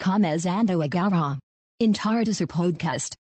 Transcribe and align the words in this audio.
Começando 0.00 0.80
agora. 0.80 1.38
Entardecer 1.80 2.46
Podcast. 2.46 3.16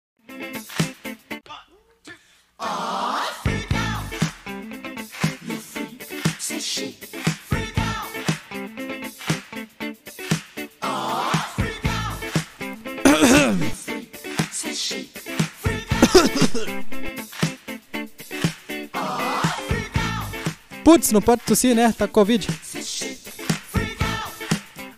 Putz, 20.83 21.11
não 21.11 21.21
pode 21.21 21.41
tossir, 21.41 21.75
né? 21.75 21.91
Tá 21.91 22.07
com 22.07 22.13
Covid. 22.13 22.47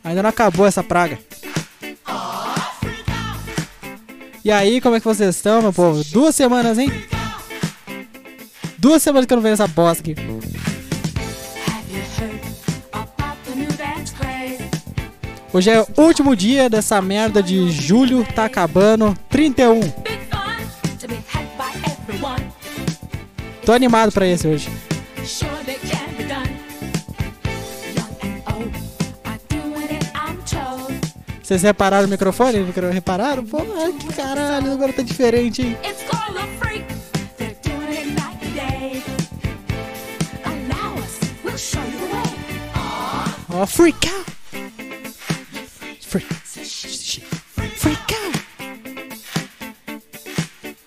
Ainda 0.04 0.21
não 0.21 0.30
acabou 0.30 0.68
essa 0.68 0.84
praga. 0.84 1.29
E 4.50 4.52
aí, 4.52 4.82
como 4.82 4.96
é 4.96 5.00
que 5.00 5.06
vocês 5.06 5.36
estão, 5.36 5.62
meu 5.62 5.71
povo? 5.71 6.04
Duas 6.06 6.34
semanas, 6.34 6.80
hein? 6.80 6.92
Duas 8.80 9.04
semanas 9.04 9.28
que 9.28 9.34
eu 9.34 9.36
não 9.36 9.44
vejo 9.44 9.54
essa 9.54 9.68
bosta 9.68 10.02
aqui. 10.02 10.16
Hoje 15.54 15.70
é 15.70 15.82
o 15.82 16.02
último 16.02 16.36
dia 16.36 16.68
dessa 16.68 17.00
merda 17.00 17.43
de 17.43 17.70
julho, 17.70 18.26
tá 18.34 18.46
acabando. 18.46 19.16
31. 19.30 19.82
Big 19.82 19.92
fun 20.32 20.98
to 21.00 21.07
be 21.07 21.20
had 21.32 21.46
by 21.56 21.71
everyone. 21.86 22.43
Tô 23.64 23.71
animado 23.71 24.12
pra 24.12 24.26
esse 24.26 24.48
hoje. 24.48 24.68
Vocês 31.50 31.64
repararam 31.64 32.06
o 32.06 32.09
microfone? 32.12 32.59
Micro- 32.59 32.92
Repararam? 32.92 33.44
Pô, 33.44 33.58
ai, 33.76 33.92
que 33.94 34.14
caralho, 34.14 34.72
agora 34.72 34.94
tá 34.94 35.02
diferente, 35.02 35.64
hein? 35.64 35.76
Called 36.08 36.38
a 36.38 36.46
freak. 36.60 36.86
Ó, 43.52 43.66
out! 43.66 44.32
Freak, 46.06 46.28
freak 47.78 48.14
out! 48.14 48.40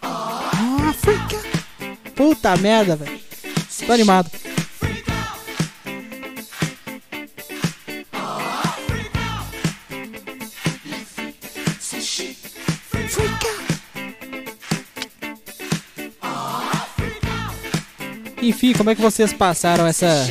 Ó, 0.01 0.93
freak 0.93 1.35
out! 1.35 2.13
Puta 2.15 2.57
merda, 2.59 2.95
velho. 2.95 3.21
Tô 3.85 3.93
animado. 3.93 4.31
Enfim, 18.53 18.75
como 18.75 18.91
é 18.91 18.95
que 18.95 19.01
vocês 19.01 19.33
passaram 19.33 19.87
essa, 19.87 20.31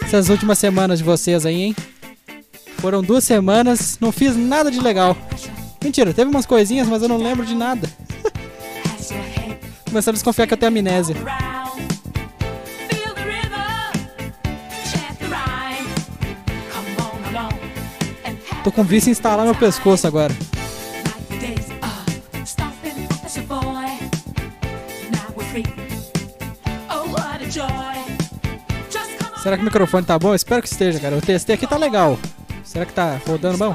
essas 0.00 0.28
últimas 0.28 0.56
semanas 0.56 1.00
de 1.00 1.04
vocês 1.04 1.44
aí, 1.44 1.62
hein? 1.62 1.76
Foram 2.78 3.02
duas 3.02 3.24
semanas, 3.24 3.98
não 4.00 4.12
fiz 4.12 4.36
nada 4.36 4.70
de 4.70 4.80
legal. 4.80 5.16
Mentira, 5.82 6.14
teve 6.14 6.30
umas 6.30 6.46
coisinhas, 6.46 6.86
mas 6.86 7.02
eu 7.02 7.08
não 7.08 7.18
lembro 7.18 7.44
de 7.44 7.56
nada. 7.56 7.90
Começando 9.84 10.14
a 10.14 10.18
desconfiar 10.18 10.46
que 10.46 10.54
eu 10.54 10.58
tenho 10.58 10.68
amnésia. 10.68 11.16
Tô 18.62 18.70
com 18.70 18.84
vício 18.84 19.08
em 19.08 19.12
instalar 19.12 19.44
meu 19.44 19.56
pescoço 19.56 20.06
agora. 20.06 20.32
Será 29.42 29.56
que 29.56 29.62
o 29.62 29.64
microfone 29.64 30.04
tá 30.04 30.18
bom? 30.18 30.34
Espero 30.34 30.60
que 30.60 30.68
esteja, 30.68 31.00
cara. 31.00 31.14
Eu 31.14 31.22
testei 31.22 31.54
aqui, 31.54 31.66
tá 31.66 31.76
legal. 31.76 32.18
Será 32.62 32.84
que 32.84 32.92
tá 32.92 33.18
rodando 33.26 33.56
bom? 33.56 33.74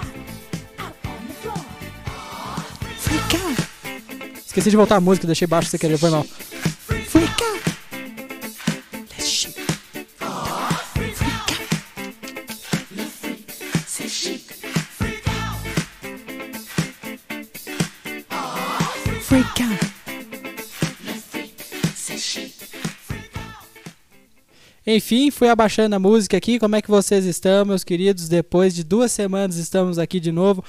Esqueci 4.45 4.69
de 4.69 4.77
voltar 4.77 4.97
a 4.97 5.01
música, 5.01 5.25
deixei 5.25 5.47
baixo 5.47 5.69
sem 5.69 5.79
querer, 5.79 5.97
foi 5.97 6.11
mal. 6.11 6.23
Freak 6.23 7.43
out. 7.43 7.64
Enfim, 24.87 25.31
fui 25.31 25.49
abaixando 25.49 25.95
a 25.95 25.99
música 25.99 26.37
aqui. 26.37 26.59
Como 26.59 26.75
é 26.75 26.81
que 26.81 26.91
vocês 26.91 27.25
estão, 27.25 27.65
meus 27.65 27.83
queridos? 27.83 28.29
Depois 28.29 28.75
de 28.75 28.83
duas 28.83 29.11
semanas 29.11 29.57
estamos 29.57 29.97
aqui 29.97 30.19
de 30.19 30.31
novo. 30.31 30.63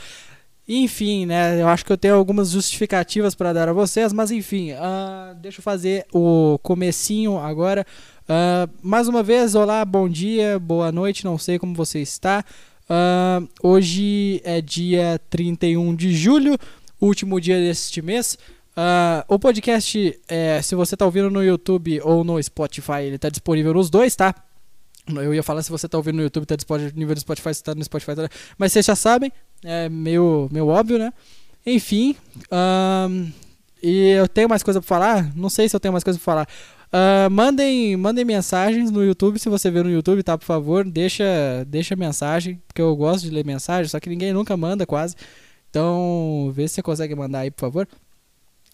Enfim, 0.66 1.26
né? 1.26 1.60
Eu 1.60 1.68
acho 1.68 1.84
que 1.84 1.92
eu 1.92 1.98
tenho 1.98 2.14
algumas 2.14 2.50
justificativas 2.50 3.34
para 3.34 3.52
dar 3.52 3.68
a 3.68 3.74
vocês, 3.74 4.14
mas 4.14 4.30
enfim, 4.30 4.72
ah, 4.72 5.36
deixa 5.40 5.60
eu 5.60 5.62
fazer 5.62 6.06
o 6.14 6.58
comecinho 6.62 7.38
agora. 7.38 7.86
Ah, 8.26 8.66
mais 8.82 9.06
uma 9.06 9.22
vez, 9.22 9.54
olá, 9.54 9.84
bom 9.84 10.08
dia, 10.08 10.58
boa 10.58 10.90
noite, 10.90 11.24
não 11.24 11.36
sei 11.36 11.58
como 11.58 11.74
você 11.74 12.00
está. 12.00 12.42
Ah, 12.88 13.42
hoje 13.62 14.40
é 14.44 14.62
dia 14.62 15.20
31 15.28 15.94
de 15.94 16.16
julho, 16.16 16.56
último 17.00 17.38
dia 17.38 17.60
deste 17.60 18.00
mês. 18.00 18.38
Ah, 18.76 19.24
o 19.26 19.38
podcast, 19.38 20.20
é, 20.28 20.60
se 20.60 20.74
você 20.74 20.94
está 20.94 21.06
ouvindo 21.06 21.30
no 21.30 21.42
YouTube 21.42 21.98
ou 22.02 22.22
no 22.22 22.42
Spotify, 22.42 23.02
ele 23.04 23.16
está 23.16 23.30
disponível 23.30 23.72
nos 23.72 23.88
dois, 23.88 24.14
tá? 24.14 24.34
Eu 25.08 25.32
ia 25.32 25.42
falar 25.42 25.62
se 25.62 25.70
você 25.70 25.86
está 25.86 25.96
ouvindo 25.96 26.16
no 26.16 26.22
YouTube, 26.22 26.42
está 26.42 26.56
disponível 26.56 27.14
no 27.14 27.20
Spotify, 27.20 27.54
se 27.54 27.60
está 27.60 27.74
no 27.74 27.82
Spotify, 27.82 28.14
tá... 28.14 28.28
mas 28.58 28.72
vocês 28.72 28.84
já 28.84 28.94
sabem, 28.94 29.32
é 29.64 29.88
meio, 29.88 30.48
meio 30.52 30.66
óbvio, 30.66 30.98
né? 30.98 31.12
Enfim, 31.64 32.14
e 33.82 34.10
eu 34.10 34.28
tenho 34.28 34.48
mais 34.48 34.62
coisa 34.62 34.80
para 34.80 34.86
falar? 34.86 35.36
Não 35.36 35.48
sei 35.48 35.68
se 35.68 35.74
eu 35.74 35.80
tenho 35.80 35.92
mais 35.92 36.04
coisa 36.04 36.18
para 36.18 36.24
falar. 36.24 36.48
Ah, 36.92 37.28
mandem, 37.30 37.96
mandem 37.96 38.24
mensagens 38.24 38.90
no 38.90 39.04
YouTube, 39.04 39.38
se 39.38 39.48
você 39.48 39.70
vê 39.70 39.82
no 39.82 39.90
YouTube, 39.90 40.22
tá? 40.22 40.36
Por 40.36 40.44
favor, 40.44 40.84
deixa, 40.84 41.24
deixa 41.66 41.96
mensagem, 41.96 42.60
porque 42.66 42.82
eu 42.82 42.94
gosto 42.94 43.24
de 43.24 43.30
ler 43.30 43.44
mensagem, 43.44 43.88
só 43.88 43.98
que 43.98 44.08
ninguém 44.08 44.32
nunca 44.32 44.56
manda 44.56 44.84
quase. 44.84 45.16
Então, 45.70 46.50
vê 46.54 46.68
se 46.68 46.74
você 46.74 46.82
consegue 46.82 47.14
mandar 47.14 47.40
aí, 47.40 47.50
por 47.50 47.60
favor. 47.60 47.88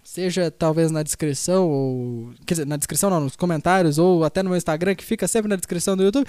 Seja 0.02 0.50
talvez 0.50 0.90
na 0.90 1.02
descrição, 1.02 1.68
ou. 1.70 2.34
Quer 2.46 2.54
dizer, 2.54 2.66
na 2.66 2.76
descrição 2.76 3.08
não, 3.08 3.20
nos 3.20 3.36
comentários, 3.36 3.98
ou 3.98 4.24
até 4.24 4.42
no 4.42 4.50
meu 4.50 4.56
Instagram, 4.56 4.94
que 4.94 5.04
fica 5.04 5.28
sempre 5.28 5.48
na 5.48 5.56
descrição 5.56 5.96
do 5.96 6.02
YouTube. 6.02 6.26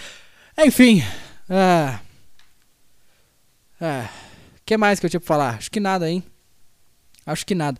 Enfim. 0.57 1.03
Ah. 1.49 1.99
Ah. 3.81 4.09
Que 4.65 4.77
mais 4.77 4.99
que 4.99 5.05
eu 5.05 5.09
tinha 5.09 5.19
pra 5.19 5.27
falar? 5.27 5.55
Acho 5.55 5.71
que 5.71 5.79
nada, 5.79 6.09
hein? 6.09 6.23
Acho 7.25 7.45
que 7.45 7.55
nada. 7.55 7.79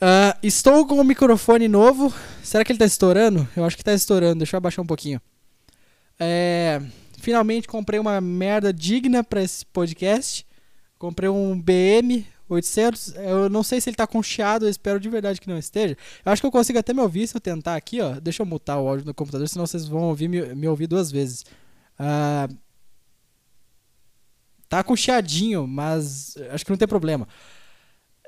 Ah, 0.00 0.36
estou 0.42 0.86
com 0.86 0.94
o 1.00 1.04
microfone 1.04 1.66
novo. 1.66 2.12
Será 2.42 2.64
que 2.64 2.72
ele 2.72 2.78
tá 2.78 2.84
estourando? 2.84 3.48
Eu 3.56 3.64
acho 3.64 3.76
que 3.76 3.84
tá 3.84 3.92
estourando. 3.92 4.38
Deixa 4.38 4.56
eu 4.56 4.58
abaixar 4.58 4.82
um 4.82 4.86
pouquinho. 4.86 5.20
É, 6.18 6.80
finalmente 7.18 7.68
comprei 7.68 7.98
uma 7.98 8.20
merda 8.20 8.72
digna 8.72 9.24
pra 9.24 9.42
esse 9.42 9.66
podcast. 9.66 10.46
Comprei 10.98 11.28
um 11.28 11.60
BM 11.60 12.26
800. 12.48 13.14
Eu 13.16 13.48
não 13.48 13.62
sei 13.62 13.80
se 13.80 13.90
ele 13.90 13.96
tá 13.96 14.06
com 14.06 14.22
chiado. 14.22 14.66
Eu 14.66 14.70
espero 14.70 14.98
de 14.98 15.08
verdade 15.08 15.40
que 15.40 15.48
não 15.48 15.58
esteja. 15.58 15.96
Eu 16.24 16.32
acho 16.32 16.42
que 16.42 16.46
eu 16.46 16.52
consigo 16.52 16.78
até 16.78 16.92
me 16.92 17.00
ouvir 17.00 17.26
se 17.26 17.36
eu 17.36 17.40
tentar 17.40 17.76
aqui, 17.76 18.00
ó. 18.00 18.18
Deixa 18.20 18.42
eu 18.42 18.46
mutar 18.46 18.78
o 18.78 18.88
áudio 18.88 19.06
no 19.06 19.14
computador, 19.14 19.48
senão 19.48 19.66
vocês 19.66 19.86
vão 19.86 20.04
ouvir 20.04 20.28
me, 20.28 20.54
me 20.54 20.68
ouvir 20.68 20.86
duas 20.86 21.10
vezes. 21.10 21.44
Ah, 21.98 22.48
tá 24.68 24.82
com 24.82 24.96
chiadinho, 24.96 25.66
mas 25.66 26.36
acho 26.50 26.64
que 26.64 26.70
não 26.70 26.78
tem 26.78 26.88
problema. 26.88 27.26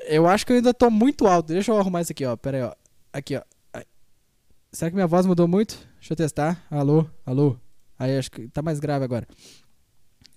Eu 0.09 0.27
acho 0.27 0.47
que 0.47 0.53
eu 0.53 0.57
ainda 0.57 0.73
tô 0.75 0.91
muito 0.91 1.27
alto. 1.27 1.49
Deixa 1.49 1.71
eu 1.71 1.79
arrumar 1.79 2.03
isso 2.03 2.13
aqui, 2.13 2.25
ó. 2.25 2.37
Pera 2.37 2.57
aí, 2.57 2.63
ó. 2.65 2.75
Aqui, 3.13 3.37
ó. 3.37 3.43
Será 4.73 4.91
que 4.91 4.95
minha 4.95 5.07
voz 5.07 5.27
mudou 5.27 5.49
muito? 5.49 5.77
Deixa 5.99 6.13
eu 6.13 6.17
testar. 6.17 6.65
Alô, 6.71 7.05
alô. 7.27 7.57
Aí 7.99 8.17
acho 8.17 8.31
que 8.31 8.49
tá 8.49 8.63
mais 8.63 8.79
grave 8.79 9.05
agora. 9.05 9.27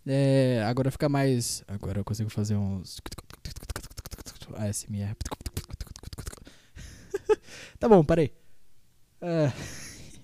É, 0.06 0.64
agora 0.66 0.92
fica 0.92 1.08
mais. 1.08 1.64
Agora 1.68 2.00
eu 2.00 2.04
consigo 2.04 2.30
fazer 2.30 2.56
uns. 2.56 3.00
ASMR. 4.58 5.16
tá 7.80 7.90
bom, 7.90 8.04
parei. 8.04 8.34
É. 9.22 9.52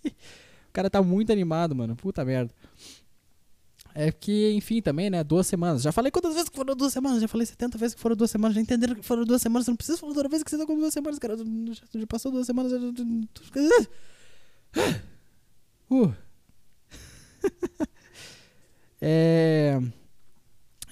o 0.69 0.73
cara 0.73 0.89
tá 0.89 1.01
muito 1.01 1.31
animado, 1.31 1.75
mano. 1.75 1.95
Puta 1.95 2.25
merda. 2.25 2.53
É 3.93 4.11
que, 4.11 4.51
enfim, 4.53 4.81
também, 4.81 5.09
né? 5.09 5.23
Duas 5.23 5.47
semanas. 5.47 5.81
Já 5.81 5.91
falei 5.91 6.11
quantas 6.11 6.33
vezes 6.33 6.49
que 6.49 6.55
foram 6.55 6.75
duas 6.75 6.93
semanas? 6.93 7.21
Já 7.21 7.27
falei 7.27 7.45
70 7.45 7.77
vezes 7.77 7.95
que 7.95 8.01
foram 8.01 8.15
duas 8.15 8.29
semanas. 8.29 8.55
Já 8.55 8.61
entenderam 8.61 8.95
que 8.95 9.03
foram 9.03 9.25
duas 9.25 9.41
semanas? 9.41 9.65
Você 9.65 9.71
não 9.71 9.75
precisa 9.75 9.97
falar 9.97 10.13
toda 10.13 10.29
vez 10.29 10.43
que 10.43 10.49
você 10.49 10.57
tá 10.57 10.65
com 10.65 10.77
duas 10.77 10.93
semanas, 10.93 11.19
cara. 11.19 11.35
Já, 11.37 11.99
já 11.99 12.07
passou 12.07 12.31
duas 12.31 12.45
semanas. 12.45 12.71
Já... 12.71 12.77
Uh. 15.89 16.13
é... 19.01 19.79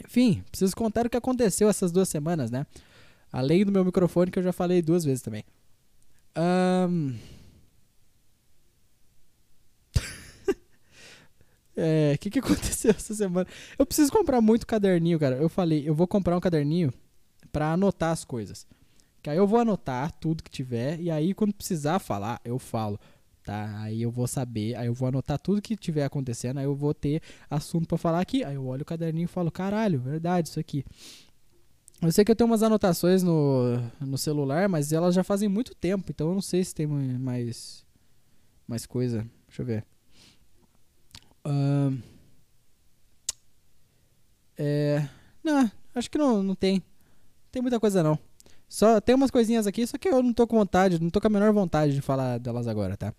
Enfim, 0.03 0.43
preciso 0.49 0.75
contar 0.75 1.05
o 1.05 1.09
que 1.09 1.17
aconteceu 1.17 1.69
essas 1.69 1.91
duas 1.91 2.09
semanas, 2.09 2.49
né? 2.49 2.65
Além 3.37 3.63
do 3.63 3.71
meu 3.71 3.85
microfone, 3.85 4.31
que 4.31 4.39
eu 4.39 4.43
já 4.43 4.51
falei 4.51 4.81
duas 4.81 5.05
vezes 5.05 5.21
também. 5.21 5.43
Ahn. 6.35 7.13
É, 11.79 12.13
o 12.15 12.17
que, 12.17 12.31
que 12.31 12.39
aconteceu 12.39 12.89
essa 12.89 13.13
semana? 13.13 13.45
Eu 13.77 13.85
preciso 13.85 14.11
comprar 14.11 14.41
muito 14.41 14.65
caderninho, 14.65 15.19
cara. 15.19 15.35
Eu 15.35 15.47
falei, 15.47 15.87
eu 15.87 15.93
vou 15.93 16.07
comprar 16.07 16.35
um 16.35 16.39
caderninho 16.39 16.91
pra 17.51 17.73
anotar 17.73 18.09
as 18.09 18.25
coisas. 18.25 18.65
Que 19.21 19.29
aí 19.29 19.37
eu 19.37 19.45
vou 19.45 19.59
anotar 19.59 20.11
tudo 20.13 20.41
que 20.41 20.49
tiver 20.49 20.99
e 20.99 21.11
aí 21.11 21.35
quando 21.35 21.53
precisar 21.53 21.99
falar, 21.99 22.41
eu 22.43 22.57
falo, 22.57 22.99
tá? 23.43 23.79
Aí 23.81 24.01
eu 24.01 24.09
vou 24.09 24.25
saber, 24.25 24.73
aí 24.73 24.87
eu 24.87 24.95
vou 24.95 25.09
anotar 25.09 25.37
tudo 25.37 25.61
que 25.61 25.77
tiver 25.77 26.05
acontecendo, 26.05 26.57
aí 26.57 26.65
eu 26.65 26.73
vou 26.73 26.95
ter 26.95 27.21
assunto 27.47 27.87
pra 27.87 27.99
falar 27.99 28.21
aqui. 28.21 28.43
Aí 28.43 28.55
eu 28.55 28.65
olho 28.65 28.81
o 28.81 28.85
caderninho 28.85 29.25
e 29.25 29.27
falo, 29.27 29.51
caralho, 29.51 29.99
verdade 29.99 30.49
isso 30.49 30.59
aqui. 30.59 30.83
Eu 32.01 32.11
sei 32.11 32.23
que 32.23 32.31
eu 32.31 32.35
tenho 32.35 32.49
umas 32.49 32.61
anotações 32.61 33.23
no, 33.23 33.77
no 33.99 34.17
celular, 34.17 34.69
mas 34.69 34.93
elas 34.93 35.15
já 35.15 35.23
fazem 35.23 35.49
muito 35.49 35.73
tempo, 35.73 36.11
então 36.11 36.27
eu 36.29 36.33
não 36.35 36.41
sei 36.41 36.63
se 36.63 36.73
tem 36.73 36.85
mais 36.85 37.85
mais 38.67 38.85
coisa. 38.85 39.25
Deixa 39.47 39.61
eu 39.61 39.65
ver. 39.65 39.85
Ahn. 41.43 41.99
é, 44.57 45.07
não, 45.43 45.71
acho 45.95 46.11
que 46.11 46.17
não, 46.17 46.43
não 46.43 46.55
tem. 46.55 46.75
Não 46.75 47.51
tem 47.51 47.61
muita 47.61 47.79
coisa 47.79 48.03
não. 48.03 48.19
Só 48.69 48.99
tem 48.99 49.15
umas 49.15 49.31
coisinhas 49.31 49.65
aqui, 49.65 49.87
só 49.87 49.97
que 49.97 50.09
eu 50.09 50.21
não 50.21 50.33
tô 50.33 50.45
com 50.45 50.57
vontade, 50.57 51.01
não 51.01 51.09
tô 51.09 51.21
com 51.21 51.27
a 51.27 51.29
menor 51.29 51.53
vontade 51.53 51.93
de 51.93 52.01
falar 52.01 52.37
delas 52.37 52.67
agora, 52.67 52.97
tá? 52.97 53.13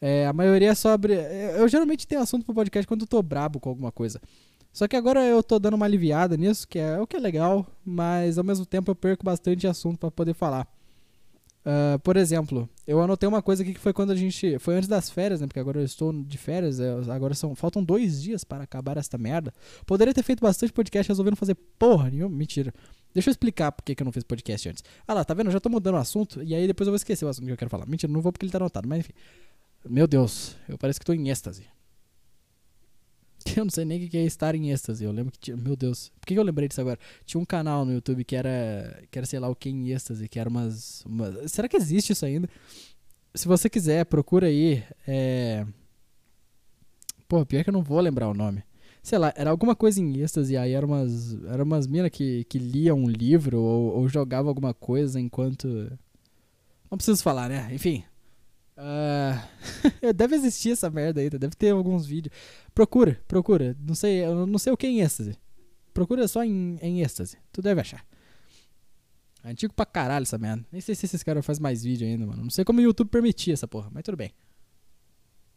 É, 0.00 0.26
a 0.26 0.32
maioria 0.32 0.70
é 0.70 0.74
sobre. 0.74 1.14
Eu 1.56 1.68
geralmente 1.68 2.06
tenho 2.06 2.22
assunto 2.22 2.44
pro 2.44 2.54
podcast 2.54 2.86
quando 2.86 3.02
eu 3.02 3.06
tô 3.06 3.22
brabo 3.22 3.60
com 3.60 3.68
alguma 3.68 3.92
coisa. 3.92 4.20
Só 4.78 4.86
que 4.86 4.94
agora 4.94 5.24
eu 5.24 5.42
tô 5.42 5.58
dando 5.58 5.74
uma 5.74 5.86
aliviada 5.86 6.36
nisso, 6.36 6.68
que 6.68 6.78
é 6.78 7.00
o 7.00 7.04
que 7.04 7.16
é 7.16 7.18
legal, 7.18 7.66
mas 7.84 8.38
ao 8.38 8.44
mesmo 8.44 8.64
tempo 8.64 8.88
eu 8.92 8.94
perco 8.94 9.24
bastante 9.24 9.66
assunto 9.66 9.98
pra 9.98 10.08
poder 10.08 10.34
falar. 10.34 10.68
Ah, 11.64 11.98
por 11.98 12.16
exemplo, 12.16 12.70
eu 12.86 13.02
anotei 13.02 13.28
uma 13.28 13.42
coisa 13.42 13.64
aqui 13.64 13.74
que 13.74 13.80
foi 13.80 13.92
quando 13.92 14.12
a 14.12 14.14
gente. 14.14 14.56
Foi 14.60 14.76
antes 14.76 14.88
das 14.88 15.10
férias, 15.10 15.40
né? 15.40 15.48
Porque 15.48 15.58
agora 15.58 15.80
eu 15.80 15.84
estou 15.84 16.12
de 16.12 16.38
férias. 16.38 16.78
é, 16.78 16.92
agora 17.10 17.34
são. 17.34 17.56
Faltam 17.56 17.82
dois 17.82 18.22
dias 18.22 18.44
para 18.44 18.62
acabar 18.62 18.96
esta 18.96 19.18
merda. 19.18 19.52
Poderia 19.84 20.14
ter 20.14 20.22
feito 20.22 20.40
bastante 20.40 20.72
podcast 20.72 21.08
resolvendo 21.08 21.34
fazer 21.34 21.56
porra 21.76 22.08
nenhuma. 22.08 22.36
Mentira. 22.36 22.72
Deixa 23.12 23.30
eu 23.30 23.32
explicar 23.32 23.72
por 23.72 23.82
que 23.82 24.00
eu 24.00 24.04
não 24.04 24.12
fiz 24.12 24.22
podcast 24.22 24.68
antes. 24.68 24.84
Ah 25.08 25.12
lá, 25.12 25.24
tá 25.24 25.34
vendo? 25.34 25.48
Eu 25.48 25.52
já 25.54 25.58
tô 25.58 25.68
mudando 25.68 25.96
o 25.96 25.98
assunto. 25.98 26.40
E 26.40 26.54
aí 26.54 26.68
depois 26.68 26.86
eu 26.86 26.92
vou 26.92 26.96
esquecer 26.96 27.24
o 27.24 27.28
assunto 27.28 27.46
que 27.46 27.50
eu 27.50 27.56
quero 27.56 27.68
falar. 27.68 27.84
Mentira, 27.84 28.12
não 28.12 28.20
vou 28.20 28.30
porque 28.30 28.46
ele 28.46 28.52
tá 28.52 28.58
anotado. 28.58 28.86
Mas 28.88 29.00
enfim. 29.00 29.12
Meu 29.84 30.06
Deus, 30.06 30.54
eu 30.68 30.78
parece 30.78 31.00
que 31.00 31.04
tô 31.04 31.12
em 31.12 31.28
êxtase. 31.30 31.64
Eu 33.56 33.64
não 33.64 33.70
sei 33.70 33.84
nem 33.84 34.04
o 34.04 34.08
que 34.08 34.16
é 34.16 34.24
estar 34.24 34.54
em 34.54 34.70
êxtase. 34.70 35.04
Eu 35.04 35.12
lembro 35.12 35.32
que 35.32 35.38
tinha. 35.38 35.56
Meu 35.56 35.76
Deus. 35.76 36.10
Por 36.20 36.26
que 36.26 36.34
eu 36.34 36.42
lembrei 36.42 36.68
disso 36.68 36.80
agora? 36.80 36.98
Tinha 37.24 37.40
um 37.40 37.44
canal 37.44 37.84
no 37.84 37.92
YouTube 37.92 38.24
que 38.24 38.34
era. 38.36 39.02
Que 39.10 39.18
era, 39.18 39.26
sei 39.26 39.38
lá, 39.38 39.48
o 39.48 39.54
que 39.54 39.68
em 39.70 39.90
êxtase. 39.90 40.28
Que 40.28 40.38
era 40.38 40.48
umas, 40.48 41.02
umas- 41.04 41.50
Será 41.50 41.68
que 41.68 41.76
existe 41.76 42.12
isso 42.12 42.24
ainda? 42.26 42.48
Se 43.34 43.46
você 43.46 43.68
quiser, 43.68 44.04
procura 44.06 44.46
aí. 44.46 44.82
É. 45.06 45.66
Pô, 47.28 47.44
pior 47.44 47.62
que 47.62 47.70
eu 47.70 47.74
não 47.74 47.82
vou 47.82 48.00
lembrar 48.00 48.28
o 48.28 48.34
nome. 48.34 48.62
Sei 49.02 49.18
lá, 49.18 49.32
era 49.36 49.50
alguma 49.50 49.74
coisa 49.76 50.00
em 50.00 50.20
êxtase. 50.20 50.56
Aí 50.56 50.72
eram 50.72 50.88
umas. 50.88 51.34
Eram 51.44 51.64
umas 51.64 51.86
minas 51.86 52.10
que, 52.10 52.44
que 52.44 52.58
liam 52.58 52.98
um 52.98 53.08
livro 53.08 53.60
ou, 53.60 54.02
ou 54.02 54.08
alguma 54.48 54.72
coisa 54.74 55.20
enquanto. 55.20 55.66
Não 56.90 56.96
preciso 56.96 57.22
falar, 57.22 57.48
né? 57.48 57.68
Enfim. 57.72 58.02
Ah, 58.80 59.48
deve 60.14 60.36
existir 60.36 60.70
essa 60.70 60.88
merda 60.88 61.20
ainda, 61.20 61.36
deve 61.36 61.56
ter 61.56 61.70
alguns 61.70 62.06
vídeos. 62.06 62.32
Procura, 62.72 63.20
procura. 63.26 63.76
Não 63.80 63.94
sei, 63.94 64.24
eu 64.24 64.46
não 64.46 64.58
sei 64.58 64.72
o 64.72 64.76
que 64.76 64.86
é 64.86 64.90
em 64.90 65.00
êxtase. 65.00 65.36
Procura 65.92 66.28
só 66.28 66.44
em, 66.44 66.78
em 66.80 67.02
êxtase. 67.02 67.36
Tu 67.52 67.60
deve 67.60 67.80
achar. 67.80 68.06
Antigo 69.44 69.74
pra 69.74 69.84
caralho 69.84 70.22
essa 70.22 70.38
merda. 70.38 70.64
Nem 70.70 70.80
sei 70.80 70.94
se 70.94 71.06
esses 71.06 71.22
caras 71.24 71.44
fazem 71.44 71.62
mais 71.62 71.82
vídeo 71.82 72.06
ainda, 72.06 72.24
mano. 72.24 72.42
Não 72.44 72.50
sei 72.50 72.64
como 72.64 72.78
o 72.78 72.82
YouTube 72.82 73.08
permitia 73.08 73.54
essa 73.54 73.66
porra, 73.66 73.90
mas 73.92 74.04
tudo 74.04 74.16
bem. 74.16 74.32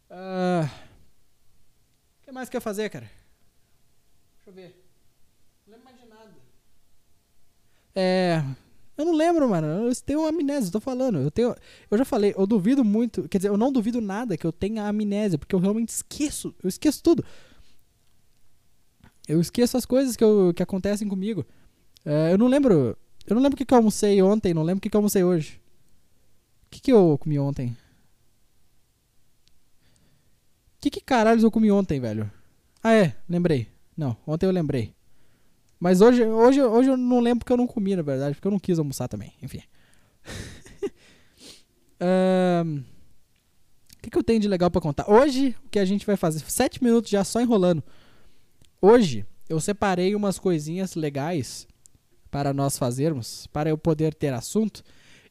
Ah, 0.09 0.67
O 2.21 2.25
que 2.25 2.31
mais 2.31 2.49
quer 2.49 2.59
fazer, 2.59 2.89
cara? 2.89 3.09
Deixa 4.37 4.49
eu 4.49 4.53
ver. 4.53 4.83
Não 5.67 5.73
lembro 5.73 5.85
mais 5.85 5.99
de 6.01 6.07
nada. 6.07 6.33
É. 7.93 8.43
Eu 8.97 9.05
não 9.05 9.13
lembro, 9.13 9.49
mano. 9.49 9.67
Eu 9.67 9.95
tenho 9.95 10.25
amnésia, 10.25 10.71
tô 10.71 10.79
falando. 10.79 11.19
Eu 11.19 11.31
tenho. 11.31 11.55
Eu 11.89 11.97
já 11.97 12.05
falei, 12.05 12.33
eu 12.37 12.45
duvido 12.45 12.83
muito. 12.83 13.27
Quer 13.27 13.39
dizer, 13.39 13.49
eu 13.49 13.57
não 13.57 13.71
duvido 13.71 14.01
nada 14.01 14.37
que 14.37 14.45
eu 14.45 14.51
tenha 14.51 14.87
amnésia, 14.87 15.37
porque 15.37 15.55
eu 15.55 15.59
realmente 15.59 15.89
esqueço. 15.89 16.53
Eu 16.63 16.67
esqueço 16.67 17.01
tudo. 17.01 17.23
Eu 19.27 19.39
esqueço 19.39 19.77
as 19.77 19.85
coisas 19.85 20.15
que, 20.15 20.23
eu, 20.23 20.53
que 20.55 20.63
acontecem 20.63 21.07
comigo. 21.07 21.45
É, 22.05 22.33
eu 22.33 22.37
não 22.37 22.47
lembro. 22.47 22.97
Eu 23.25 23.35
não 23.35 23.41
lembro 23.41 23.55
o 23.55 23.57
que, 23.57 23.65
que 23.65 23.73
eu 23.73 23.77
almocei 23.77 24.21
ontem, 24.21 24.53
não 24.53 24.63
lembro 24.63 24.79
o 24.79 24.81
que, 24.81 24.89
que 24.89 24.95
eu 24.95 24.99
almocei 24.99 25.23
hoje. 25.23 25.61
O 26.67 26.71
que, 26.71 26.79
que 26.81 26.91
eu 26.91 27.17
comi 27.17 27.37
ontem? 27.37 27.77
O 30.77 30.81
que, 30.81 30.89
que 30.89 31.01
caralhos 31.01 31.43
eu 31.43 31.51
comi 31.51 31.71
ontem, 31.71 31.99
velho? 31.99 32.31
Ah, 32.81 32.93
é, 32.93 33.15
lembrei. 33.29 33.67
Não, 33.95 34.17
ontem 34.25 34.47
eu 34.47 34.51
lembrei. 34.51 34.93
Mas 35.81 35.99
hoje, 35.99 36.23
hoje, 36.23 36.61
hoje 36.61 36.91
eu 36.91 36.95
não 36.95 37.19
lembro 37.19 37.39
porque 37.39 37.51
eu 37.51 37.57
não 37.57 37.65
comi, 37.65 37.95
na 37.95 38.03
verdade, 38.03 38.35
porque 38.35 38.47
eu 38.47 38.51
não 38.51 38.59
quis 38.59 38.77
almoçar 38.77 39.07
também. 39.07 39.33
Enfim. 39.41 39.63
O 42.03 44.03
que, 44.03 44.09
que 44.09 44.17
eu 44.17 44.23
tenho 44.23 44.39
de 44.39 44.47
legal 44.47 44.71
pra 44.71 44.81
contar? 44.81 45.07
Hoje, 45.07 45.55
o 45.63 45.69
que 45.69 45.77
a 45.77 45.85
gente 45.85 46.07
vai 46.07 46.17
fazer? 46.17 46.39
Sete 46.49 46.83
minutos 46.83 47.11
já 47.11 47.23
só 47.23 47.39
enrolando. 47.39 47.83
Hoje, 48.81 49.27
eu 49.47 49.59
separei 49.59 50.15
umas 50.15 50.39
coisinhas 50.39 50.95
legais 50.95 51.67
para 52.31 52.51
nós 52.51 52.79
fazermos, 52.79 53.45
para 53.53 53.69
eu 53.69 53.77
poder 53.77 54.15
ter 54.15 54.33
assunto. 54.33 54.83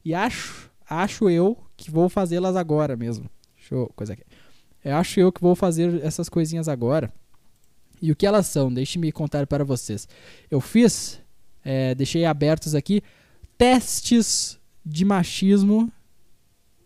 E 0.05 0.13
acho, 0.13 0.71
acho 0.89 1.29
eu 1.29 1.57
que 1.75 1.91
vou 1.91 2.07
fazê-las 2.07 2.55
agora 2.55 2.95
mesmo. 2.95 3.29
Eu, 3.69 3.91
coisa 3.93 4.13
aqui. 4.13 4.23
Eu 4.81 4.95
acho 4.95 5.19
eu 5.19 5.33
que 5.33 5.41
vou 5.41 5.53
fazer 5.53 6.01
essas 6.01 6.29
coisinhas 6.29 6.69
agora. 6.69 7.11
E 8.01 8.11
o 8.11 8.15
que 8.15 8.25
elas 8.25 8.47
são? 8.47 8.73
Deixe-me 8.73 9.11
contar 9.11 9.45
para 9.45 9.63
vocês. 9.63 10.07
Eu 10.49 10.59
fiz, 10.59 11.19
é, 11.63 11.93
deixei 11.93 12.25
abertos 12.25 12.73
aqui, 12.73 13.03
testes 13.57 14.59
de 14.85 15.05
machismo, 15.05 15.91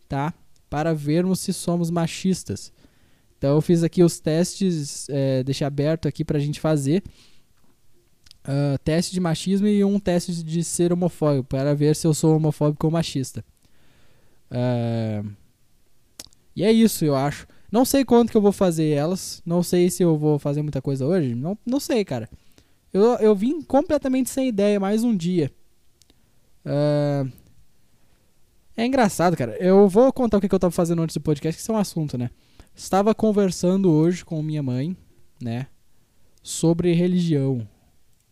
tá? 0.09 0.33
Para 0.69 0.93
vermos 0.93 1.39
se 1.39 1.53
somos 1.53 1.89
machistas. 1.89 2.73
Então 3.37 3.55
eu 3.55 3.61
fiz 3.61 3.83
aqui 3.83 4.03
os 4.03 4.19
testes, 4.19 5.07
é, 5.09 5.43
deixei 5.43 5.65
aberto 5.65 6.07
aqui 6.07 6.25
pra 6.25 6.39
gente 6.39 6.59
fazer. 6.59 7.03
Ah, 8.47 8.77
teste 8.83 9.11
de 9.13 9.19
machismo 9.19 9.67
e 9.67 9.83
um 9.83 9.99
teste 9.99 10.43
de 10.43 10.63
ser 10.63 10.93
homofóbico, 10.93 11.47
para 11.47 11.73
ver 11.73 11.95
se 11.95 12.05
eu 12.05 12.13
sou 12.13 12.35
homofóbico 12.35 12.85
ou 12.85 12.91
machista. 12.91 13.43
Ah, 14.51 15.23
e 16.55 16.63
é 16.63 16.71
isso, 16.71 17.03
eu 17.03 17.15
acho. 17.15 17.47
Não 17.75 17.83
sei 17.83 18.05
quanto 18.05 18.31
que 18.31 18.37
eu 18.37 18.41
vou 18.41 18.53
fazer 18.53 18.91
elas. 18.91 19.43
Não 19.45 19.61
sei 19.61 19.89
se 19.89 20.01
eu 20.01 20.17
vou 20.17 20.39
fazer 20.39 20.61
muita 20.61 20.81
coisa 20.81 21.05
hoje. 21.05 21.35
Não, 21.35 21.57
não 21.65 21.77
sei, 21.77 22.05
cara. 22.05 22.29
Eu, 22.93 23.15
eu 23.15 23.35
vim 23.35 23.61
completamente 23.61 24.29
sem 24.29 24.47
ideia 24.47 24.79
mais 24.79 25.03
um 25.03 25.13
dia. 25.13 25.51
Ah, 26.63 27.25
é 28.77 28.85
engraçado, 28.85 29.35
cara. 29.35 29.57
Eu 29.57 29.89
vou 29.89 30.13
contar 30.13 30.37
o 30.37 30.39
que 30.39 30.47
que 30.47 30.55
eu 30.55 30.59
tava 30.59 30.71
fazendo 30.71 31.01
antes 31.01 31.15
do 31.15 31.19
podcast, 31.19 31.57
que 31.57 31.61
isso 31.61 31.69
é 31.69 31.75
um 31.75 31.77
assunto, 31.77 32.17
né? 32.17 32.29
Estava 32.73 33.13
conversando 33.13 33.91
hoje 33.91 34.23
com 34.23 34.41
minha 34.41 34.63
mãe, 34.63 34.95
né? 35.41 35.67
Sobre 36.41 36.93
religião. 36.93 37.67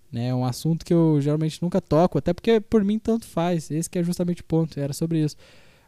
Né? 0.10 0.34
Um 0.34 0.46
assunto 0.46 0.86
que 0.86 0.94
eu 0.94 1.20
geralmente 1.20 1.62
nunca 1.62 1.82
toco, 1.82 2.18
até 2.18 2.34
porque 2.34 2.62
por 2.62 2.82
mim 2.82 2.98
tanto 2.98 3.26
faz. 3.26 3.70
Esse 3.70 3.90
que 3.90 4.00
é 4.00 4.04
justamente 4.04 4.40
o 4.40 4.46
ponto. 4.46 4.80
Era 4.80 4.94
sobre 4.94 5.22
isso. 5.22 5.36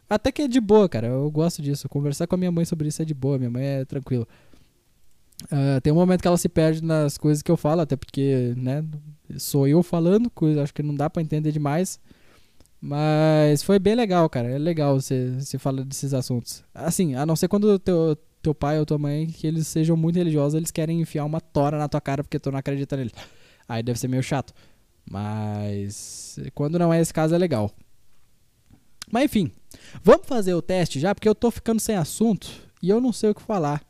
Até 0.08 0.30
que 0.30 0.42
é 0.42 0.48
de 0.48 0.60
boa, 0.60 0.88
cara. 0.88 1.08
Eu 1.08 1.30
gosto 1.30 1.60
disso. 1.60 1.88
Conversar 1.88 2.26
com 2.26 2.34
a 2.34 2.38
minha 2.38 2.52
mãe 2.52 2.64
sobre 2.64 2.88
isso 2.88 3.02
é 3.02 3.04
de 3.04 3.14
boa. 3.14 3.38
Minha 3.38 3.50
mãe 3.50 3.64
é 3.64 3.84
tranquila. 3.84 4.26
Ah, 5.50 5.80
tem 5.80 5.92
um 5.92 5.96
momento 5.96 6.22
que 6.22 6.28
ela 6.28 6.36
se 6.36 6.48
perde 6.48 6.82
nas 6.82 7.18
coisas 7.18 7.42
que 7.42 7.50
eu 7.50 7.56
falo, 7.56 7.82
até 7.82 7.96
porque, 7.96 8.54
né, 8.56 8.84
sou 9.38 9.68
eu 9.68 9.82
falando, 9.82 10.30
coisa, 10.30 10.62
acho 10.62 10.72
que 10.72 10.82
não 10.82 10.94
dá 10.94 11.10
pra 11.10 11.22
entender 11.22 11.52
demais. 11.52 12.00
Mas 12.80 13.62
foi 13.62 13.78
bem 13.78 13.94
legal, 13.94 14.28
cara. 14.28 14.48
É 14.48 14.58
legal 14.58 15.00
você, 15.00 15.30
você 15.38 15.58
falar 15.58 15.82
desses 15.84 16.14
assuntos. 16.14 16.62
Assim, 16.74 17.14
a 17.14 17.26
não 17.26 17.36
ser 17.36 17.48
quando 17.48 17.78
teu, 17.78 18.16
teu 18.42 18.54
pai 18.54 18.78
ou 18.78 18.86
tua 18.86 18.98
mãe, 18.98 19.26
que 19.26 19.46
eles 19.46 19.66
sejam 19.66 19.96
muito 19.96 20.16
religiosos, 20.16 20.54
eles 20.54 20.70
querem 20.70 21.00
enfiar 21.00 21.24
uma 21.24 21.40
tora 21.40 21.78
na 21.78 21.88
tua 21.88 22.00
cara 22.00 22.22
porque 22.22 22.38
tu 22.38 22.50
não 22.50 22.58
acredita 22.58 22.96
nele. 22.96 23.12
Aí 23.68 23.82
deve 23.82 23.98
ser 23.98 24.08
meio 24.08 24.22
chato. 24.22 24.52
Mas 25.10 26.38
quando 26.54 26.78
não 26.78 26.92
é 26.92 27.00
esse 27.00 27.12
caso, 27.12 27.34
é 27.34 27.38
legal. 27.38 27.70
Mas 29.10 29.24
enfim, 29.24 29.50
vamos 30.02 30.26
fazer 30.26 30.54
o 30.54 30.62
teste 30.62 30.98
já, 30.98 31.14
porque 31.14 31.28
eu 31.28 31.34
tô 31.34 31.50
ficando 31.50 31.80
sem 31.80 31.96
assunto 31.96 32.48
e 32.82 32.88
eu 32.88 33.00
não 33.00 33.12
sei 33.12 33.30
o 33.30 33.34
que 33.34 33.42
falar. 33.42 33.82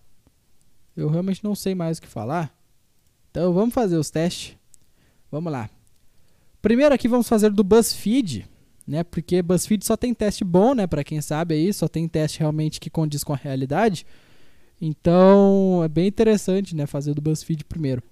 Eu 0.97 1.09
realmente 1.09 1.45
não 1.45 1.55
sei 1.55 1.75
mais 1.75 1.99
o 1.99 2.03
que 2.03 2.09
falar. 2.09 2.55
Então 3.31 3.53
vamos 3.53 3.75
fazer 3.75 3.97
os 3.97 4.11
testes. 4.11 4.57
Vamos 5.31 5.53
lá. 5.53 5.69
Primeiro 6.63 6.95
aqui 6.95 7.07
vamos 7.07 7.29
fazer 7.29 7.51
do 7.51 7.63
BuzzFeed, 7.63 8.47
né? 8.87 9.05
Porque 9.05 9.43
BuzzFeed 9.43 9.85
só 9.85 9.97
tem 9.97 10.15
teste 10.15 10.45
bom, 10.45 10.75
né? 10.75 10.87
Para 10.87 11.05
quem 11.05 11.21
sabe 11.21 11.55
aí, 11.55 11.73
só 11.73 11.87
tem 11.87 12.09
teste 12.09 12.41
realmente 12.41 12.81
que 12.81 12.89
condiz 12.89 13.23
com 13.23 13.33
a 13.33 13.37
realidade. 13.37 14.07
Então 14.81 15.83
é 15.85 15.89
bem 15.89 16.07
interessante, 16.07 16.75
né? 16.75 16.87
Fazer 16.87 17.15
do 17.15 17.21
BuzzFeed 17.21 17.65
primeiro. 17.65 18.03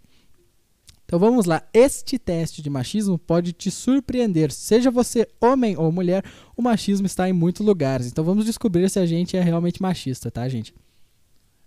Então 1.14 1.20
vamos 1.20 1.46
lá. 1.46 1.62
Este 1.72 2.18
teste 2.18 2.60
de 2.60 2.68
machismo 2.68 3.16
pode 3.16 3.52
te 3.52 3.70
surpreender. 3.70 4.50
Seja 4.50 4.90
você 4.90 5.28
homem 5.40 5.76
ou 5.76 5.92
mulher, 5.92 6.24
o 6.56 6.60
machismo 6.60 7.06
está 7.06 7.28
em 7.28 7.32
muitos 7.32 7.64
lugares. 7.64 8.08
Então 8.08 8.24
vamos 8.24 8.44
descobrir 8.44 8.90
se 8.90 8.98
a 8.98 9.06
gente 9.06 9.36
é 9.36 9.40
realmente 9.40 9.80
machista, 9.80 10.28
tá, 10.28 10.48
gente? 10.48 10.74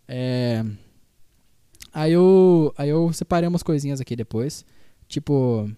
É... 0.06 0.66
Aí 1.94 2.12
eu, 2.12 2.74
aí 2.78 2.90
eu 2.90 3.14
separei 3.14 3.48
umas 3.48 3.64
coisinhas 3.64 4.02
aqui 4.02 4.18
depois. 4.18 4.66
Tipo. 5.08 5.72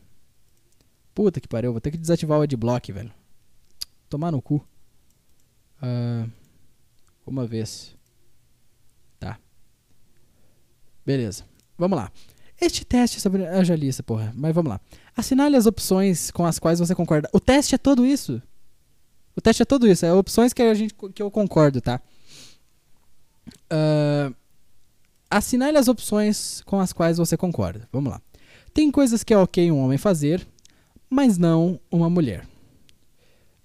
Puta 1.13 1.39
que 1.39 1.47
pariu, 1.47 1.71
vou 1.71 1.79
ter 1.79 1.91
que 1.91 1.97
desativar 1.99 2.39
o 2.39 2.41
adblock, 2.41 2.91
velho. 2.91 3.13
Tomar 4.09 4.31
no 4.31 4.41
cu. 4.41 4.67
Ah, 5.79 6.27
uma 7.23 7.45
vez. 7.45 7.95
Tá. 9.19 9.37
Beleza. 11.05 11.45
Vamos 11.77 11.99
lá. 11.99 12.11
Este 12.61 12.85
teste 12.85 13.21
sobre. 13.21 13.43
Eu 13.43 13.63
já 13.63 13.75
li 13.75 13.87
essa 13.87 14.03
porra, 14.03 14.33
mas 14.35 14.53
vamos 14.53 14.69
lá. 14.69 14.81
Assinale 15.15 15.55
as 15.55 15.65
opções 15.65 16.29
com 16.31 16.45
as 16.45 16.59
quais 16.59 16.79
você 16.79 16.93
concorda. 16.93 17.29
O 17.31 17.39
teste 17.39 17.75
é 17.75 17.77
todo 17.77 18.05
isso. 18.05 18.41
O 19.35 19.41
teste 19.41 19.61
é 19.61 19.65
tudo 19.65 19.87
isso. 19.87 20.05
É 20.05 20.13
opções 20.13 20.51
que, 20.51 20.61
a 20.61 20.73
gente, 20.73 20.93
que 21.13 21.21
eu 21.21 21.31
concordo, 21.31 21.79
tá? 21.79 22.01
Ah, 23.69 24.31
assinale 25.29 25.77
as 25.77 25.87
opções 25.87 26.61
com 26.65 26.79
as 26.79 26.91
quais 26.91 27.17
você 27.17 27.37
concorda. 27.37 27.87
Vamos 27.91 28.11
lá. 28.11 28.21
Tem 28.73 28.91
coisas 28.91 29.23
que 29.23 29.33
é 29.33 29.37
ok 29.37 29.71
um 29.71 29.79
homem 29.79 29.97
fazer, 29.97 30.45
mas 31.09 31.37
não 31.37 31.79
uma 31.91 32.09
mulher. 32.09 32.47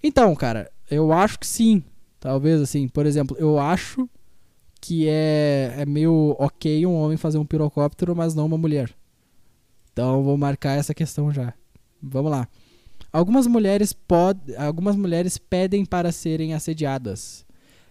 Então, 0.01 0.33
cara, 0.35 0.71
eu 0.89 1.11
acho 1.11 1.39
que 1.39 1.47
sim. 1.47 1.83
Talvez 2.19 2.61
assim, 2.61 2.87
por 2.87 3.05
exemplo, 3.05 3.35
eu 3.39 3.59
acho 3.59 4.09
que 4.85 5.07
é, 5.09 5.73
é 5.79 5.85
meio 5.85 6.35
ok 6.37 6.85
um 6.85 6.93
homem 6.93 7.17
fazer 7.17 7.39
um 7.39 7.45
pirocóptero, 7.45 8.15
mas 8.15 8.35
não 8.35 8.45
uma 8.45 8.57
mulher. 8.57 8.93
Então 9.91 10.21
vou 10.21 10.37
marcar 10.37 10.77
essa 10.77 10.93
questão 10.93 11.31
já. 11.31 11.55
Vamos 11.99 12.29
lá. 12.29 12.47
Algumas 13.11 13.47
mulheres 13.47 13.93
pod, 13.93 14.39
algumas 14.55 14.95
mulheres 14.95 15.39
pedem 15.39 15.83
para 15.83 16.11
serem 16.11 16.53
assediadas. 16.53 17.43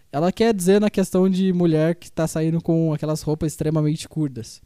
Ela 0.09 0.31
quer 0.31 0.53
dizer 0.53 0.79
na 0.79 0.89
questão 0.89 1.29
de 1.29 1.51
mulher 1.51 1.95
que 1.95 2.09
tá 2.09 2.25
saindo 2.29 2.61
com 2.61 2.93
aquelas 2.93 3.21
roupas 3.21 3.51
extremamente 3.51 4.07
curtas. 4.07 4.61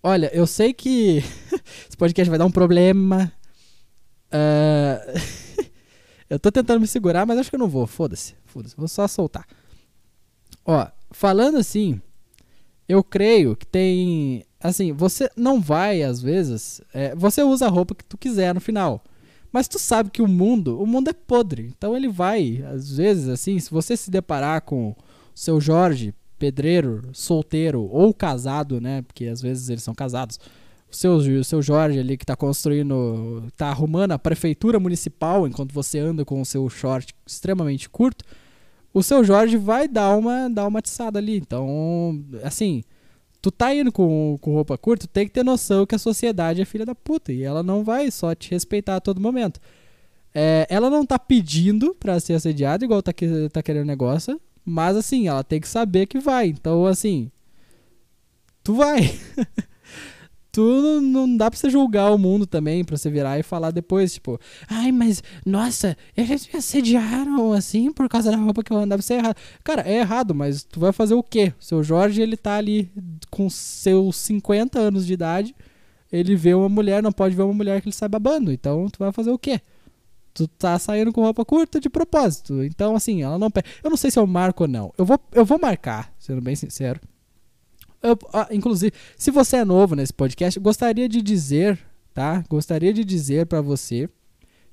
Olha, 0.00 0.30
eu 0.32 0.46
sei 0.46 0.72
que 0.72 1.24
esse 1.88 1.96
podcast 1.98 2.30
vai 2.30 2.38
dar 2.38 2.46
um 2.46 2.52
problema. 2.52 3.32
Ah, 4.30 5.00
eu 6.30 6.38
tô 6.38 6.52
tentando 6.52 6.80
me 6.80 6.86
segurar, 6.86 7.26
mas 7.26 7.36
acho 7.36 7.50
que 7.50 7.56
eu 7.56 7.60
não 7.60 7.68
vou. 7.68 7.84
Foda-se. 7.84 8.36
Foda-se. 8.44 8.76
Vou 8.76 8.86
só 8.86 9.08
soltar. 9.08 9.44
Ó, 10.64 10.86
falando 11.10 11.58
assim, 11.58 12.00
eu 12.88 13.02
creio 13.04 13.56
que 13.56 13.66
tem. 13.66 14.44
Assim, 14.60 14.92
você 14.92 15.30
não 15.36 15.60
vai, 15.60 16.02
às 16.02 16.20
vezes. 16.20 16.80
é, 16.92 17.14
você 17.14 17.42
usa 17.42 17.66
a 17.66 17.70
roupa 17.70 17.94
que 17.94 18.04
tu 18.04 18.18
quiser 18.18 18.54
no 18.54 18.60
final. 18.60 19.02
Mas 19.52 19.66
tu 19.66 19.78
sabe 19.78 20.10
que 20.10 20.22
o 20.22 20.28
mundo, 20.28 20.80
o 20.80 20.86
mundo 20.86 21.08
é 21.10 21.12
podre. 21.12 21.72
Então 21.76 21.96
ele 21.96 22.08
vai, 22.08 22.64
às 22.72 22.96
vezes, 22.96 23.28
assim, 23.28 23.58
se 23.58 23.70
você 23.70 23.96
se 23.96 24.10
deparar 24.10 24.62
com 24.62 24.90
o 24.90 24.96
seu 25.34 25.60
Jorge, 25.60 26.14
pedreiro, 26.38 27.02
solteiro 27.12 27.82
ou 27.82 28.14
casado, 28.14 28.80
né? 28.80 29.02
Porque 29.02 29.26
às 29.26 29.42
vezes 29.42 29.68
eles 29.68 29.82
são 29.82 29.94
casados. 29.94 30.38
O 30.90 30.96
seu, 30.96 31.16
o 31.16 31.44
seu 31.44 31.62
Jorge 31.62 31.98
ali 31.98 32.16
que 32.16 32.26
tá 32.26 32.34
construindo, 32.34 33.44
tá 33.56 33.68
arrumando 33.68 34.12
a 34.12 34.18
prefeitura 34.18 34.80
municipal 34.80 35.46
enquanto 35.46 35.72
você 35.72 35.98
anda 35.98 36.24
com 36.24 36.40
o 36.40 36.46
seu 36.46 36.68
short 36.68 37.14
extremamente 37.26 37.88
curto. 37.88 38.24
O 38.92 39.02
seu 39.02 39.22
Jorge 39.24 39.56
vai 39.56 39.86
dar 39.86 40.16
uma, 40.16 40.48
dar 40.48 40.66
uma 40.66 40.78
atiçada 40.80 41.18
ali. 41.18 41.36
Então, 41.36 42.24
assim, 42.42 42.82
tu 43.40 43.50
tá 43.50 43.74
indo 43.74 43.92
com, 43.92 44.36
com 44.40 44.52
roupa 44.54 44.76
curta, 44.76 45.06
tu 45.06 45.10
tem 45.10 45.26
que 45.26 45.32
ter 45.32 45.44
noção 45.44 45.86
que 45.86 45.94
a 45.94 45.98
sociedade 45.98 46.60
é 46.60 46.64
filha 46.64 46.84
da 46.86 46.94
puta. 46.94 47.32
E 47.32 47.42
ela 47.42 47.62
não 47.62 47.84
vai 47.84 48.10
só 48.10 48.34
te 48.34 48.50
respeitar 48.50 48.96
a 48.96 49.00
todo 49.00 49.20
momento. 49.20 49.60
É, 50.34 50.66
ela 50.68 50.90
não 50.90 51.04
tá 51.06 51.18
pedindo 51.18 51.94
pra 51.94 52.18
ser 52.20 52.34
assediada, 52.34 52.84
igual 52.84 53.02
tá, 53.02 53.12
que- 53.12 53.48
tá 53.50 53.62
querendo 53.62 53.86
negócio. 53.86 54.40
Mas 54.64 54.96
assim, 54.96 55.28
ela 55.28 55.42
tem 55.44 55.60
que 55.60 55.68
saber 55.68 56.06
que 56.06 56.18
vai. 56.18 56.48
Então, 56.48 56.84
assim. 56.86 57.30
Tu 58.62 58.74
vai. 58.74 59.00
tu 60.52 61.00
não- 61.00 61.36
dá 61.36 61.50
pra 61.50 61.58
você 61.58 61.70
julgar 61.70 62.10
o 62.12 62.18
mundo 62.18 62.46
também, 62.46 62.84
pra 62.84 62.96
você 62.96 63.10
virar 63.10 63.38
e 63.38 63.42
falar 63.42 63.70
depois, 63.70 64.14
tipo, 64.14 64.38
ai, 64.68 64.90
mas, 64.92 65.22
nossa, 65.46 65.96
eles 66.16 66.48
me 66.52 66.58
assediaram 66.58 67.52
assim 67.52 67.92
por 67.92 68.08
causa 68.08 68.30
da 68.30 68.36
roupa 68.36 68.62
que 68.62 68.72
eu 68.72 68.76
andava, 68.76 69.00
isso 69.00 69.12
é 69.12 69.16
errado. 69.16 69.36
Cara, 69.62 69.82
é 69.82 69.98
errado, 69.98 70.34
mas 70.34 70.62
tu 70.64 70.80
vai 70.80 70.92
fazer 70.92 71.14
o 71.14 71.22
quê? 71.22 71.52
Seu 71.58 71.82
Jorge, 71.82 72.20
ele 72.20 72.36
tá 72.36 72.56
ali 72.56 72.90
com 73.30 73.48
seus 73.48 74.16
50 74.16 74.78
anos 74.78 75.06
de 75.06 75.12
idade, 75.12 75.54
ele 76.12 76.34
vê 76.34 76.54
uma 76.54 76.68
mulher, 76.68 77.02
não 77.02 77.12
pode 77.12 77.34
ver 77.36 77.42
uma 77.42 77.54
mulher 77.54 77.80
que 77.80 77.88
ele 77.88 77.94
sai 77.94 78.08
babando, 78.08 78.50
então 78.52 78.88
tu 78.88 78.98
vai 78.98 79.12
fazer 79.12 79.30
o 79.30 79.38
quê? 79.38 79.60
Tu 80.32 80.46
tá 80.46 80.78
saindo 80.78 81.12
com 81.12 81.22
roupa 81.22 81.44
curta 81.44 81.80
de 81.80 81.90
propósito. 81.90 82.62
Então, 82.62 82.94
assim, 82.94 83.20
ela 83.20 83.36
não. 83.36 83.48
Eu 83.82 83.90
não 83.90 83.96
sei 83.96 84.12
se 84.12 84.18
eu 84.18 84.26
marco 84.28 84.62
ou 84.62 84.68
não. 84.68 84.92
Eu 84.96 85.04
vou, 85.04 85.18
eu 85.32 85.44
vou 85.44 85.58
marcar, 85.58 86.12
sendo 86.20 86.40
bem 86.40 86.54
sincero. 86.54 87.00
Eu- 88.02 88.18
ah, 88.32 88.48
inclusive, 88.50 88.92
se 89.16 89.30
você 89.30 89.56
é 89.58 89.64
novo 89.64 89.94
nesse 89.94 90.12
podcast, 90.12 90.58
gostaria 90.58 91.08
de 91.08 91.20
dizer, 91.20 91.78
tá? 92.14 92.42
Gostaria 92.48 92.92
de 92.92 93.04
dizer 93.04 93.46
pra 93.46 93.60
você 93.60 94.08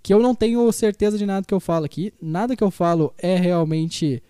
que 0.01 0.13
eu 0.13 0.19
não 0.19 0.33
tenho 0.33 0.71
certeza 0.71 1.17
de 1.17 1.25
nada 1.25 1.45
que 1.45 1.53
eu 1.53 1.59
falo 1.59 1.85
aqui. 1.85 2.13
Nada 2.21 2.55
que 2.55 2.63
eu 2.63 2.71
falo 2.71 3.13
é 3.17 3.35
realmente 3.35 4.23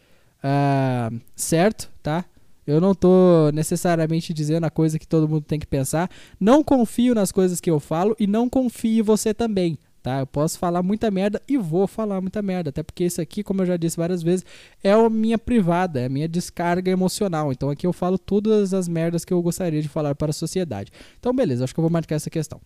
ah, 0.43 1.11
certo, 1.35 1.91
tá? 2.01 2.25
Eu 2.65 2.81
não 2.81 2.93
tô 2.93 3.49
necessariamente 3.53 4.33
dizendo 4.33 4.65
a 4.65 4.69
coisa 4.69 4.99
que 4.99 5.07
todo 5.07 5.27
mundo 5.27 5.43
tem 5.43 5.57
que 5.59 5.65
pensar. 5.67 6.09
Não 6.39 6.63
confio 6.63 7.15
nas 7.15 7.31
coisas 7.31 7.61
que 7.61 7.69
eu 7.69 7.79
falo 7.79 8.15
e 8.19 8.27
não 8.27 8.49
confie 8.49 8.99
em 8.99 9.01
você 9.01 9.33
também, 9.33 9.77
tá? 10.07 10.19
Eu 10.19 10.27
posso 10.27 10.57
falar 10.57 10.81
muita 10.81 11.11
merda 11.11 11.41
e 11.49 11.57
vou 11.57 11.85
falar 11.85 12.21
muita 12.21 12.41
merda, 12.41 12.69
até 12.69 12.81
porque 12.81 13.03
isso 13.03 13.19
aqui, 13.19 13.43
como 13.43 13.61
eu 13.61 13.65
já 13.65 13.75
disse 13.75 13.97
várias 13.97 14.23
vezes, 14.23 14.45
é 14.81 14.93
a 14.93 15.09
minha 15.09 15.37
privada, 15.37 15.99
é 15.99 16.05
a 16.05 16.09
minha 16.09 16.29
descarga 16.29 16.89
emocional. 16.89 17.51
Então 17.51 17.69
aqui 17.69 17.85
eu 17.85 17.91
falo 17.91 18.17
todas 18.17 18.73
as 18.73 18.87
merdas 18.87 19.25
que 19.25 19.33
eu 19.33 19.41
gostaria 19.41 19.81
de 19.81 19.89
falar 19.89 20.15
para 20.15 20.29
a 20.29 20.33
sociedade. 20.33 20.93
Então 21.19 21.35
beleza, 21.35 21.65
acho 21.65 21.73
que 21.73 21.79
eu 21.79 21.83
vou 21.83 21.91
marcar 21.91 22.15
essa 22.15 22.29
questão. 22.29 22.61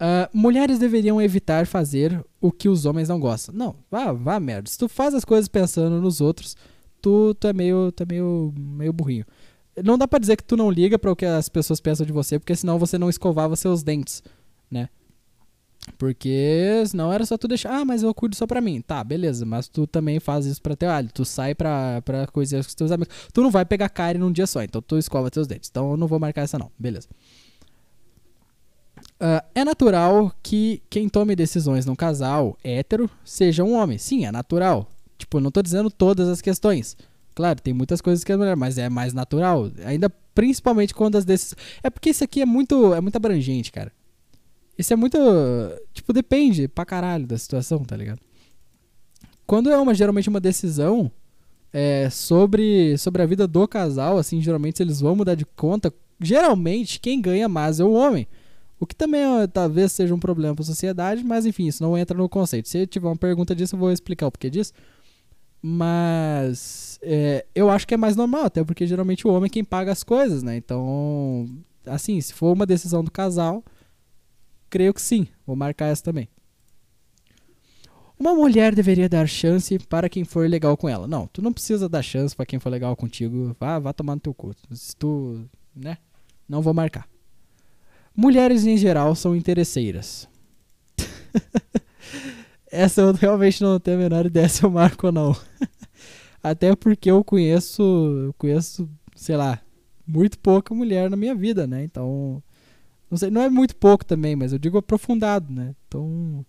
Ah, 0.00 0.28
mulheres 0.34 0.80
deveriam 0.80 1.22
evitar 1.22 1.64
fazer 1.64 2.20
o 2.40 2.50
que 2.50 2.68
os 2.68 2.84
homens 2.84 3.08
não 3.08 3.20
gostam. 3.20 3.54
Não, 3.54 3.76
vá, 3.88 4.12
vá 4.12 4.40
merda. 4.40 4.68
Se 4.68 4.76
tu 4.76 4.88
faz 4.88 5.14
as 5.14 5.24
coisas 5.24 5.46
pensando 5.46 6.00
nos 6.00 6.20
outros, 6.20 6.56
tu, 7.00 7.34
tu 7.34 7.46
é 7.46 7.52
meio, 7.52 7.92
tu 7.92 8.02
é 8.02 8.06
meio, 8.06 8.52
meio 8.56 8.92
burrinho. 8.92 9.24
Não 9.84 9.96
dá 9.96 10.08
pra 10.08 10.18
dizer 10.18 10.36
que 10.36 10.42
tu 10.42 10.56
não 10.56 10.70
liga 10.72 10.98
para 10.98 11.12
o 11.12 11.16
que 11.16 11.24
as 11.24 11.48
pessoas 11.48 11.80
pensam 11.80 12.04
de 12.04 12.12
você, 12.12 12.36
porque 12.36 12.56
senão 12.56 12.80
você 12.80 12.98
não 12.98 13.08
escovava 13.08 13.54
seus 13.54 13.84
dentes, 13.84 14.22
né? 14.68 14.88
Porque 15.98 16.82
senão 16.86 17.12
era 17.12 17.24
só 17.24 17.36
tu 17.36 17.46
deixar, 17.46 17.80
ah, 17.80 17.84
mas 17.84 18.02
eu 18.02 18.12
cuido 18.14 18.34
só 18.34 18.46
pra 18.46 18.60
mim. 18.60 18.80
Tá, 18.80 19.02
beleza, 19.04 19.44
mas 19.44 19.68
tu 19.68 19.86
também 19.86 20.18
faz 20.18 20.46
isso 20.46 20.60
pra 20.60 20.76
teu 20.76 20.90
alho. 20.90 21.08
Tu 21.12 21.24
sai 21.24 21.54
pra, 21.54 22.02
pra 22.02 22.26
coisas 22.26 22.66
com 22.66 22.74
teus 22.74 22.90
amigos. 22.90 23.14
Tu 23.32 23.42
não 23.42 23.50
vai 23.50 23.64
pegar 23.64 23.88
cárie 23.88 24.18
num 24.18 24.32
dia 24.32 24.46
só, 24.46 24.62
então 24.62 24.82
tu 24.82 24.98
escova 24.98 25.30
teus 25.30 25.46
dentes. 25.46 25.68
Então 25.70 25.92
eu 25.92 25.96
não 25.96 26.06
vou 26.06 26.18
marcar 26.18 26.42
essa 26.42 26.58
não, 26.58 26.70
beleza. 26.78 27.08
Ah, 29.20 29.44
é 29.54 29.64
natural 29.64 30.34
que 30.42 30.82
quem 30.90 31.08
tome 31.08 31.36
decisões 31.36 31.86
num 31.86 31.94
casal 31.94 32.58
hétero 32.62 33.08
seja 33.24 33.64
um 33.64 33.74
homem. 33.74 33.98
Sim, 33.98 34.26
é 34.26 34.32
natural. 34.32 34.88
Tipo, 35.16 35.40
não 35.40 35.50
tô 35.50 35.62
dizendo 35.62 35.90
todas 35.90 36.28
as 36.28 36.40
questões. 36.40 36.96
Claro, 37.34 37.60
tem 37.60 37.72
muitas 37.72 38.00
coisas 38.00 38.24
que 38.24 38.32
é 38.32 38.36
mulher, 38.36 38.56
mas 38.56 38.78
é 38.78 38.88
mais 38.88 39.12
natural. 39.12 39.70
Ainda 39.84 40.10
principalmente 40.34 40.94
quando 40.94 41.16
as 41.16 41.24
decisões. 41.24 41.56
É 41.82 41.90
porque 41.90 42.10
isso 42.10 42.24
aqui 42.24 42.40
é 42.40 42.46
muito, 42.46 42.94
é 42.94 43.00
muito 43.00 43.16
abrangente, 43.16 43.72
cara. 43.72 43.92
Isso 44.78 44.92
é 44.92 44.96
muito. 44.96 45.18
Tipo, 45.92 46.12
depende 46.12 46.68
pra 46.68 46.84
caralho 46.84 47.26
da 47.26 47.38
situação, 47.38 47.84
tá 47.84 47.96
ligado? 47.96 48.20
Quando 49.46 49.70
é 49.70 49.78
uma, 49.78 49.94
geralmente 49.94 50.28
uma 50.28 50.40
decisão 50.40 51.10
é, 51.72 52.08
sobre, 52.10 52.96
sobre 52.98 53.22
a 53.22 53.26
vida 53.26 53.46
do 53.46 53.68
casal, 53.68 54.16
assim, 54.16 54.40
geralmente 54.40 54.82
eles 54.82 55.00
vão 55.00 55.16
mudar 55.16 55.34
de 55.34 55.44
conta. 55.44 55.92
Geralmente, 56.20 57.00
quem 57.00 57.20
ganha 57.20 57.48
mais 57.48 57.80
é 57.80 57.84
o 57.84 57.92
homem. 57.92 58.26
O 58.78 58.86
que 58.86 58.94
também 58.94 59.22
talvez 59.52 59.92
seja 59.92 60.14
um 60.14 60.18
problema 60.18 60.54
para 60.54 60.64
sociedade, 60.64 61.24
mas 61.24 61.46
enfim, 61.46 61.66
isso 61.66 61.82
não 61.82 61.96
entra 61.96 62.16
no 62.16 62.28
conceito. 62.28 62.68
Se 62.68 62.86
tiver 62.86 63.08
uma 63.08 63.16
pergunta 63.16 63.54
disso, 63.54 63.74
eu 63.74 63.78
vou 63.78 63.92
explicar 63.92 64.26
o 64.26 64.30
porquê 64.30 64.50
disso. 64.50 64.72
Mas 65.62 66.98
é, 67.02 67.46
eu 67.54 67.70
acho 67.70 67.86
que 67.86 67.94
é 67.94 67.96
mais 67.96 68.16
normal, 68.16 68.44
até 68.44 68.62
porque 68.62 68.86
geralmente 68.86 69.26
o 69.26 69.30
homem 69.30 69.46
é 69.46 69.50
quem 69.50 69.64
paga 69.64 69.90
as 69.92 70.04
coisas, 70.04 70.42
né? 70.42 70.56
Então, 70.56 71.48
assim, 71.86 72.20
se 72.20 72.34
for 72.34 72.52
uma 72.52 72.66
decisão 72.66 73.02
do 73.02 73.10
casal, 73.10 73.64
creio 74.74 74.92
que 74.92 75.00
sim. 75.00 75.28
Vou 75.46 75.54
marcar 75.54 75.86
essa 75.86 76.02
também. 76.02 76.28
Uma 78.18 78.34
mulher 78.34 78.74
deveria 78.74 79.08
dar 79.08 79.28
chance 79.28 79.78
para 79.78 80.08
quem 80.08 80.24
for 80.24 80.50
legal 80.50 80.76
com 80.76 80.88
ela. 80.88 81.06
Não, 81.06 81.28
tu 81.28 81.40
não 81.40 81.52
precisa 81.52 81.88
dar 81.88 82.02
chance 82.02 82.34
para 82.34 82.44
quem 82.44 82.58
for 82.58 82.70
legal 82.70 82.96
contigo. 82.96 83.54
Vá, 83.60 83.78
vá 83.78 83.92
tomar 83.92 84.16
no 84.16 84.20
teu 84.20 84.34
cu. 84.34 84.52
Se 84.72 84.96
tu, 84.96 85.48
né? 85.76 85.98
Não 86.48 86.60
vou 86.60 86.74
marcar. 86.74 87.08
Mulheres 88.16 88.66
em 88.66 88.76
geral 88.76 89.14
são 89.14 89.36
interesseiras. 89.36 90.28
Essa 92.66 93.02
eu 93.02 93.12
realmente 93.12 93.62
não 93.62 93.78
tenho 93.78 93.98
a 93.98 94.00
menor 94.00 94.26
ideia 94.26 94.48
se 94.48 94.64
eu 94.64 94.70
marco 94.70 95.06
ou 95.06 95.12
não. 95.12 95.36
Até 96.42 96.74
porque 96.74 97.12
eu 97.12 97.22
conheço, 97.22 98.34
conheço, 98.36 98.90
sei 99.14 99.36
lá, 99.36 99.60
muito 100.04 100.36
pouca 100.36 100.74
mulher 100.74 101.08
na 101.08 101.16
minha 101.16 101.34
vida, 101.34 101.64
né? 101.64 101.84
Então, 101.84 102.42
não 103.10 103.18
sei, 103.18 103.30
não 103.30 103.42
é 103.42 103.48
muito 103.48 103.76
pouco 103.76 104.04
também, 104.04 104.34
mas 104.36 104.52
eu 104.52 104.58
digo 104.58 104.78
aprofundado, 104.78 105.52
né? 105.52 105.74
Então, 105.86 106.44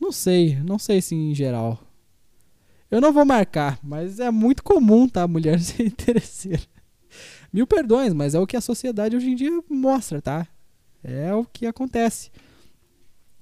não 0.00 0.12
sei, 0.12 0.56
não 0.62 0.78
sei 0.78 1.00
se 1.00 1.14
em 1.14 1.34
geral. 1.34 1.78
Eu 2.90 3.00
não 3.00 3.12
vou 3.12 3.24
marcar, 3.24 3.78
mas 3.82 4.18
é 4.20 4.30
muito 4.30 4.62
comum, 4.62 5.08
tá? 5.08 5.26
Mulher 5.26 5.58
ser 5.60 5.84
interesseira. 5.84 6.62
Mil 7.52 7.66
perdões, 7.66 8.12
mas 8.12 8.34
é 8.34 8.40
o 8.40 8.46
que 8.46 8.56
a 8.56 8.60
sociedade 8.60 9.16
hoje 9.16 9.30
em 9.30 9.34
dia 9.34 9.50
mostra, 9.68 10.20
tá? 10.20 10.46
É 11.02 11.32
o 11.34 11.44
que 11.44 11.66
acontece. 11.66 12.30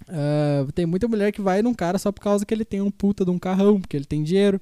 Ah, 0.08 0.66
tem 0.74 0.86
muita 0.86 1.08
mulher 1.08 1.32
que 1.32 1.40
vai 1.40 1.62
num 1.62 1.74
cara 1.74 1.98
só 1.98 2.12
por 2.12 2.20
causa 2.20 2.46
que 2.46 2.54
ele 2.54 2.64
tem 2.64 2.80
um 2.80 2.90
puta 2.90 3.24
de 3.24 3.30
um 3.30 3.38
carrão, 3.38 3.80
porque 3.80 3.96
ele 3.96 4.04
tem 4.04 4.22
dinheiro. 4.22 4.60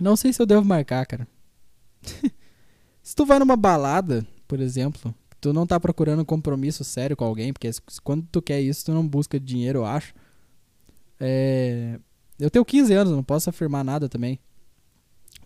Não 0.00 0.16
sei 0.16 0.32
se 0.32 0.40
eu 0.40 0.46
devo 0.46 0.64
marcar, 0.64 1.06
cara. 1.06 1.26
se 3.02 3.14
tu 3.14 3.24
vai 3.24 3.38
numa 3.38 3.56
balada, 3.56 4.26
por 4.46 4.60
exemplo, 4.60 5.14
tu 5.42 5.52
não 5.52 5.66
tá 5.66 5.78
procurando 5.80 6.22
um 6.22 6.24
compromisso 6.24 6.84
sério 6.84 7.16
com 7.16 7.24
alguém, 7.24 7.52
porque 7.52 7.68
quando 8.04 8.24
tu 8.30 8.40
quer 8.40 8.60
isso, 8.60 8.86
tu 8.86 8.92
não 8.92 9.06
busca 9.06 9.38
dinheiro, 9.40 9.80
eu 9.80 9.84
acho. 9.84 10.14
É, 11.20 11.98
Eu 12.38 12.48
tenho 12.48 12.64
15 12.64 12.94
anos, 12.94 13.12
não 13.12 13.24
posso 13.24 13.50
afirmar 13.50 13.84
nada 13.84 14.08
também. 14.08 14.38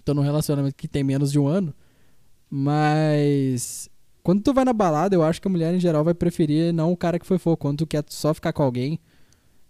Tô 0.04 0.12
num 0.14 0.22
relacionamento 0.22 0.76
que 0.76 0.86
tem 0.86 1.02
menos 1.02 1.32
de 1.32 1.38
um 1.38 1.48
ano. 1.48 1.74
Mas 2.50 3.88
quando 4.22 4.42
tu 4.42 4.52
vai 4.52 4.64
na 4.66 4.72
balada, 4.74 5.16
eu 5.16 5.22
acho 5.22 5.40
que 5.40 5.48
a 5.48 5.50
mulher 5.50 5.74
em 5.74 5.80
geral 5.80 6.04
vai 6.04 6.14
preferir 6.14 6.72
não 6.74 6.92
o 6.92 6.96
cara 6.96 7.18
que 7.18 7.26
foi 7.26 7.38
for. 7.38 7.56
Quando 7.56 7.78
tu 7.78 7.86
quer 7.86 8.04
só 8.08 8.34
ficar 8.34 8.52
com 8.52 8.62
alguém, 8.62 9.00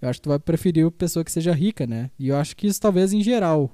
eu 0.02 0.08
acho 0.08 0.18
que 0.18 0.24
tu 0.24 0.28
vai 0.30 0.40
preferir 0.40 0.86
a 0.86 0.90
pessoa 0.90 1.24
que 1.24 1.30
seja 1.32 1.52
rica, 1.52 1.86
né? 1.86 2.10
E 2.18 2.28
eu 2.28 2.36
acho 2.36 2.56
que 2.56 2.66
isso 2.66 2.80
talvez 2.80 3.12
em 3.12 3.22
geral. 3.22 3.70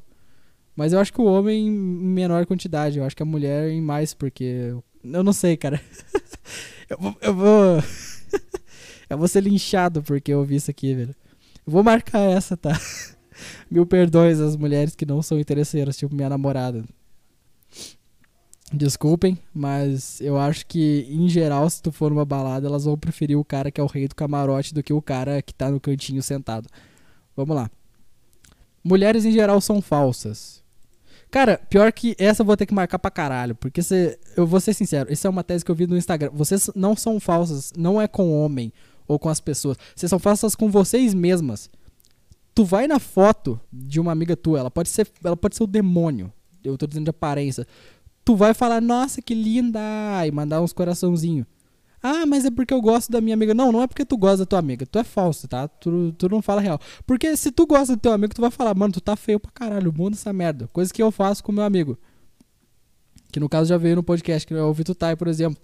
Mas 0.77 0.93
eu 0.93 1.01
acho 1.01 1.13
que 1.13 1.21
o 1.21 1.25
homem 1.25 1.67
em 1.67 1.71
menor 1.71 2.45
quantidade. 2.47 2.99
Eu 2.99 3.05
acho 3.05 3.17
que 3.17 3.23
a 3.23 3.27
mulher 3.27 3.71
em 3.71 3.81
mais, 3.81 4.13
porque. 4.15 4.75
Eu 5.05 5.23
não 5.23 5.33
sei, 5.33 5.57
cara. 5.57 5.81
eu 6.89 6.99
vou. 6.99 7.17
Eu 7.21 7.35
vou, 7.35 7.83
eu 9.11 9.19
vou 9.19 9.29
ser 9.29 9.43
linchado 9.43 10.03
porque 10.03 10.33
eu 10.33 10.39
ouvi 10.39 10.57
isso 10.57 10.71
aqui, 10.71 10.95
velho. 10.95 11.15
Eu 11.67 11.73
vou 11.73 11.83
marcar 11.83 12.21
essa, 12.21 12.57
tá? 12.57 12.79
Mil 13.71 13.87
perdões 13.87 14.41
às 14.41 14.57
mulheres 14.57 14.95
que 14.95 15.07
não 15.07 15.23
são 15.23 15.39
interesseiras, 15.39 15.97
tipo 15.97 16.15
minha 16.15 16.29
namorada. 16.29 16.85
Desculpem, 18.73 19.39
mas 19.53 20.19
eu 20.21 20.39
acho 20.39 20.67
que, 20.67 21.07
em 21.11 21.29
geral, 21.29 21.69
se 21.69 21.83
tu 21.83 21.93
for 21.93 22.11
numa 22.11 22.25
balada, 22.25 22.67
elas 22.67 22.85
vão 22.85 22.97
preferir 22.97 23.39
o 23.39 23.45
cara 23.45 23.71
que 23.71 23.79
é 23.79 23.85
o 23.85 23.87
rei 23.87 24.09
do 24.09 24.15
camarote 24.15 24.73
do 24.73 24.83
que 24.83 24.95
o 24.95 25.03
cara 25.03 25.43
que 25.43 25.53
tá 25.53 25.71
no 25.71 25.79
cantinho 25.79 26.23
sentado. 26.23 26.69
Vamos 27.37 27.55
lá. 27.55 27.71
Mulheres 28.83 29.27
em 29.27 29.33
geral 29.33 29.61
são 29.61 29.83
falsas. 29.83 30.62
Cara, 31.33 31.59
pior 31.69 31.91
que 31.93 32.15
essa 32.19 32.43
eu 32.43 32.47
vou 32.47 32.57
ter 32.57 32.67
que 32.67 32.75
marcar 32.75 32.99
pra 32.99 33.11
caralho, 33.11 33.55
porque 33.55 33.83
se, 33.83 34.19
eu 34.37 34.47
vou 34.47 34.61
ser 34.61 34.75
sincero, 34.75 35.13
isso 35.13 35.27
é 35.27 35.31
uma 35.31 35.43
tese 35.43 35.65
que 35.65 35.71
eu 35.71 35.75
vi 35.75 35.87
no 35.87 35.97
Instagram. 35.97 36.31
Vocês 36.33 36.71
não 36.77 36.95
são 36.95 37.19
falsas, 37.19 37.73
não 37.77 38.01
é 38.01 38.07
com 38.07 38.31
homem 38.33 38.73
ou 39.09 39.19
com 39.19 39.29
as 39.29 39.41
pessoas. 39.41 39.77
Vocês 39.97 40.11
são 40.11 40.19
falsas 40.19 40.55
com 40.55 40.71
vocês 40.71 41.15
mesmas. 41.15 41.71
Tu 42.55 42.65
vai 42.65 42.87
na 42.87 42.99
foto 42.99 43.59
de 43.73 43.99
uma 43.99 44.13
amiga 44.13 44.37
tua, 44.37 44.61
ela 44.61 44.71
pode 44.71 44.91
ser, 44.91 45.09
ela 45.25 45.37
pode 45.37 45.57
ser 45.57 45.65
o 45.65 45.67
demônio. 45.67 46.31
Eu 46.63 46.77
tô 46.77 46.87
dizendo 46.87 47.05
de 47.05 47.11
aparência 47.11 47.67
tu 48.25 48.37
vai 48.37 48.55
falar, 48.55 48.81
nossa, 48.81 49.21
que 49.21 49.35
linda, 49.35 49.81
e 50.27 50.31
mandar 50.31 50.61
uns 50.61 50.73
coraçãozinho. 50.73 51.47
Ah, 52.03 52.27
mas 52.27 52.45
é 52.45 52.51
porque 52.51 52.75
eu 52.75 52.81
gosto 52.81 53.13
da 53.13 53.21
minha 53.21 53.35
amiga. 53.35 53.55
Não, 53.55 53.71
não 53.71 53.81
é 53.83 53.87
porque 53.87 54.05
tu 54.05 54.17
gosta 54.17 54.39
da 54.39 54.47
tua 54.47 54.59
amiga. 54.59 54.85
Tu 54.85 54.99
é 54.99 55.05
falso, 55.05 55.47
tá? 55.47 55.69
Tu, 55.69 56.13
tu 56.19 56.29
não 56.29 56.43
fala 56.43 56.61
real. 56.61 56.79
Porque 57.07 57.37
se 57.37 57.53
tu 57.53 57.65
gosta 57.67 57.95
do 57.95 58.01
teu 58.01 58.13
amigo, 58.13 58.35
tu 58.35 58.41
vai 58.41 58.51
falar, 58.51 58.75
mano, 58.75 58.93
tu 58.93 59.01
tá 59.01 59.15
feio 59.15 59.39
pra 59.39 59.53
caralho, 59.53 59.93
muda 59.97 60.17
essa 60.17 60.33
merda. 60.33 60.69
Coisa 60.73 60.93
que 60.93 61.01
eu 61.03 61.13
faço 61.13 61.45
com 61.45 61.53
meu 61.53 61.63
amigo. 61.65 61.97
Que 63.31 63.39
no 63.39 63.49
caso 63.49 63.69
já 63.69 63.77
veio 63.79 63.97
no 63.97 64.03
podcast, 64.03 64.47
que 64.47 64.53
é 64.53 64.63
o 64.63 64.73
Vitor 64.75 64.95
Tai, 64.97 65.15
por 65.17 65.29
exemplo. 65.29 65.63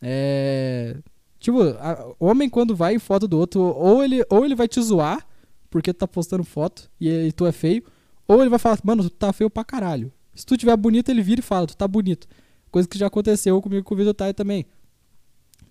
É. 0.00 0.96
Tipo, 1.38 1.62
a- 1.62 2.12
homem 2.20 2.48
quando 2.48 2.76
vai 2.76 2.94
em 2.94 2.98
foto 2.98 3.26
do 3.26 3.38
outro, 3.38 3.60
ou 3.62 4.04
ele, 4.04 4.24
ou 4.30 4.44
ele 4.44 4.54
vai 4.54 4.68
te 4.68 4.80
zoar, 4.80 5.26
porque 5.70 5.92
tu 5.92 5.98
tá 5.98 6.06
postando 6.06 6.44
foto 6.44 6.88
e, 7.00 7.08
e 7.08 7.32
tu 7.32 7.46
é 7.46 7.50
feio, 7.52 7.82
ou 8.28 8.40
ele 8.40 8.50
vai 8.50 8.58
falar, 8.58 8.78
mano, 8.84 9.02
tu 9.04 9.10
tá 9.10 9.32
feio 9.32 9.50
pra 9.50 9.64
caralho. 9.64 10.12
Se 10.34 10.46
tu 10.46 10.56
tiver 10.56 10.76
bonito, 10.76 11.08
ele 11.08 11.22
vira 11.22 11.40
e 11.40 11.42
fala, 11.42 11.66
tu 11.66 11.76
tá 11.76 11.88
bonito. 11.88 12.28
Coisa 12.70 12.88
que 12.88 12.96
já 12.98 13.06
aconteceu 13.08 13.60
comigo 13.60 13.82
com 13.84 13.94
o 13.94 13.96
Vitor 13.98 14.14
Tai 14.14 14.32
também. 14.32 14.64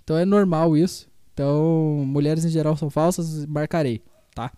Então 0.03 0.17
é 0.17 0.25
normal 0.25 0.75
isso. 0.75 1.09
Então, 1.33 2.03
mulheres 2.05 2.45
em 2.45 2.49
geral 2.49 2.75
são 2.75 2.89
falsas, 2.89 3.45
marcarei, 3.45 4.01
tá? 4.35 4.51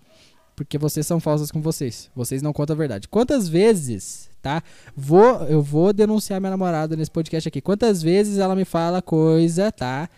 Porque 0.56 0.77
vocês 0.77 1.06
são 1.06 1.19
falsas 1.19 1.51
com 1.51 1.62
vocês. 1.62 2.10
Vocês 2.15 2.41
não 2.41 2.53
contam 2.53 2.75
a 2.75 2.77
verdade. 2.77 3.08
Quantas 3.08 3.47
vezes, 3.47 4.29
tá? 4.41 4.62
Vou, 4.95 5.43
eu 5.45 5.62
vou 5.62 5.93
denunciar 5.93 6.39
minha 6.39 6.51
namorada 6.51 6.95
nesse 6.95 7.12
podcast 7.12 7.47
aqui. 7.47 7.62
Quantas 7.62 8.01
vezes 8.01 8.38
ela 8.38 8.56
me 8.56 8.65
fala 8.65 9.01
coisa, 9.01 9.71
tá? 9.71 10.10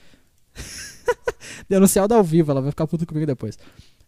denunciar 1.69 2.11
ao 2.11 2.23
vivo, 2.23 2.51
ela 2.51 2.61
vai 2.61 2.71
ficar 2.71 2.87
puta 2.87 3.05
comigo 3.05 3.25
depois. 3.25 3.57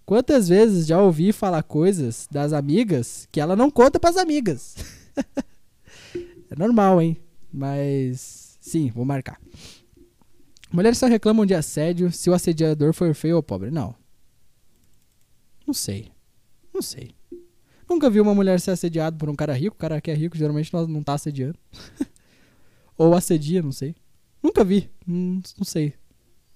Quantas 0.06 0.48
vezes 0.48 0.88
já 0.88 1.02
ouvi 1.02 1.32
falar 1.32 1.64
coisas 1.64 2.28
das 2.32 2.54
amigas 2.54 3.28
que 3.32 3.42
ela 3.42 3.56
não 3.56 3.70
conta 3.70 4.00
pras 4.00 4.18
amigas? 4.18 4.76
é 6.50 6.56
normal, 6.58 7.02
hein? 7.02 7.18
Mas 7.52 8.58
sim, 8.62 8.90
vou 8.90 9.04
marcar. 9.04 9.40
Mulheres 10.78 11.00
só 11.00 11.08
reclamam 11.08 11.44
de 11.44 11.56
assédio 11.56 12.12
se 12.12 12.30
o 12.30 12.36
assediador 12.36 12.94
for 12.94 13.12
feio 13.16 13.36
ou 13.36 13.42
pobre. 13.42 13.72
Não. 13.72 13.96
Não 15.66 15.74
sei. 15.74 16.12
Não 16.72 16.84
sei. 16.84 17.16
Nunca 17.90 18.12
vi 18.12 18.22
uma 18.22 18.36
mulher 18.36 18.60
ser 18.60 18.70
assediada 18.70 19.18
por 19.18 19.28
um 19.28 19.36
cara 19.36 19.54
rico. 19.54 19.76
O 19.76 19.80
cara 19.80 20.00
que 20.00 20.12
é 20.12 20.14
rico 20.14 20.38
geralmente 20.38 20.72
não, 20.72 20.86
não 20.86 21.02
tá 21.02 21.16
assediando. 21.16 21.58
ou 22.96 23.16
assedia, 23.16 23.60
não 23.64 23.72
sei. 23.72 23.96
Nunca 24.44 24.64
vi. 24.64 24.88
Hum, 25.08 25.42
não 25.58 25.66
sei. 25.66 25.96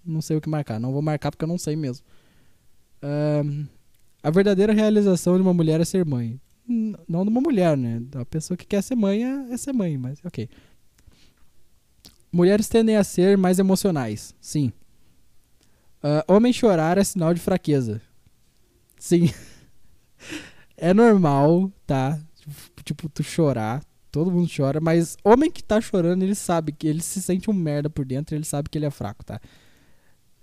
Não 0.06 0.22
sei 0.22 0.38
o 0.38 0.42
que 0.42 0.48
marcar. 0.48 0.80
Não 0.80 0.92
vou 0.94 1.02
marcar 1.02 1.32
porque 1.32 1.44
eu 1.44 1.50
não 1.50 1.58
sei 1.58 1.76
mesmo. 1.76 2.06
Ahn, 3.02 3.66
a 4.22 4.30
verdadeira 4.30 4.72
realização 4.72 5.36
de 5.36 5.42
uma 5.42 5.52
mulher 5.54 5.82
é 5.82 5.84
ser 5.86 6.06
mãe. 6.06 6.40
N- 6.70 6.96
Não 7.10 7.24
de 7.24 7.32
uma 7.32 7.42
mulher, 7.42 7.76
né? 7.76 8.00
A 8.14 8.24
pessoa 8.26 8.56
que 8.56 8.68
quer 8.68 8.84
ser 8.84 8.94
mãe 8.94 9.26
é, 9.26 9.52
é 9.54 9.58
ser 9.58 9.74
mãe, 9.74 9.98
mas 9.98 10.20
ok. 10.24 10.48
Mulheres 12.32 12.68
tendem 12.70 12.96
a 12.96 13.04
ser 13.04 13.38
mais 13.38 13.60
emocionais. 13.60 14.34
Sim. 14.40 14.72
Ah, 16.02 16.24
homem 16.28 16.54
chorar 16.54 16.98
é 16.98 17.04
sinal 17.04 17.34
de 17.34 17.40
fraqueza. 17.40 18.02
Sim. 18.98 19.32
é 20.78 20.94
normal, 20.94 21.72
tá? 21.86 22.20
Tipo, 22.84 23.10
tu 23.10 23.24
chorar. 23.24 23.84
Todo 24.12 24.30
mundo 24.30 24.52
chora, 24.54 24.82
mas 24.82 25.16
homem 25.24 25.50
que 25.50 25.64
tá 25.64 25.80
chorando, 25.80 26.22
ele 26.22 26.36
sabe 26.36 26.74
que 26.74 26.86
ele 26.86 27.02
se 27.02 27.22
sente 27.22 27.50
um 27.50 27.54
merda 27.54 27.90
por 27.90 28.04
dentro, 28.04 28.36
ele 28.36 28.44
sabe 28.44 28.70
que 28.70 28.78
ele 28.78 28.86
é 28.86 28.92
fraco, 28.92 29.24
tá? 29.24 29.40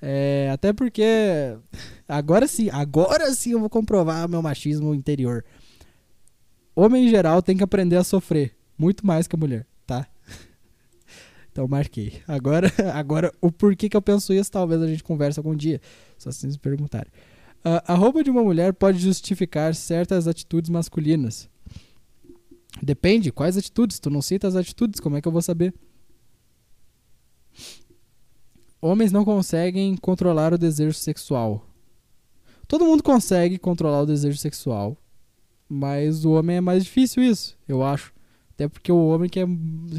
É, 0.01 0.48
até 0.51 0.72
porque 0.72 1.59
agora 2.09 2.46
sim, 2.46 2.70
agora 2.72 3.31
sim 3.35 3.51
eu 3.53 3.61
vou 3.61 3.68
comprovar 3.68 4.27
meu 4.27 4.40
machismo 4.40 4.94
interior. 4.94 5.44
Homem 6.74 7.07
em 7.07 7.11
geral 7.11 7.42
tem 7.42 7.59
que 7.59 7.62
aprender 7.62 7.96
a 7.96 8.05
sofrer 8.05 8.57
muito 8.79 9.07
mais 9.07 9.27
que 9.27 9.37
a 9.37 9.38
mulher, 9.38 9.66
tá? 9.87 10.07
Então 11.50 11.66
marquei. 11.66 12.20
Agora, 12.26 12.72
agora 12.94 13.32
o 13.40 13.50
porquê 13.50 13.88
que 13.88 13.96
eu 13.96 14.02
penso 14.02 14.32
isso, 14.32 14.50
talvez 14.50 14.80
a 14.80 14.87
gente 14.87 15.02
converse 15.02 15.38
algum 15.38 15.54
dia, 15.54 15.80
só 16.16 16.30
se 16.30 16.40
vocês 16.40 16.54
me 16.54 16.61
perguntarem. 16.61 17.11
Ah, 17.64 17.82
a 17.92 17.94
roupa 17.94 18.22
de 18.22 18.30
uma 18.30 18.42
mulher 18.42 18.72
pode 18.72 18.98
justificar 18.98 19.74
certas 19.74 20.28
atitudes 20.28 20.70
masculinas. 20.70 21.48
Depende, 22.82 23.32
quais 23.32 23.56
atitudes? 23.56 23.98
Tu 23.98 24.11
não 24.11 24.22
cita 24.22 24.46
as 24.46 24.54
atitudes, 24.54 25.00
como 25.00 25.16
é 25.16 25.20
que 25.20 25.26
eu 25.26 25.32
vou 25.32 25.42
saber? 25.42 25.74
Homens 28.80 29.11
não 29.11 29.24
conseguem 29.24 29.96
controlar 29.96 30.54
o 30.54 30.58
desejo 30.58 30.94
sexual. 30.94 31.66
Todo 32.68 32.84
mundo 32.84 33.02
consegue 33.02 33.58
controlar 33.58 34.02
o 34.02 34.06
desejo 34.06 34.38
sexual, 34.38 34.96
mas 35.68 36.24
o 36.24 36.32
homem 36.32 36.58
é 36.58 36.61
mais 36.61 36.84
difícil 36.84 37.22
isso, 37.22 37.56
eu 37.66 37.82
acho. 37.82 38.12
Até 38.59 38.66
porque 38.66 38.90
o 38.90 39.07
homem 39.07 39.31
quer, 39.31 39.47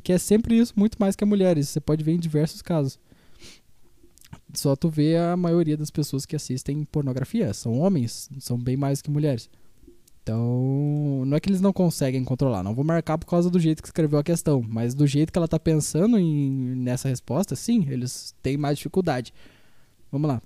quer 0.04 0.20
sempre 0.20 0.60
isso 0.60 0.74
muito 0.76 0.98
mais 1.00 1.16
que 1.16 1.24
a 1.24 1.28
mulher. 1.28 1.58
Isso 1.58 1.72
você 1.72 1.80
pode 1.80 2.04
ver 2.04 2.12
em 2.12 2.20
diversos 2.20 2.62
casos. 2.62 3.00
Só 4.54 4.76
tu 4.76 4.90
vê 4.90 5.16
a 5.16 5.38
maioria 5.38 5.78
das 5.78 5.90
pessoas 5.90 6.26
que 6.26 6.36
assistem 6.36 6.84
pornografia. 6.84 7.54
São 7.54 7.80
homens, 7.80 8.30
são 8.38 8.58
bem 8.58 8.76
mais 8.76 9.02
que 9.02 9.10
mulheres. 9.10 9.50
Então, 10.22 11.24
não 11.26 11.38
é 11.38 11.40
que 11.40 11.50
eles 11.50 11.62
não 11.62 11.72
conseguem 11.72 12.22
controlar. 12.26 12.62
Não 12.62 12.76
vou 12.76 12.84
marcar 12.84 13.18
por 13.18 13.28
causa 13.28 13.50
do 13.50 13.62
jeito 13.62 13.82
que 13.82 13.88
escreveu 13.88 14.20
a 14.20 14.24
questão. 14.26 14.62
Mas 14.62 14.94
do 14.94 15.08
jeito 15.08 15.32
que 15.32 15.40
ela 15.40 15.48
tá 15.48 15.58
pensando 15.58 16.20
em, 16.20 16.52
nessa 16.76 17.08
resposta, 17.08 17.56
sim, 17.56 17.88
eles 17.90 18.36
têm 18.44 18.58
mais 18.58 18.78
dificuldade. 18.78 19.34
Vamos 20.12 20.28
lá. 20.28 20.42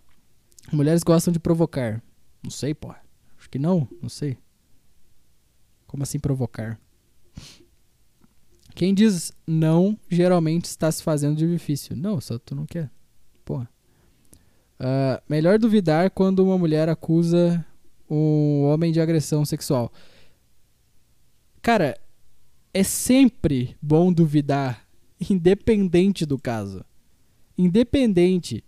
Mulheres 0.71 1.01
gostam 1.01 1.31
de 1.31 1.39
provocar. 1.39 1.99
Não 2.43 2.51
sei, 2.51 2.75
pô. 2.75 2.93
Acho 3.39 3.49
que 3.49 3.57
não, 3.57 3.87
não 3.99 4.07
sei. 4.07 4.37
Como 5.87 6.03
assim 6.03 6.19
provocar? 6.19 6.79
Quem 8.75 8.93
diz 8.93 9.31
não, 9.45 9.97
geralmente 10.09 10.65
está 10.65 10.91
se 10.91 11.03
fazendo 11.03 11.35
de 11.35 11.49
difícil. 11.49 11.95
Não, 11.95 12.19
só 12.19 12.37
tu 12.37 12.55
não 12.55 12.65
quer. 12.65 12.89
Porra. 13.45 13.69
Ah, 14.79 15.21
melhor 15.29 15.59
duvidar 15.59 16.09
quando 16.11 16.43
uma 16.43 16.57
mulher 16.57 16.89
acusa 16.89 17.65
um 18.09 18.63
homem 18.63 18.91
de 18.91 18.99
agressão 18.99 19.45
sexual. 19.45 19.91
Cara, 21.61 21.97
é 22.73 22.83
sempre 22.83 23.77
bom 23.81 24.11
duvidar 24.11 24.83
Independente 25.29 26.25
do 26.25 26.37
caso. 26.37 26.83
Independente. 27.57 28.63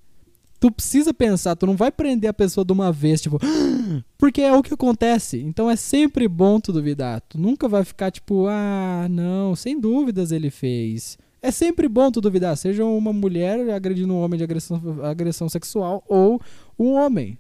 Tu 0.66 0.72
precisa 0.72 1.14
pensar, 1.14 1.56
tu 1.56 1.68
não 1.68 1.76
vai 1.76 1.92
prender 1.92 2.28
a 2.28 2.34
pessoa 2.34 2.66
de 2.66 2.74
uma 2.74 2.92
vez, 2.92 3.22
tipo, 3.22 3.38
porque 4.18 4.42
é 4.42 4.52
o 4.52 4.64
que 4.64 4.74
acontece. 4.74 5.40
Então 5.40 5.70
é 5.70 5.76
sempre 5.76 6.28
bom 6.28 6.60
tu 6.60 6.74
duvidar. 6.74 7.22
Tu 7.22 7.38
nunca 7.38 7.68
vai 7.68 7.84
ficar 7.84 8.10
tipo, 8.10 8.48
ah, 8.48 9.06
não, 9.08 9.56
sem 9.56 9.80
dúvidas 9.80 10.32
ele 10.32 10.50
fez. 10.50 11.20
É 11.40 11.52
sempre 11.52 11.88
bom 11.88 12.10
tu 12.10 12.20
duvidar, 12.20 12.58
seja 12.58 12.84
uma 12.84 13.14
mulher 13.14 13.70
agredindo 13.70 14.12
um 14.12 14.20
homem 14.20 14.40
de 14.40 14.44
agressão, 14.44 14.82
agressão 15.04 15.48
sexual 15.48 16.04
ou 16.08 16.42
um 16.80 16.94
homem. 16.94 17.38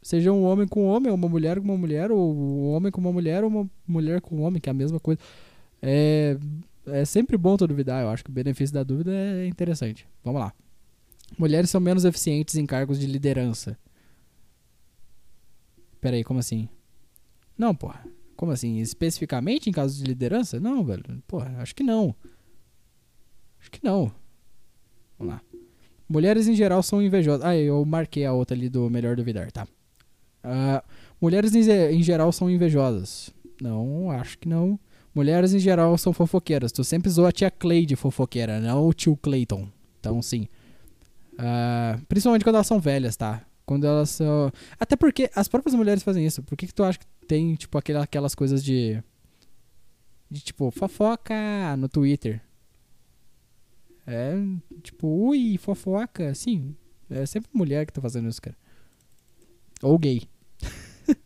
Seja 0.00 0.30
um 0.30 0.44
homem 0.44 0.68
com 0.68 0.84
um 0.84 0.86
homem, 0.86 1.10
ou 1.10 1.16
uma 1.16 1.28
mulher 1.28 1.58
com 1.58 1.64
uma 1.64 1.76
mulher, 1.76 2.12
ou 2.12 2.32
um 2.32 2.68
homem 2.68 2.92
com 2.92 3.00
uma 3.00 3.12
mulher, 3.12 3.42
ou 3.42 3.50
uma 3.50 3.70
mulher 3.88 4.20
com 4.20 4.36
um 4.36 4.42
homem, 4.42 4.60
que 4.60 4.68
é 4.68 4.70
a 4.70 4.72
mesma 4.72 5.00
coisa. 5.00 5.18
É, 5.82 6.38
é 6.86 7.04
sempre 7.04 7.36
bom 7.36 7.56
tu 7.56 7.66
duvidar, 7.66 8.04
eu 8.04 8.08
acho 8.08 8.22
que 8.22 8.30
o 8.30 8.32
benefício 8.32 8.72
da 8.72 8.84
dúvida 8.84 9.10
é 9.10 9.48
interessante. 9.48 10.06
Vamos 10.22 10.40
lá. 10.40 10.52
Mulheres 11.38 11.70
são 11.70 11.80
menos 11.80 12.04
eficientes 12.04 12.56
em 12.56 12.66
cargos 12.66 12.98
de 12.98 13.06
liderança. 13.06 13.78
Peraí, 16.00 16.24
como 16.24 16.40
assim? 16.40 16.68
Não, 17.56 17.74
porra. 17.74 18.04
Como 18.36 18.52
assim? 18.52 18.78
Especificamente 18.78 19.68
em 19.68 19.72
casos 19.72 19.98
de 19.98 20.04
liderança? 20.04 20.58
Não, 20.58 20.82
velho. 20.82 21.04
Porra, 21.26 21.56
acho 21.58 21.74
que 21.74 21.82
não. 21.82 22.14
Acho 23.60 23.70
que 23.70 23.84
não. 23.84 24.10
Vamos 25.18 25.34
lá. 25.34 25.42
Mulheres 26.08 26.48
em 26.48 26.54
geral 26.54 26.82
são 26.82 27.02
invejosas. 27.02 27.44
Ah, 27.44 27.56
eu 27.56 27.84
marquei 27.84 28.24
a 28.24 28.32
outra 28.32 28.56
ali 28.56 28.68
do 28.68 28.88
melhor 28.88 29.14
duvidar, 29.14 29.52
tá? 29.52 29.68
Ah, 30.42 30.82
mulheres 31.20 31.54
em, 31.54 31.60
em 31.94 32.02
geral 32.02 32.32
são 32.32 32.50
invejosas. 32.50 33.30
Não, 33.60 34.10
acho 34.10 34.38
que 34.38 34.48
não. 34.48 34.80
Mulheres 35.14 35.52
em 35.52 35.58
geral 35.58 35.96
são 35.98 36.12
fofoqueiras. 36.12 36.72
Tu 36.72 36.82
sempre 36.82 37.10
zoa 37.10 37.28
a 37.28 37.32
tia 37.32 37.50
Clay 37.50 37.84
de 37.84 37.94
fofoqueira, 37.94 38.58
não 38.58 38.86
o 38.86 38.94
tio 38.94 39.16
Clayton. 39.16 39.68
Então, 40.00 40.22
sim. 40.22 40.48
Ah, 41.42 41.98
principalmente 42.08 42.44
quando 42.44 42.56
elas 42.56 42.66
são 42.66 42.78
velhas, 42.78 43.16
tá? 43.16 43.42
Quando 43.64 43.86
elas 43.86 44.10
são. 44.10 44.52
Até 44.78 44.94
porque 44.96 45.30
as 45.34 45.48
próprias 45.48 45.74
mulheres 45.74 46.02
fazem 46.02 46.26
isso. 46.26 46.42
Por 46.42 46.56
que, 46.56 46.66
que 46.66 46.74
tu 46.74 46.82
acha 46.84 46.98
que 46.98 47.06
tem, 47.26 47.54
tipo, 47.54 47.78
aquele- 47.78 47.98
aquelas 47.98 48.34
coisas 48.34 48.62
de. 48.62 49.02
De 50.30 50.40
tipo, 50.40 50.70
fofoca 50.70 51.34
no 51.78 51.88
Twitter? 51.88 52.40
É, 54.06 54.34
tipo, 54.82 55.06
ui, 55.06 55.56
fofoca. 55.56 56.34
Sim, 56.34 56.74
é 57.08 57.24
sempre 57.26 57.48
mulher 57.54 57.86
que 57.86 57.92
tá 57.92 58.00
fazendo 58.00 58.28
isso, 58.28 58.42
cara. 58.42 58.56
Ou 59.82 59.98
gay. 59.98 60.22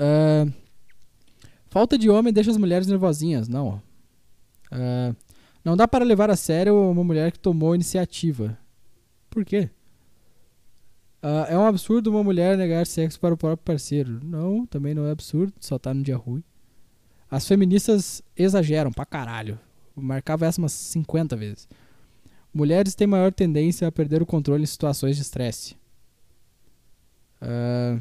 Ah, 0.00 0.46
falta 1.68 1.98
de 1.98 2.08
homem 2.08 2.32
deixa 2.32 2.50
as 2.52 2.56
mulheres 2.56 2.86
nervosinhas. 2.86 3.48
Não. 3.48 3.82
Ah, 4.70 5.12
não 5.64 5.76
dá 5.76 5.88
para 5.88 6.04
levar 6.04 6.30
a 6.30 6.36
sério 6.36 6.74
uma 6.90 7.02
mulher 7.02 7.32
que 7.32 7.38
tomou 7.38 7.74
iniciativa. 7.74 8.56
Por 9.38 9.44
quê? 9.44 9.70
Ah, 11.22 11.46
é 11.48 11.56
um 11.56 11.64
absurdo 11.64 12.10
uma 12.10 12.24
mulher 12.24 12.58
negar 12.58 12.84
sexo 12.84 13.20
para 13.20 13.32
o 13.32 13.36
próprio 13.36 13.64
parceiro. 13.64 14.18
Não, 14.20 14.66
também 14.66 14.96
não 14.96 15.06
é 15.06 15.12
absurdo, 15.12 15.52
só 15.60 15.78
tá 15.78 15.94
no 15.94 16.02
dia 16.02 16.16
ruim. 16.16 16.42
As 17.30 17.46
feministas 17.46 18.20
exageram 18.36 18.90
pra 18.90 19.06
caralho. 19.06 19.56
Marcava 19.94 20.44
essa 20.44 20.60
umas 20.60 20.72
50 20.72 21.36
vezes. 21.36 21.68
Mulheres 22.52 22.96
têm 22.96 23.06
maior 23.06 23.32
tendência 23.32 23.86
a 23.86 23.92
perder 23.92 24.20
o 24.20 24.26
controle 24.26 24.64
em 24.64 24.66
situações 24.66 25.14
de 25.14 25.22
estresse. 25.22 25.76
Ah, 27.40 28.00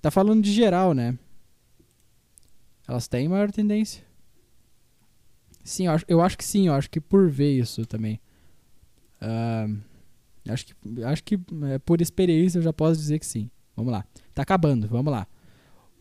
tá 0.00 0.10
falando 0.10 0.42
de 0.42 0.50
geral, 0.50 0.94
né? 0.94 1.18
Elas 2.88 3.06
têm 3.06 3.28
maior 3.28 3.52
tendência. 3.52 4.02
Sim, 5.62 5.88
eu 5.88 5.92
acho, 5.92 6.04
eu 6.08 6.22
acho 6.22 6.38
que 6.38 6.44
sim, 6.44 6.68
eu 6.68 6.72
acho 6.72 6.88
que 6.88 7.02
por 7.02 7.30
ver 7.30 7.52
isso 7.52 7.84
também. 7.84 8.18
Ah, 9.20 9.68
acho 10.48 10.66
que, 10.66 10.74
acho 11.04 11.24
que 11.24 11.38
é, 11.70 11.78
por 11.78 12.00
experiência 12.00 12.58
eu 12.58 12.62
já 12.62 12.72
posso 12.72 12.98
dizer 13.00 13.18
que 13.18 13.26
sim. 13.26 13.50
Vamos 13.76 13.92
lá. 13.92 14.04
Tá 14.34 14.42
acabando, 14.42 14.86
vamos 14.88 15.12
lá. 15.12 15.26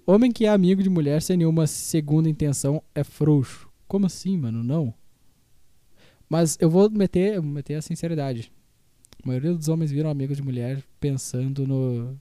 Homem 0.06 0.32
que 0.32 0.46
é 0.46 0.50
amigo 0.50 0.82
de 0.82 0.90
mulher 0.90 1.22
sem 1.22 1.38
nenhuma 1.38 1.68
segunda 1.68 2.28
intenção 2.30 2.82
é 2.94 3.04
frouxo. 3.04 3.70
Como 3.88 4.06
assim, 4.06 4.38
mano? 4.38 4.64
Não. 4.64 4.94
Mas 6.30 6.58
eu 6.60 6.70
vou 6.70 6.90
meter, 6.90 7.42
meter 7.42 7.76
a 7.76 7.82
sinceridade. 7.82 8.52
A 9.24 9.28
maioria 9.28 9.54
dos 9.54 9.68
homens 9.68 9.92
viram 9.92 10.10
amigos 10.10 10.38
de 10.38 10.44
mulher 10.44 10.82
pensando 11.00 11.68
no. 11.68 12.18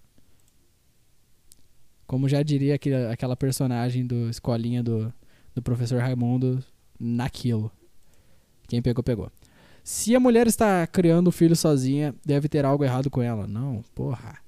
Como 2.07 2.29
já 2.29 2.43
diria 2.43 2.75
aquele- 2.75 3.07
aquela 3.07 3.37
personagem 3.37 4.05
do 4.05 4.29
escolinha 4.29 4.83
do, 4.83 5.13
do 5.55 5.63
professor 5.63 6.01
Raimundo, 6.01 6.63
naquilo. 6.99 7.71
Quem 8.69 8.83
pegou, 8.83 9.03
pegou. 9.03 9.31
Se 9.91 10.15
a 10.15 10.21
mulher 10.21 10.47
está 10.47 10.87
criando 10.87 11.27
o 11.27 11.33
filho 11.33 11.57
sozinha, 11.57 12.15
deve 12.25 12.49
ter 12.49 12.65
algo 12.65 12.85
errado 12.85 13.11
com 13.11 13.21
ela. 13.21 13.49
Não, 13.49 13.83
porra. 13.93 14.39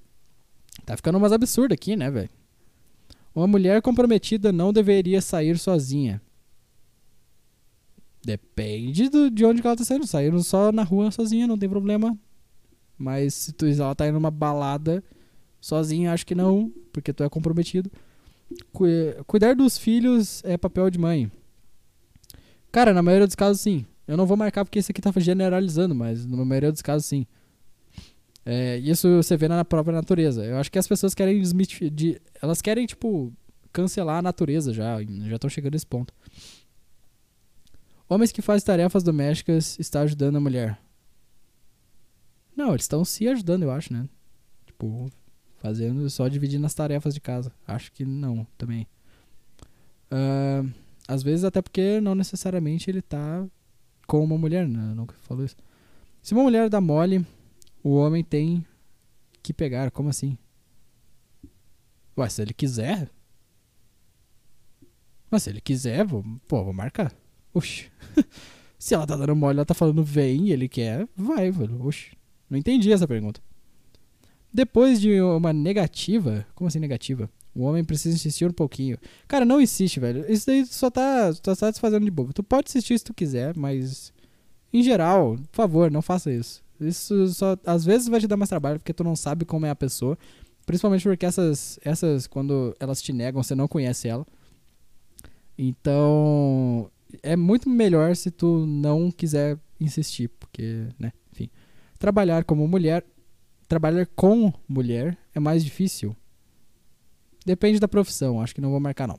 Tá 0.87 0.97
ficando 0.97 1.19
umas 1.19 1.33
absurdas 1.33 1.75
aqui, 1.75 1.97
né, 1.97 2.09
velho? 2.13 2.31
Uma 3.35 3.49
mulher 3.49 3.83
comprometida 3.83 4.53
não 4.53 4.73
deveria 4.73 5.21
sair 5.21 5.59
sozinha. 5.59 6.23
Depende 8.25 9.09
do, 9.09 9.29
de 9.29 9.45
onde 9.45 9.61
ela 9.67 9.75
tá 9.75 9.83
saindo. 9.83 10.07
Saindo 10.07 10.41
só 10.45 10.71
na 10.71 10.85
rua 10.85 11.11
sozinha, 11.11 11.49
não 11.49 11.59
tem 11.59 11.69
problema. 11.69 12.17
Mas 12.97 13.35
se 13.35 13.53
tu, 13.53 13.67
ela 13.67 13.97
tá 13.97 14.07
indo 14.07 14.15
numa 14.15 14.31
balada 14.31 15.03
sozinha, 15.61 16.13
acho 16.13 16.25
que 16.25 16.37
não, 16.37 16.73
porque 16.93 17.13
tu 17.13 17.25
é 17.25 17.29
comprometido. 17.29 17.91
Cui- 18.73 19.17
cuidar 19.27 19.57
dos 19.57 19.77
filhos 19.77 20.41
é 20.45 20.57
papel 20.57 20.89
de 20.89 21.01
mãe. 21.01 21.33
Cara, 22.71 22.95
na 22.95 23.03
maioria 23.03 23.27
dos 23.27 23.35
casos, 23.35 23.61
sim. 23.61 23.85
Eu 24.13 24.19
não 24.19 24.27
vou 24.27 24.37
marcar 24.37 24.63
porque 24.63 24.79
esse 24.79 24.93
aqui 24.93 25.01
tá 25.01 25.11
generalizando, 25.17 25.95
mas 25.95 26.27
na 26.27 26.45
maioria 26.45 26.71
dos 26.71 26.83
casos, 26.83 27.07
sim. 27.07 27.27
É, 28.45 28.77
isso 28.77 29.09
você 29.17 29.39
vê 29.39 29.49
na 29.49 29.65
própria 29.65 29.95
natureza. 29.95 30.45
Eu 30.45 30.59
acho 30.59 30.71
que 30.71 30.79
as 30.79 30.87
pessoas 30.87 31.15
querem 31.15 31.41
de, 31.41 32.21
elas 32.43 32.61
querem 32.61 32.85
tipo 32.85 33.33
cancelar 33.73 34.19
a 34.19 34.23
natureza 34.23 34.71
já, 34.71 35.03
já 35.03 35.37
estão 35.37 35.49
chegando 35.49 35.73
nesse 35.73 35.87
ponto. 35.87 36.13
Homens 38.07 38.33
que 38.33 38.43
fazem 38.43 38.67
tarefas 38.67 39.03
domésticas 39.03 39.79
está 39.79 40.03
ajudando 40.03 40.37
a 40.37 40.41
mulher. 40.41 40.79
Não, 42.55 42.73
eles 42.73 42.83
estão 42.83 43.07
se 43.07 43.27
ajudando, 43.27 43.63
eu 43.63 43.71
acho, 43.71 43.95
né? 43.95 44.07
Tipo, 44.67 45.11
fazendo 45.57 46.11
só 46.11 46.29
dividindo 46.29 46.67
as 46.67 46.75
tarefas 46.75 47.15
de 47.15 47.21
casa. 47.21 47.51
Acho 47.67 47.91
que 47.91 48.05
não, 48.05 48.47
também. 48.59 48.87
Ah, 50.11 50.63
às 51.09 51.23
vezes 51.23 51.47
até 51.47 51.63
porque 51.63 51.99
não 51.99 52.15
necessariamente 52.15 52.91
ele 52.91 53.01
tá 53.01 53.49
com 54.07 54.23
uma 54.23 54.39
mulher, 54.39 54.69
né? 54.69 54.95
Nunca 54.95 55.15
falou 55.23 55.45
isso. 55.45 55.57
Se 56.23 56.35
uma 56.35 56.43
mulher 56.43 56.69
dá 56.69 56.81
mole, 56.81 57.27
o 57.83 57.95
homem 57.95 58.23
tem 58.23 58.65
que 59.43 59.53
pegar. 59.53 59.91
Como 59.91 60.09
assim? 60.09 60.37
Ué, 62.17 62.29
se 62.29 62.43
ele 62.43 62.55
quiser. 62.55 63.11
Mas 65.31 65.45
se 65.45 65.51
ele 65.51 65.61
quiser, 65.61 66.05
vou, 66.05 66.25
pô, 66.47 66.63
vou 66.63 66.73
marcar. 66.73 67.13
Oxi. 67.55 67.91
se 68.79 68.95
ela 68.95 69.07
tá 69.07 69.17
dando 69.17 69.35
mole, 69.35 69.59
ela 69.59 69.65
tá 69.65 69.75
falando 69.75 70.05
vem 70.05 70.51
ele 70.51 70.69
quer, 70.69 71.09
vai, 71.17 71.51
velho. 71.51 71.85
Oxi. 71.85 72.13
Não 72.49 72.59
entendi 72.59 72.93
essa 72.93 73.09
pergunta. 73.09 73.41
Depois 74.53 75.01
de 75.01 75.21
uma 75.23 75.53
negativa, 75.53 76.47
como 76.55 76.69
assim 76.69 76.79
negativa? 76.79 77.31
O 77.55 77.63
homem 77.65 77.85
precisa 77.85 78.15
insistir 78.15 78.47
um 78.47 78.53
pouquinho. 78.53 78.97
Cara, 79.29 79.45
não 79.45 79.61
insiste, 79.61 80.01
velho. 80.01 80.25
Isso 80.31 80.47
daí 80.47 80.65
só 80.65 80.91
tá, 80.91 81.33
tá 81.35 81.73
fazendo 81.75 82.05
de 82.05 82.11
bobo. 82.11 82.33
Tu 82.33 82.43
pode 82.43 82.69
insistir 82.69 82.99
se 82.99 83.05
tu 83.05 83.13
quiser, 83.13 83.57
mas 83.57 84.13
em 84.73 84.83
geral, 84.83 85.37
por 85.51 85.57
favor, 85.57 85.91
não 85.91 86.01
faça 86.01 86.33
isso. 86.33 86.63
Isso 86.81 87.29
só 87.29 87.57
às 87.67 87.85
vezes 87.85 88.09
vai 88.09 88.21
te 88.21 88.27
dar 88.27 88.37
mais 88.37 88.49
trabalho 88.49 88.79
porque 88.79 88.95
tu 88.95 89.05
não 89.05 89.15
sabe 89.15 89.45
como 89.45 89.67
é 89.67 89.71
a 89.71 89.77
pessoa, 89.77 90.19
principalmente 90.67 91.05
porque 91.05 91.27
essas 91.27 91.79
essas 91.85 92.27
quando 92.27 92.75
elas 92.81 93.03
te 93.03 93.13
negam, 93.13 93.43
você 93.43 93.55
não 93.55 93.69
conhece 93.69 94.09
ela. 94.09 94.27
Então, 95.57 96.91
é 97.23 97.37
muito 97.37 97.69
melhor 97.69 98.17
se 98.17 98.31
tu 98.31 98.67
não 98.67 99.11
quiser 99.11 99.59
insistir, 99.79 100.29
porque, 100.41 100.87
né, 100.99 101.13
enfim. 101.33 101.51
Trabalhar 101.99 102.45
como 102.45 102.67
mulher, 102.67 103.05
trabalhar 103.69 104.07
com 104.17 104.53
mulher 104.67 105.17
é 105.35 105.39
mais 105.39 105.63
difícil. 105.63 106.17
Depende 107.45 107.81
da 107.81 107.89
profissão, 107.89 108.41
acho 108.41 108.55
que 108.55 108.61
não 108.61 108.71
vou 108.71 108.81
marcar 108.81 109.09
não. 109.09 109.19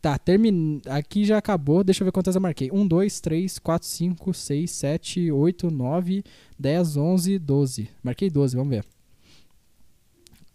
Tá, 0.00 0.18
termin... 0.18 0.80
aqui 0.86 1.26
já 1.26 1.36
acabou, 1.36 1.84
deixa 1.84 2.02
eu 2.02 2.06
ver 2.06 2.12
quantas 2.12 2.34
eu 2.34 2.40
marquei. 2.40 2.70
1, 2.72 2.86
2, 2.86 3.20
3, 3.20 3.58
4, 3.58 3.86
5, 3.86 4.34
6, 4.34 4.70
7, 4.70 5.30
8, 5.30 5.70
9, 5.70 6.24
10, 6.58 6.96
11, 6.96 7.38
12. 7.38 7.90
Marquei 8.02 8.30
12, 8.30 8.56
vamos 8.56 8.70
ver. 8.70 8.84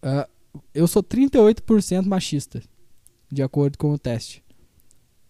Ah, 0.02 0.28
eu 0.74 0.86
sou 0.88 1.02
38% 1.02 2.06
machista, 2.06 2.60
de 3.30 3.42
acordo 3.42 3.78
com 3.78 3.92
o 3.92 3.98
teste. 3.98 4.42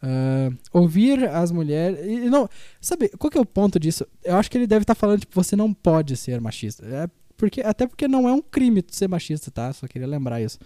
Ah, 0.03 0.51
ouvir 0.73 1.29
as 1.29 1.51
mulheres. 1.51 1.99
e 2.07 2.31
Não, 2.31 2.49
sabe, 2.81 3.09
qual 3.19 3.31
que 3.31 3.37
é 3.37 3.41
o 3.41 3.47
ponto 3.47 3.79
disso? 3.79 4.07
Eu 4.25 4.37
acho 4.37 4.51
que 4.51 4.57
ele 4.57 4.67
deve 4.67 4.85
estar 4.85 4.95
falando, 4.95 5.21
tipo, 5.21 5.35
você 5.35 5.55
não 5.57 5.75
pode 5.75 6.17
ser 6.17 6.41
machista. 6.41 6.87
É 6.87 7.09
porque, 7.37 7.61
até 7.61 7.87
porque 7.87 8.09
não 8.09 8.27
é 8.27 8.33
um 8.33 8.41
crime 8.41 8.83
ser 8.89 9.09
machista, 9.09 9.51
tá? 9.51 9.73
Só 9.73 9.87
queria 9.87 10.09
lembrar 10.09 10.41
isso. 10.41 10.59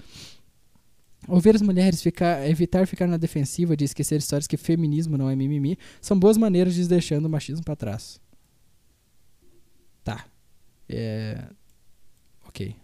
Ouvir 1.30 1.54
as 1.54 1.62
mulheres 1.62 2.02
ficar, 2.02 2.44
evitar 2.48 2.88
ficar 2.88 3.06
na 3.06 3.16
defensiva 3.16 3.76
de 3.76 3.84
esquecer 3.84 4.18
histórias 4.18 4.48
que 4.48 4.56
feminismo 4.56 5.16
não 5.16 5.30
é 5.30 5.36
mimimi 5.36 5.78
são 6.00 6.18
boas 6.18 6.36
maneiras 6.36 6.74
de 6.74 6.88
deixando 6.88 7.26
o 7.26 7.30
machismo 7.30 7.64
pra 7.64 7.76
trás. 7.76 8.20
Tá. 10.02 10.26
É. 10.88 11.44
Ok. 12.48 12.74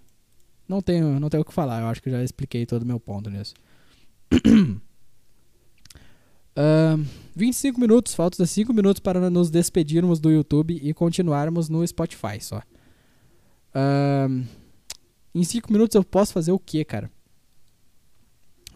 Não 0.69 0.81
tenho, 0.81 1.19
não 1.19 1.29
tenho 1.29 1.43
o 1.43 1.45
que 1.45 1.53
falar, 1.53 1.81
eu 1.81 1.89
acho 1.89 2.01
que 2.01 2.09
já 2.09 2.23
expliquei 2.23 2.65
todo 2.65 2.83
o 2.83 2.87
meu 2.87 3.01
ponto 3.01 3.29
nisso. 3.29 3.55
Ahn, 6.57 7.05
25 7.35 7.81
minutos, 7.81 8.15
faltam 8.15 8.47
5 8.47 8.73
minutos 8.73 9.01
para 9.01 9.29
nos 9.29 9.51
despedirmos 9.51 10.21
do 10.21 10.31
YouTube 10.31 10.81
e 10.81 10.95
continuarmos 10.95 11.69
no 11.69 11.87
Spotify 11.87 12.41
só. 12.41 12.63
Ahn, 13.75 14.45
em 15.35 15.43
5 15.43 15.73
minutos 15.73 15.97
eu 15.97 16.05
posso 16.05 16.33
fazer 16.33 16.53
o 16.53 16.59
que, 16.61 16.85
cara? 16.85 17.11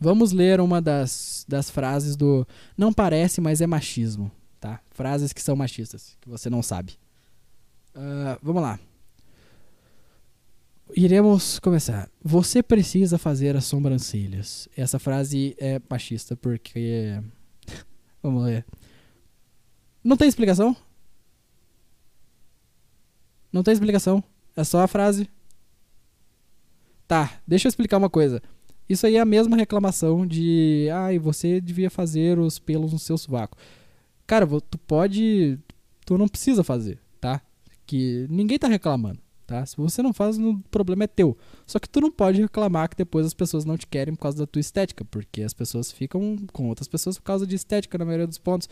Vamos 0.01 0.33
ler 0.33 0.61
uma 0.63 0.81
das, 0.81 1.45
das 1.47 1.69
frases 1.69 2.17
do 2.17 2.47
Não 2.75 2.91
parece, 2.91 3.39
mas 3.39 3.61
é 3.61 3.67
machismo, 3.67 4.33
tá? 4.59 4.81
Frases 4.91 5.31
que 5.31 5.43
são 5.43 5.55
machistas, 5.55 6.17
que 6.23 6.29
você 6.29 6.49
não 6.49 6.63
sabe. 6.63 6.99
Ah, 7.95 8.39
vamos 8.43 8.63
lá. 8.63 8.81
Iremos 10.97 11.59
começar. 11.59 12.09
Você 12.23 12.63
precisa 12.63 13.19
fazer 13.19 13.55
as 13.57 13.67
sobrancelhas. 13.67 14.69
Essa 14.77 14.99
frase 14.99 15.55
é 15.59 15.81
machista 15.89 16.35
porque. 16.35 17.23
Vamos 18.23 18.45
ler. 18.45 18.67
Não 20.03 20.17
tem 20.17 20.29
explicação? 20.29 20.77
Não 23.53 23.63
tem 23.63 23.73
explicação. 23.73 24.23
É 24.57 24.65
só 24.65 24.83
a 24.83 24.89
frase. 24.89 25.29
Tá, 27.07 27.41
deixa 27.47 27.67
eu 27.67 27.71
explicar 27.71 27.99
uma 27.99 28.11
coisa. 28.11 28.43
Isso 28.91 29.07
aí 29.07 29.15
é 29.15 29.21
a 29.21 29.25
mesma 29.25 29.57
reclamação 29.57 30.27
de. 30.27 30.89
Ai, 30.93 31.17
você 31.17 31.61
devia 31.61 31.89
fazer 31.89 32.41
os 32.41 32.59
pelos 32.59 32.93
no 32.93 32.99
seu 32.99 33.17
sovaco. 33.17 33.57
Cara, 34.27 34.45
tu 34.69 34.77
pode. 34.79 35.61
Tu 36.05 36.19
não 36.19 36.27
precisa 36.27 36.65
fazer, 36.65 36.99
tá? 37.21 37.41
Que 37.87 38.27
ninguém 38.29 38.59
tá 38.59 38.67
reclamando, 38.67 39.21
tá? 39.47 39.65
Se 39.65 39.77
você 39.77 40.03
não 40.03 40.13
faz, 40.13 40.39
o 40.41 40.59
problema 40.73 41.05
é 41.05 41.07
teu. 41.07 41.39
Só 41.69 41.79
que 41.79 41.89
tu 41.89 42.01
não 42.01 42.11
pode 42.11 42.43
reclamar 42.43 42.89
que 42.89 42.97
depois 42.97 43.25
as 43.25 43.33
pessoas 43.33 43.65
não 43.65 43.79
te 43.79 43.87
querem 43.87 44.13
por 44.17 44.23
causa 44.23 44.39
da 44.39 44.47
tua 44.47 44.59
estética, 44.59 45.05
porque 45.05 45.43
as 45.43 45.55
pessoas 45.55 45.93
ficam 45.93 46.37
com 46.53 46.69
outras 46.69 46.89
pessoas 46.89 47.17
por 47.17 47.23
causa 47.23 47.47
de 47.47 47.55
estética 47.55 47.97
na 47.97 48.05
maioria 48.05 48.27
dos 48.27 48.39
pontos. 48.39 48.69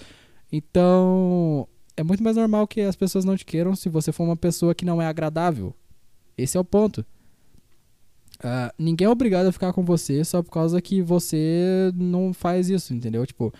Então, 0.50 1.68
é 1.96 2.02
muito 2.02 2.24
mais 2.24 2.36
normal 2.36 2.66
que 2.66 2.80
as 2.80 2.96
pessoas 2.96 3.24
não 3.24 3.36
te 3.36 3.44
queiram 3.44 3.76
se 3.76 3.88
você 3.88 4.10
for 4.10 4.24
uma 4.24 4.36
pessoa 4.36 4.74
que 4.74 4.84
não 4.84 5.00
é 5.00 5.06
agradável. 5.06 5.72
Esse 6.36 6.56
é 6.56 6.60
o 6.60 6.64
ponto. 6.64 7.06
Ah, 8.42 8.72
ninguém 8.78 9.06
é 9.06 9.10
obrigado 9.10 9.46
a 9.46 9.52
ficar 9.52 9.72
com 9.72 9.84
você 9.84 10.24
só 10.24 10.42
por 10.42 10.50
causa 10.52 10.80
que 10.80 11.02
você 11.02 11.90
não 11.94 12.32
faz 12.32 12.68
isso, 12.70 12.94
entendeu? 12.94 13.26
Tipo, 13.26 13.52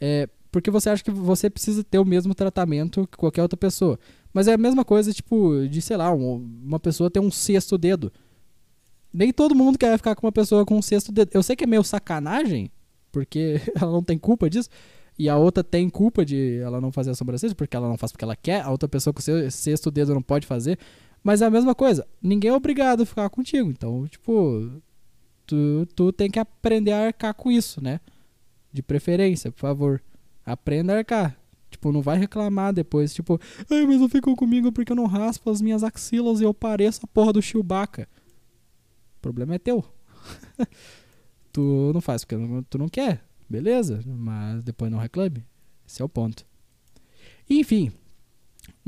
é 0.00 0.28
porque 0.50 0.70
você 0.70 0.88
acha 0.90 1.04
que 1.04 1.10
você 1.10 1.48
precisa 1.50 1.84
ter 1.84 1.98
o 1.98 2.04
mesmo 2.04 2.34
tratamento 2.34 3.06
que 3.06 3.16
qualquer 3.18 3.42
outra 3.42 3.56
pessoa. 3.56 3.98
Mas 4.32 4.48
é 4.48 4.54
a 4.54 4.58
mesma 4.58 4.84
coisa, 4.84 5.12
tipo, 5.12 5.66
de, 5.68 5.80
sei 5.82 5.96
lá, 5.96 6.12
um- 6.12 6.36
uma 6.64 6.80
pessoa 6.80 7.10
ter 7.10 7.20
um 7.20 7.30
sexto 7.30 7.76
dedo. 7.76 8.10
Nem 9.12 9.32
todo 9.32 9.54
mundo 9.54 9.78
quer 9.78 9.96
ficar 9.96 10.14
com 10.14 10.26
uma 10.26 10.32
pessoa 10.32 10.64
com 10.64 10.76
um 10.76 10.82
sexto 10.82 11.10
dedo. 11.12 11.30
Eu 11.32 11.42
sei 11.42 11.56
que 11.56 11.64
é 11.64 11.66
meio 11.66 11.82
sacanagem, 11.82 12.70
porque 13.12 13.60
ela 13.76 13.90
não 13.92 14.02
tem 14.02 14.18
culpa 14.18 14.48
disso. 14.50 14.68
E 15.18 15.28
a 15.28 15.36
outra 15.36 15.64
tem 15.64 15.88
culpa 15.90 16.24
de 16.24 16.58
ela 16.62 16.80
não 16.80 16.92
fazer 16.92 17.10
a 17.10 17.14
sobrancelha, 17.14 17.54
porque 17.54 17.76
ela 17.76 17.88
não 17.88 17.96
faz 17.96 18.12
porque 18.12 18.24
ela 18.24 18.36
quer. 18.36 18.60
A 18.62 18.70
outra 18.70 18.88
pessoa 18.88 19.12
com 19.12 19.20
o 19.20 19.50
sexto 19.50 19.90
dedo 19.90 20.14
não 20.14 20.22
pode 20.22 20.46
fazer. 20.46 20.78
Mas 21.28 21.42
é 21.42 21.44
a 21.44 21.50
mesma 21.50 21.74
coisa. 21.74 22.08
Ninguém 22.22 22.50
é 22.50 22.54
obrigado 22.54 23.02
a 23.02 23.04
ficar 23.04 23.28
contigo. 23.28 23.68
Então, 23.68 24.08
tipo, 24.08 24.80
tu, 25.44 25.86
tu 25.94 26.10
tem 26.10 26.30
que 26.30 26.38
aprender 26.38 26.92
a 26.92 27.04
arcar 27.04 27.34
com 27.34 27.52
isso, 27.52 27.84
né? 27.84 28.00
De 28.72 28.82
preferência, 28.82 29.52
por 29.52 29.60
favor. 29.60 30.02
Aprenda 30.42 30.94
a 30.94 30.96
arcar. 30.96 31.38
Tipo, 31.70 31.92
não 31.92 32.00
vai 32.00 32.16
reclamar 32.16 32.72
depois, 32.72 33.12
tipo, 33.12 33.38
ai, 33.70 33.84
mas 33.84 34.00
não 34.00 34.08
ficam 34.08 34.34
comigo 34.34 34.72
porque 34.72 34.90
eu 34.90 34.96
não 34.96 35.04
raspo 35.04 35.50
as 35.50 35.60
minhas 35.60 35.84
axilas 35.84 36.40
e 36.40 36.44
eu 36.44 36.54
pareço 36.54 37.00
a 37.04 37.06
porra 37.06 37.34
do 37.34 37.42
Chewbacca. 37.42 38.08
O 39.18 39.20
problema 39.20 39.56
é 39.56 39.58
teu. 39.58 39.84
tu 41.52 41.90
não 41.92 42.00
faz 42.00 42.24
porque 42.24 42.42
tu 42.70 42.78
não 42.78 42.88
quer, 42.88 43.22
beleza, 43.46 44.00
mas 44.06 44.62
depois 44.62 44.90
não 44.90 44.98
reclame. 44.98 45.44
Esse 45.86 46.00
é 46.00 46.04
o 46.06 46.08
ponto. 46.08 46.46
Enfim, 47.50 47.92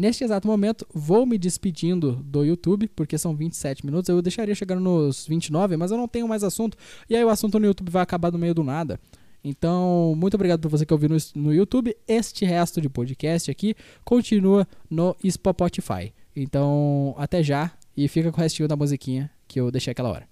neste 0.00 0.24
exato 0.24 0.48
momento, 0.48 0.86
vou 0.92 1.26
me 1.26 1.36
despedindo 1.36 2.12
do 2.24 2.42
YouTube, 2.42 2.88
porque 2.96 3.18
são 3.18 3.36
27 3.36 3.84
minutos. 3.84 4.08
Eu 4.08 4.22
deixaria 4.22 4.54
chegando 4.54 4.80
nos 4.80 5.26
29, 5.26 5.76
mas 5.76 5.90
eu 5.90 5.98
não 5.98 6.08
tenho 6.08 6.26
mais 6.26 6.42
assunto. 6.42 6.76
E 7.08 7.14
aí 7.14 7.24
o 7.24 7.28
assunto 7.28 7.58
no 7.58 7.66
YouTube 7.66 7.90
vai 7.90 8.02
acabar 8.02 8.32
no 8.32 8.38
meio 8.38 8.54
do 8.54 8.64
nada. 8.64 8.98
Então, 9.44 10.14
muito 10.16 10.34
obrigado 10.34 10.60
por 10.60 10.70
você 10.70 10.84
que 10.84 10.92
ouviu 10.92 11.08
no, 11.08 11.16
no 11.34 11.54
YouTube. 11.54 11.94
Este 12.08 12.44
resto 12.44 12.80
de 12.80 12.88
podcast 12.88 13.50
aqui 13.50 13.74
continua 14.04 14.66
no 14.88 15.14
Spotify. 15.28 16.12
Então, 16.34 17.14
até 17.18 17.42
já 17.42 17.72
e 17.96 18.08
fica 18.08 18.32
com 18.32 18.38
o 18.38 18.42
restinho 18.42 18.68
da 18.68 18.76
musiquinha 18.76 19.30
que 19.46 19.60
eu 19.60 19.70
deixei 19.70 19.90
aquela 19.92 20.10
hora. 20.10 20.29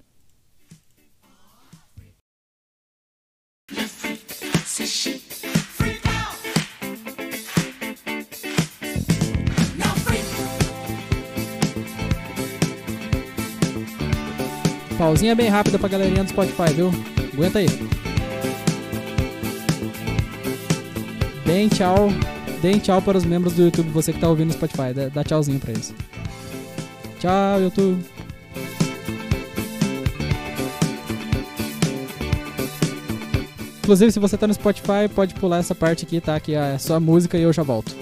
Pausinha 14.99 15.33
bem 15.37 15.49
rápida 15.49 15.79
pra 15.79 15.89
galerinha 15.89 16.25
do 16.25 16.31
Spotify, 16.31 16.75
viu? 16.75 16.91
Aguenta 17.33 17.61
aí. 17.61 17.69
Deem 21.47 21.69
tchau. 21.69 22.11
Deem 22.61 22.81
tchau 22.81 23.01
para 23.01 23.17
os 23.17 23.25
membros 23.25 23.55
do 23.55 23.63
YouTube, 23.63 23.91
você 23.91 24.13
que 24.13 24.19
tá 24.19 24.29
ouvindo 24.29 24.49
no 24.49 24.55
Spotify. 24.55 24.93
Dá, 24.93 25.09
dá 25.09 25.23
tchauzinho 25.23 25.61
pra 25.61 25.71
eles. 25.71 25.95
Tchau, 27.21 27.61
YouTube. 27.61 28.05
Inclusive, 33.79 34.13
se 34.13 34.19
você 34.19 34.37
tá 34.37 34.49
no 34.49 34.53
Spotify, 34.53 35.09
pode 35.15 35.35
pular 35.35 35.59
essa 35.59 35.75
parte 35.77 36.05
aqui, 36.05 36.21
tá? 36.21 36.39
Que 36.41 36.55
é 36.55 36.77
só 36.77 36.97
a 36.97 37.01
música 37.01 37.39
e 37.39 37.43
eu 37.43 37.53
já 37.53 37.63
volto. 37.63 37.97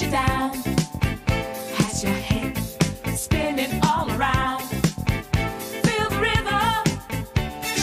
You 0.00 0.10
down, 0.10 0.52
has 1.78 2.02
your 2.04 2.12
head 2.12 2.56
spinning 3.16 3.80
all 3.82 4.08
around. 4.12 4.62
Feel 5.84 6.08
the 6.10 6.18
rhythm, 6.20 6.84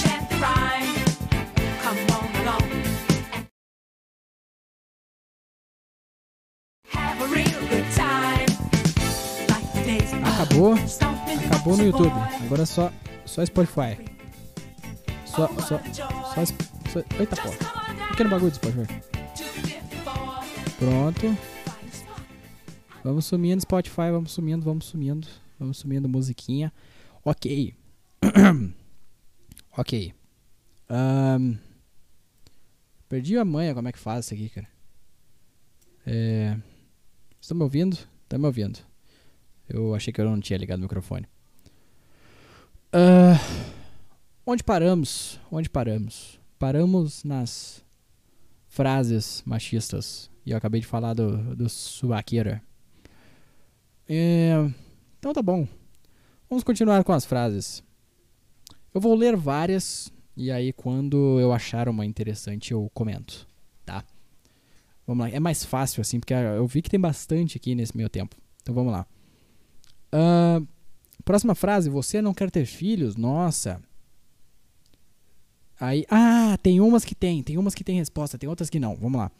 chant 0.01 0.29
the 0.29 0.37
rhyme. 0.37 0.95
Come 1.83 1.97
on 2.15 2.35
along 2.41 2.63
and 2.71 3.47
have 6.87 7.21
a 7.21 7.27
real 7.27 7.61
good 7.69 7.91
time. 7.95 8.47
Like 9.49 9.73
the 9.73 9.83
days 9.83 10.13
of 10.13 10.19
Acabou. 10.23 10.73
Acabou 11.47 11.77
no 11.77 11.83
YouTube. 11.83 12.13
Agora 12.45 12.63
é 12.63 12.65
só, 12.65 12.91
só 13.25 13.43
Spotify. 13.43 13.97
Só, 15.25 15.49
Oh, 15.51 15.61
só, 15.61 15.79
só, 15.93 16.45
só. 16.93 16.99
Eita 17.19 17.35
porra. 17.35 18.07
Pequeno 18.09 18.29
bagulho 18.29 18.51
do 18.51 18.55
Spotify. 18.57 18.87
to 19.35 19.43
54. 19.43 20.43
Pronto. 20.79 21.54
Vamos 23.05 23.27
sumindo 23.27 23.61
Spotify, 23.61 24.09
vamos 24.11 24.31
sumindo, 24.31 24.65
vamos 24.65 24.85
sumindo. 24.85 25.27
Vamos 25.59 25.77
sumindo 25.77 26.09
musiquinha. 26.09 26.73
Ok. 27.23 27.75
ok. 29.77 30.11
Ahn, 30.89 31.53
perdi 33.07 33.37
a 33.37 33.45
manha 33.45 33.75
como 33.75 33.87
é 33.87 33.91
que 33.91 33.99
faz 33.99 34.25
isso 34.25 34.33
aqui, 34.33 34.49
cara. 34.49 34.67
É, 36.03 36.57
estão 37.39 37.55
me 37.55 37.61
ouvindo? 37.61 37.95
Tá 38.27 38.39
me 38.39 38.47
ouvindo. 38.47 38.79
Eu 39.69 39.93
achei 39.93 40.11
que 40.11 40.19
eu 40.19 40.25
não 40.25 40.39
tinha 40.39 40.57
ligado 40.57 40.79
o 40.79 40.81
microfone. 40.81 41.27
Ah, 42.91 43.37
onde 44.47 44.63
paramos? 44.63 45.39
Onde 45.51 45.69
paramos? 45.69 46.39
Paramos 46.57 47.23
nas 47.23 47.83
frases 48.67 49.43
machistas 49.45 50.27
E 50.43 50.49
eu 50.49 50.57
acabei 50.57 50.81
de 50.81 50.87
falar 50.87 51.13
do, 51.13 51.55
do 51.55 51.69
suvaqueira. 51.69 52.63
É, 54.07 54.53
então 55.19 55.33
tá 55.33 55.41
bom. 55.41 55.67
Vamos 56.49 56.63
continuar 56.63 57.03
com 57.03 57.13
as 57.13 57.25
frases. 57.25 57.83
Eu 58.93 59.01
vou 59.01 59.15
ler 59.15 59.35
várias 59.35 60.11
e 60.37 60.51
aí 60.51 60.71
quando 60.71 61.39
eu 61.39 61.51
achar 61.51 61.89
uma 61.89 62.05
interessante 62.05 62.71
eu 62.71 62.89
comento, 62.93 63.47
tá? 63.85 64.03
Vamos 65.07 65.25
lá. 65.25 65.31
É 65.31 65.39
mais 65.39 65.63
fácil 65.63 66.01
assim, 66.01 66.19
porque 66.19 66.33
eu 66.33 66.65
vi 66.67 66.81
que 66.81 66.89
tem 66.89 66.99
bastante 66.99 67.57
aqui 67.57 67.75
nesse 67.75 67.95
meio 67.95 68.09
tempo. 68.09 68.35
Então 68.61 68.73
vamos 68.73 68.91
lá. 68.91 69.05
Ah, 70.11 70.61
próxima 71.23 71.55
frase. 71.55 71.89
Você 71.89 72.21
não 72.21 72.33
quer 72.33 72.49
ter 72.49 72.65
filhos? 72.65 73.15
Nossa. 73.15 73.81
Aí, 75.79 76.05
ah, 76.09 76.57
tem 76.63 76.79
umas 76.79 77.03
que 77.03 77.13
tem, 77.13 77.43
tem 77.43 77.57
umas 77.57 77.75
que 77.75 77.83
tem 77.83 77.97
resposta, 77.97 78.37
tem 78.37 78.47
outras 78.47 78.69
que 78.69 78.79
não. 78.79 78.95
Vamos 78.95 79.19
lá. 79.19 79.31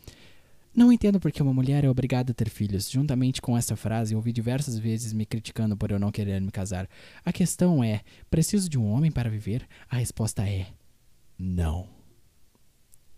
Não 0.76 0.92
entendo 0.92 1.22
porque 1.22 1.42
uma 1.42 1.54
mulher 1.54 1.86
é 1.86 1.90
obrigada 1.90 2.32
a 2.32 2.36
ter 2.36 2.50
filhos. 2.50 2.90
Juntamente 2.90 3.42
com 3.42 3.58
essa 3.58 3.78
frase, 3.78 4.14
ouvi 4.14 4.34
diversas 4.34 4.78
vezes 4.78 5.14
me 5.14 5.26
criticando 5.26 5.78
por 5.78 5.90
eu 5.90 5.98
não 5.98 6.12
querer 6.12 6.42
me 6.42 6.52
casar. 6.52 6.90
A 7.24 7.32
questão 7.32 7.82
é: 7.82 8.02
preciso 8.30 8.68
de 8.68 8.78
um 8.78 8.86
homem 8.92 9.10
para 9.10 9.30
viver? 9.30 9.66
A 9.90 9.96
resposta 9.96 10.48
é: 10.48 10.68
não. 11.40 11.88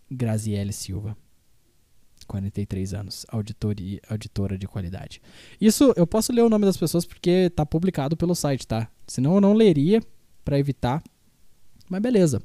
Graziele 0.08 0.72
Silva, 0.72 1.16
43 2.28 2.94
anos, 2.94 3.26
auditora 3.28 4.56
de 4.56 4.68
qualidade. 4.68 5.20
Isso 5.60 5.92
eu 5.96 6.06
posso 6.06 6.32
ler 6.32 6.42
o 6.42 6.48
nome 6.48 6.64
das 6.64 6.76
pessoas 6.76 7.04
porque 7.04 7.50
tá 7.50 7.66
publicado 7.66 8.16
pelo 8.16 8.34
site, 8.34 8.66
tá? 8.66 8.88
Senão 9.06 9.34
eu 9.34 9.40
não 9.40 9.52
leria 9.52 10.00
para 10.44 10.58
evitar. 10.58 11.02
Mas 11.90 12.00
beleza. 12.00 12.40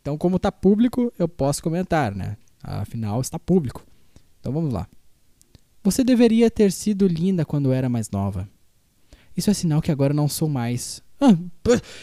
Então, 0.00 0.16
como 0.16 0.38
tá 0.38 0.52
público, 0.52 1.12
eu 1.18 1.28
posso 1.28 1.62
comentar, 1.62 2.14
né? 2.14 2.36
Afinal, 2.62 3.20
está 3.20 3.38
público. 3.38 3.84
Então 4.40 4.52
vamos 4.52 4.72
lá. 4.72 4.88
Você 5.82 6.02
deveria 6.02 6.50
ter 6.50 6.72
sido 6.72 7.06
linda 7.06 7.44
quando 7.44 7.72
era 7.72 7.88
mais 7.88 8.10
nova. 8.10 8.48
Isso 9.36 9.50
é 9.50 9.54
sinal 9.54 9.80
que 9.80 9.92
agora 9.92 10.12
não 10.12 10.28
sou 10.28 10.48
mais. 10.48 11.02
Ah, 11.20 11.36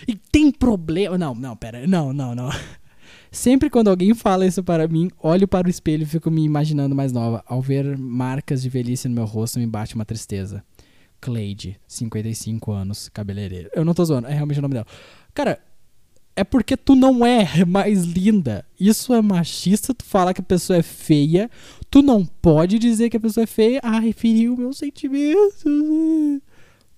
e 0.08 0.16
tem 0.16 0.52
problema. 0.52 1.18
Não, 1.18 1.36
não, 1.36 1.56
pera. 1.56 1.86
Não, 1.86 2.14
não, 2.14 2.34
não. 2.34 2.50
Sempre 3.32 3.70
quando 3.70 3.90
alguém 3.90 4.14
fala 4.14 4.46
isso 4.46 4.64
para 4.64 4.88
mim, 4.88 5.12
olho 5.20 5.48
para 5.48 5.68
o 5.68 5.70
espelho 5.70 6.04
e 6.04 6.06
fico 6.06 6.32
me 6.32 6.44
imaginando 6.44 6.96
mais 6.96 7.12
nova. 7.12 7.44
Ao 7.46 7.62
ver 7.62 7.98
marcas 7.98 8.62
de 8.62 8.70
velhice 8.70 9.08
no 9.08 9.16
meu 9.16 9.26
rosto, 9.26 9.60
me 9.60 9.68
bate 9.68 9.96
uma 9.96 10.06
tristeza. 10.06 10.64
Cleide, 11.20 11.80
55 11.88 12.72
anos, 12.72 13.10
cabeleireira. 13.10 13.70
Eu 13.74 13.84
não 13.84 13.94
tô 13.94 14.06
zoando, 14.06 14.28
é 14.28 14.34
realmente 14.34 14.60
o 14.60 14.62
nome 14.62 14.76
dela. 14.76 14.88
Cara, 15.34 15.60
é 16.38 16.44
porque 16.44 16.78
tu 16.78 16.96
não 16.96 17.26
é 17.26 17.66
mais 17.66 18.04
linda. 18.04 18.64
Isso 18.80 19.12
é 19.12 19.20
machista, 19.24 19.92
tu 19.92 20.06
falar 20.06 20.36
que 20.36 20.42
a 20.42 20.44
pessoa 20.44 20.78
é 20.78 20.84
feia. 20.84 21.50
Tu 21.90 22.04
não 22.04 22.24
pode 22.24 22.78
dizer 22.78 23.10
que 23.10 23.18
a 23.18 23.20
pessoa 23.20 23.44
é 23.44 23.48
feia. 23.48 23.82
Ai, 23.84 24.14
feriu 24.14 24.56
meus 24.56 24.78
sentimentos. 24.78 25.64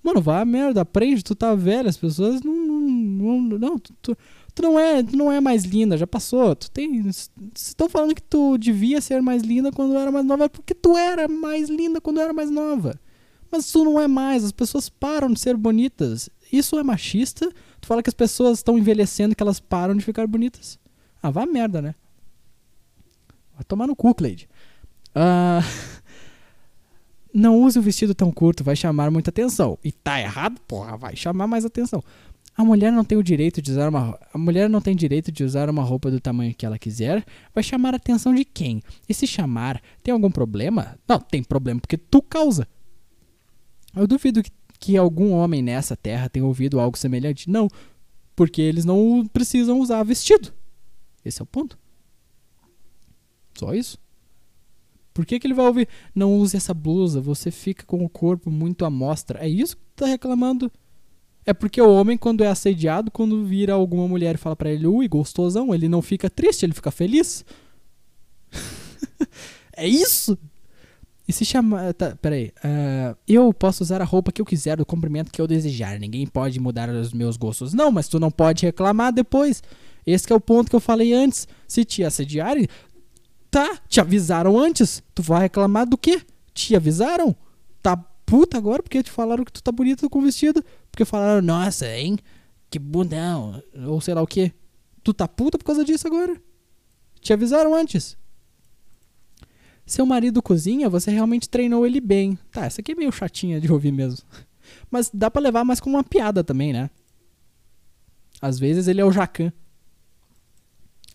Mano, 0.02 0.30
a 0.30 0.44
merda, 0.44 0.82
aprende, 0.82 1.24
tu 1.24 1.34
tá 1.34 1.54
velha, 1.54 1.88
as 1.88 1.96
pessoas 1.96 2.42
não. 2.42 2.54
Não, 2.54 3.40
não, 3.40 3.58
não 3.58 3.78
tu, 3.78 3.94
tu, 4.02 4.16
tu 4.54 4.62
não 4.62 4.78
é, 4.78 5.02
tu 5.02 5.16
não 5.16 5.32
é 5.32 5.40
mais 5.40 5.64
linda, 5.64 5.96
já 5.96 6.06
passou. 6.06 6.54
Tu 6.54 6.70
tem. 6.70 7.08
Estão 7.56 7.88
falando 7.88 8.14
que 8.14 8.22
tu 8.22 8.58
devia 8.58 9.00
ser 9.00 9.22
mais 9.22 9.42
linda 9.42 9.72
quando 9.72 9.96
era 9.96 10.12
mais 10.12 10.26
nova, 10.26 10.44
é 10.44 10.48
porque 10.50 10.74
tu 10.74 10.98
era 10.98 11.26
mais 11.26 11.70
linda 11.70 11.98
quando 11.98 12.20
era 12.20 12.34
mais 12.34 12.50
nova. 12.50 12.94
Mas 13.50 13.72
tu 13.72 13.84
não 13.84 13.98
é 13.98 14.06
mais, 14.06 14.44
as 14.44 14.52
pessoas 14.52 14.90
param 14.90 15.32
de 15.32 15.40
ser 15.40 15.56
bonitas. 15.56 16.28
Isso 16.52 16.78
é 16.78 16.82
machista? 16.82 17.50
Tu 17.80 17.86
fala 17.86 18.02
que 18.02 18.10
as 18.10 18.14
pessoas 18.14 18.58
estão 18.58 18.78
envelhecendo 18.78 19.34
que 19.34 19.42
elas 19.42 19.60
param 19.60 19.96
de 19.96 20.04
ficar 20.04 20.26
bonitas. 20.26 20.78
Ah, 21.22 21.30
vá 21.30 21.46
merda, 21.46 21.80
né? 21.80 21.94
Vai 23.54 23.64
tomar 23.64 23.86
no 23.86 23.94
cu, 23.94 24.14
Cleide. 24.14 24.48
Ah, 25.14 25.60
não 27.32 27.60
use 27.60 27.78
o 27.78 27.82
vestido 27.82 28.14
tão 28.14 28.32
curto, 28.32 28.64
vai 28.64 28.74
chamar 28.74 29.10
muita 29.10 29.30
atenção. 29.30 29.78
E 29.84 29.92
tá 29.92 30.20
errado? 30.20 30.60
Porra, 30.66 30.96
vai 30.96 31.14
chamar 31.16 31.46
mais 31.46 31.64
atenção. 31.64 32.02
A 32.56 32.64
mulher 32.64 32.92
não 32.92 33.04
tem 33.04 33.16
o 33.16 33.22
direito 33.22 33.62
de 33.62 33.70
usar 33.70 33.88
uma 33.88 34.18
a 34.34 34.36
mulher 34.36 34.68
não 34.68 34.80
tem 34.80 34.94
direito 34.94 35.32
de 35.32 35.44
usar 35.44 35.70
uma 35.70 35.82
roupa 35.82 36.10
do 36.10 36.20
tamanho 36.20 36.54
que 36.54 36.66
ela 36.66 36.78
quiser. 36.78 37.24
Vai 37.54 37.62
chamar 37.62 37.94
a 37.94 37.96
atenção 37.96 38.34
de 38.34 38.44
quem? 38.44 38.82
E 39.08 39.14
se 39.14 39.26
chamar, 39.26 39.80
tem 40.02 40.12
algum 40.12 40.30
problema? 40.30 40.98
Não, 41.08 41.18
tem 41.18 41.42
problema 41.42 41.80
porque 41.80 41.96
tu 41.96 42.20
causa. 42.20 42.68
Eu 43.96 44.06
duvido 44.06 44.42
que, 44.42 44.50
que 44.80 44.96
algum 44.96 45.32
homem 45.32 45.60
nessa 45.60 45.94
terra 45.94 46.30
tenha 46.30 46.46
ouvido 46.46 46.80
algo 46.80 46.96
semelhante. 46.96 47.50
Não, 47.50 47.68
porque 48.34 48.62
eles 48.62 48.86
não 48.86 49.28
precisam 49.30 49.78
usar 49.78 50.02
vestido. 50.02 50.52
Esse 51.22 51.42
é 51.42 51.44
o 51.44 51.46
ponto. 51.46 51.78
Só 53.54 53.74
isso. 53.74 53.98
Por 55.12 55.26
que, 55.26 55.38
que 55.38 55.46
ele 55.46 55.54
vai 55.54 55.66
ouvir? 55.66 55.88
Não 56.14 56.34
use 56.38 56.56
essa 56.56 56.72
blusa, 56.72 57.20
você 57.20 57.50
fica 57.50 57.84
com 57.84 58.02
o 58.02 58.08
corpo 58.08 58.50
muito 58.50 58.86
à 58.86 58.90
mostra. 58.90 59.40
É 59.40 59.48
isso 59.48 59.76
que 59.76 59.82
tu 59.94 60.04
tá 60.04 60.06
reclamando? 60.06 60.72
É 61.44 61.52
porque 61.52 61.80
o 61.82 61.92
homem, 61.92 62.16
quando 62.16 62.42
é 62.42 62.46
assediado, 62.46 63.10
quando 63.10 63.44
vira 63.44 63.74
alguma 63.74 64.08
mulher 64.08 64.36
e 64.36 64.38
fala 64.38 64.56
pra 64.56 64.70
ele, 64.70 64.86
ui, 64.86 65.06
gostosão, 65.08 65.74
ele 65.74 65.88
não 65.88 66.00
fica 66.00 66.30
triste, 66.30 66.64
ele 66.64 66.72
fica 66.72 66.90
feliz. 66.90 67.44
é 69.76 69.86
isso? 69.86 70.38
E 71.30 71.32
se 71.32 71.44
chama. 71.44 71.94
Tá, 71.94 72.16
peraí. 72.20 72.50
ah, 72.64 73.16
eu 73.28 73.54
posso 73.54 73.84
usar 73.84 74.02
a 74.02 74.04
roupa 74.04 74.32
que 74.32 74.42
eu 74.42 74.44
quiser, 74.44 74.76
do 74.76 74.84
comprimento 74.84 75.30
que 75.30 75.40
eu 75.40 75.46
desejar. 75.46 75.96
Ninguém 75.96 76.26
pode 76.26 76.58
mudar 76.58 76.88
os 76.88 77.12
meus 77.12 77.36
gostos. 77.36 77.72
Não, 77.72 77.92
mas 77.92 78.08
tu 78.08 78.18
não 78.18 78.32
pode 78.32 78.66
reclamar 78.66 79.12
depois. 79.12 79.62
Esse 80.04 80.32
é 80.32 80.34
o 80.34 80.40
ponto 80.40 80.68
que 80.68 80.74
eu 80.74 80.80
falei 80.80 81.12
antes. 81.12 81.46
Se 81.68 81.84
te 81.84 82.02
assediarem, 82.02 82.66
tá, 83.48 83.78
te 83.88 84.00
avisaram 84.00 84.58
antes. 84.58 85.04
Tu 85.14 85.22
vai 85.22 85.42
reclamar 85.42 85.86
do 85.86 85.96
quê? 85.96 86.20
Te 86.52 86.74
avisaram? 86.74 87.36
Tá 87.80 87.96
puta 88.26 88.58
agora 88.58 88.82
porque 88.82 89.00
te 89.00 89.10
falaram 89.12 89.44
que 89.44 89.52
tu 89.52 89.62
tá 89.62 89.70
bonita 89.70 90.08
com 90.08 90.20
vestido. 90.22 90.64
Porque 90.90 91.04
falaram, 91.04 91.40
nossa, 91.42 91.86
hein? 91.96 92.18
Que 92.68 92.80
bundão. 92.80 93.62
Ou 93.86 94.00
sei 94.00 94.14
lá 94.14 94.22
o 94.22 94.26
quê. 94.26 94.52
Tu 95.04 95.14
tá 95.14 95.28
puta 95.28 95.56
por 95.56 95.64
causa 95.64 95.84
disso 95.84 96.08
agora? 96.08 96.36
Te 97.20 97.32
avisaram 97.32 97.72
antes. 97.72 98.18
Seu 99.90 100.06
marido 100.06 100.40
cozinha, 100.40 100.88
você 100.88 101.10
realmente 101.10 101.48
treinou 101.48 101.84
ele 101.84 102.00
bem. 102.00 102.38
Tá, 102.52 102.64
essa 102.64 102.80
aqui 102.80 102.92
é 102.92 102.94
meio 102.94 103.10
chatinha 103.10 103.60
de 103.60 103.72
ouvir 103.72 103.90
mesmo. 103.90 104.24
Mas 104.88 105.10
dá 105.12 105.28
pra 105.28 105.42
levar 105.42 105.64
mais 105.64 105.80
como 105.80 105.96
uma 105.96 106.04
piada 106.04 106.44
também, 106.44 106.72
né? 106.72 106.88
Às 108.40 108.56
vezes 108.56 108.86
ele 108.86 109.00
é 109.00 109.04
o 109.04 109.10
Jacan. 109.10 109.52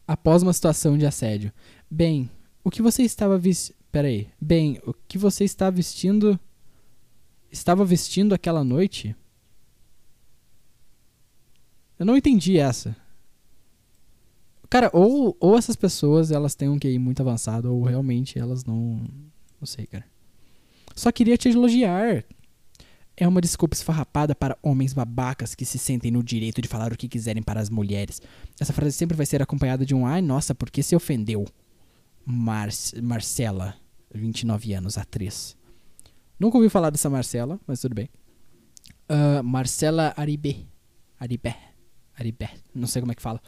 Após 0.05 0.43
uma 0.43 0.51
situação 0.51 0.97
de 0.97 1.05
assédio. 1.05 1.53
Bem, 1.89 2.29
o 2.65 2.69
que 2.69 2.81
você 2.81 3.03
estava 3.03 3.37
vestindo. 3.37 3.77
Peraí. 3.93 4.27
Bem, 4.41 4.81
o 4.85 4.93
que 4.93 5.17
você 5.17 5.45
está 5.45 5.69
vestindo. 5.69 6.37
Estava 7.49 7.85
vestindo 7.85 8.35
aquela 8.35 8.61
noite? 8.61 9.15
Eu 11.97 12.05
não 12.05 12.17
entendi 12.17 12.59
essa. 12.59 12.93
Cara, 14.75 14.89
ou, 14.91 15.37
ou 15.39 15.57
essas 15.57 15.77
pessoas 15.77 16.31
elas 16.31 16.53
têm 16.53 16.67
um 16.67 16.77
QI 16.77 16.99
muito 16.99 17.21
avançado, 17.21 17.73
ou 17.73 17.81
realmente 17.83 18.37
elas 18.37 18.65
não. 18.65 19.01
Não 19.57 19.65
sei, 19.65 19.85
cara. 19.85 20.03
Só 20.93 21.13
queria 21.13 21.37
te 21.37 21.47
elogiar. 21.47 22.25
É 23.15 23.25
uma 23.25 23.39
desculpa 23.39 23.73
esfarrapada 23.73 24.35
para 24.35 24.57
homens 24.61 24.91
babacas 24.91 25.55
que 25.55 25.63
se 25.63 25.79
sentem 25.79 26.11
no 26.11 26.21
direito 26.21 26.61
de 26.61 26.67
falar 26.67 26.91
o 26.91 26.97
que 26.97 27.07
quiserem 27.07 27.41
para 27.41 27.61
as 27.61 27.69
mulheres. 27.69 28.21
Essa 28.59 28.73
frase 28.73 28.91
sempre 28.91 29.15
vai 29.15 29.25
ser 29.25 29.41
acompanhada 29.41 29.85
de 29.85 29.95
um 29.95 30.05
ai, 30.05 30.21
nossa, 30.21 30.53
por 30.53 30.69
que 30.69 30.83
se 30.83 30.93
ofendeu? 30.93 31.45
Mar 32.25 32.67
Marcela, 33.01 33.75
29 34.13 34.73
anos, 34.73 34.97
atriz. 34.97 35.55
Nunca 36.37 36.57
ouvi 36.57 36.67
falar 36.67 36.89
dessa 36.89 37.09
Marcela, 37.09 37.57
mas 37.65 37.79
tudo 37.79 37.95
bem. 37.95 38.09
Ah, 39.07 39.41
Marcela 39.41 40.13
Aribé. 40.17 40.65
Aribé. 41.17 41.57
Aribé. 42.13 42.49
Não 42.73 42.87
sei 42.89 43.01
como 43.01 43.13
é 43.13 43.15
que 43.15 43.21
fala. 43.21 43.41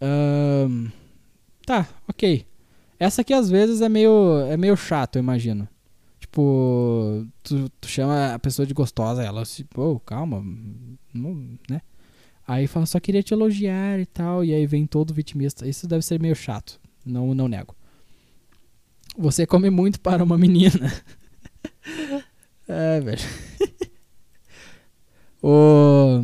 Ahn, 0.00 0.88
tá, 1.66 1.88
ok. 2.08 2.46
Essa 2.98 3.22
aqui 3.22 3.32
às 3.32 3.50
vezes 3.50 3.80
é 3.80 3.88
meio, 3.88 4.40
é 4.48 4.56
meio 4.56 4.76
chato, 4.76 5.16
eu 5.16 5.20
imagino. 5.20 5.68
Tipo, 6.18 7.26
tu, 7.42 7.68
tu 7.80 7.88
chama 7.88 8.34
a 8.34 8.38
pessoa 8.38 8.66
de 8.66 8.74
gostosa, 8.74 9.22
ela 9.22 9.44
se, 9.44 9.64
pô, 9.64 9.98
calma, 10.00 10.44
não, 11.12 11.34
né? 11.68 11.80
Aí 12.46 12.66
fala, 12.66 12.86
só 12.86 12.98
queria 13.00 13.22
te 13.22 13.32
elogiar 13.32 14.00
e 14.00 14.06
tal, 14.06 14.44
e 14.44 14.52
aí 14.52 14.66
vem 14.66 14.86
todo 14.86 15.14
vitimista. 15.14 15.66
Isso 15.68 15.86
deve 15.86 16.04
ser 16.04 16.20
meio 16.20 16.34
chato, 16.34 16.80
não, 17.04 17.34
não 17.34 17.48
nego. 17.48 17.74
Você 19.16 19.46
come 19.46 19.70
muito 19.70 20.00
para 20.00 20.22
uma 20.22 20.38
menina. 20.38 20.92
é, 22.68 23.00
velho. 23.00 23.22
Ô, 25.42 26.22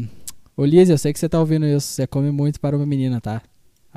ô 0.57 0.65
Liz, 0.65 0.91
eu 0.91 0.99
sei 0.99 1.13
que 1.13 1.19
você 1.19 1.29
tá 1.29 1.41
ouvindo 1.41 1.67
isso. 1.67 1.89
Você 1.89 2.07
come 2.07 2.31
muito 2.31 2.61
para 2.61 2.77
uma 2.77 2.87
menina, 2.87 3.21
tá? 3.21 3.43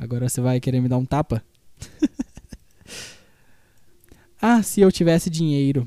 Agora 0.02 0.30
você 0.30 0.40
vai 0.40 0.62
querer 0.62 0.80
me 0.80 0.88
dar 0.88 0.98
um 0.98 1.04
tapa? 1.04 1.44
ah, 4.42 4.64
se 4.64 4.80
eu 4.80 4.90
tivesse 4.90 5.30
dinheiro. 5.30 5.86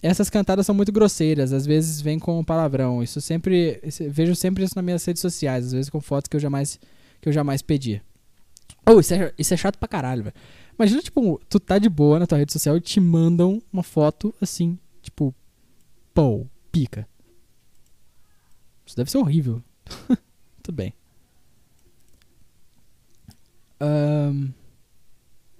Essas 0.00 0.30
cantadas 0.30 0.64
são 0.64 0.72
muito 0.72 0.92
grosseiras, 0.92 1.52
às 1.52 1.66
vezes 1.66 2.00
vem 2.00 2.16
com 2.16 2.44
palavrão. 2.44 3.02
Isso 3.02 3.20
sempre. 3.20 3.80
vejo 4.08 4.36
sempre 4.36 4.62
isso 4.62 4.76
nas 4.76 4.84
minhas 4.84 5.04
redes 5.04 5.20
sociais, 5.20 5.66
às 5.66 5.72
vezes 5.72 5.90
com 5.90 6.00
fotos 6.00 6.28
que 6.28 6.36
eu 6.36 6.40
jamais, 6.40 6.78
que 7.20 7.28
eu 7.28 7.32
jamais 7.32 7.60
pedi. 7.60 8.00
Oh, 8.86 9.00
isso 9.00 9.12
é, 9.12 9.34
isso 9.36 9.52
é 9.52 9.56
chato 9.56 9.78
pra 9.78 9.88
caralho, 9.88 10.22
velho. 10.22 10.34
Imagina, 10.78 11.02
tipo, 11.02 11.40
tu 11.48 11.58
tá 11.58 11.76
de 11.76 11.88
boa 11.88 12.20
na 12.20 12.26
tua 12.26 12.38
rede 12.38 12.52
social 12.52 12.76
e 12.76 12.80
te 12.80 13.00
mandam 13.00 13.60
uma 13.72 13.82
foto 13.82 14.32
assim, 14.40 14.78
tipo, 15.02 15.34
pô, 16.14 16.46
pica. 16.70 17.08
Isso 18.86 18.96
deve 18.96 19.10
ser 19.10 19.18
horrível. 19.18 19.60
Tudo 20.62 20.76
bem. 20.76 20.94
Ahn, 23.80 24.50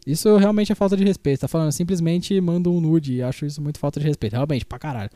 isso 0.09 0.35
realmente 0.39 0.73
é 0.73 0.75
falta 0.75 0.97
de 0.97 1.05
respeito. 1.05 1.41
Tá 1.41 1.49
falando, 1.49 1.71
simplesmente 1.71 2.41
manda 2.41 2.71
um 2.71 2.81
nude. 2.81 3.23
Acho 3.23 3.45
isso 3.45 3.61
muito 3.61 3.79
falta 3.79 4.01
de 4.01 4.07
respeito. 4.07 4.33
Realmente, 4.33 4.65
pra 4.65 4.79
caralho. 4.79 5.11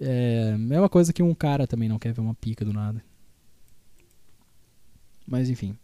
É, 0.00 0.56
mesma 0.56 0.88
coisa 0.88 1.12
que 1.12 1.22
um 1.22 1.34
cara 1.34 1.66
também 1.66 1.88
não 1.88 1.98
quer 1.98 2.14
ver 2.14 2.22
uma 2.22 2.34
pica 2.34 2.64
do 2.64 2.72
nada. 2.72 3.04
Mas 5.26 5.50
enfim. 5.50 5.76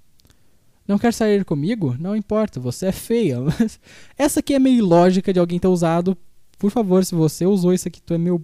Não 0.89 0.99
quer 0.99 1.13
sair 1.13 1.45
comigo? 1.45 1.95
Não 2.01 2.17
importa, 2.17 2.59
você 2.59 2.87
é 2.87 2.93
feia. 2.93 3.37
Essa 4.17 4.41
aqui 4.41 4.55
é 4.55 4.59
meio 4.59 4.85
lógica 4.85 5.31
de 5.31 5.39
alguém 5.39 5.59
ter 5.59 5.69
usado. 5.69 6.17
Por 6.59 6.71
favor, 6.71 7.05
se 7.05 7.15
você 7.15 7.47
usou 7.47 7.73
isso 7.73 7.87
aqui, 7.87 8.01
tu 8.01 8.15
é 8.15 8.19
meu 8.19 8.43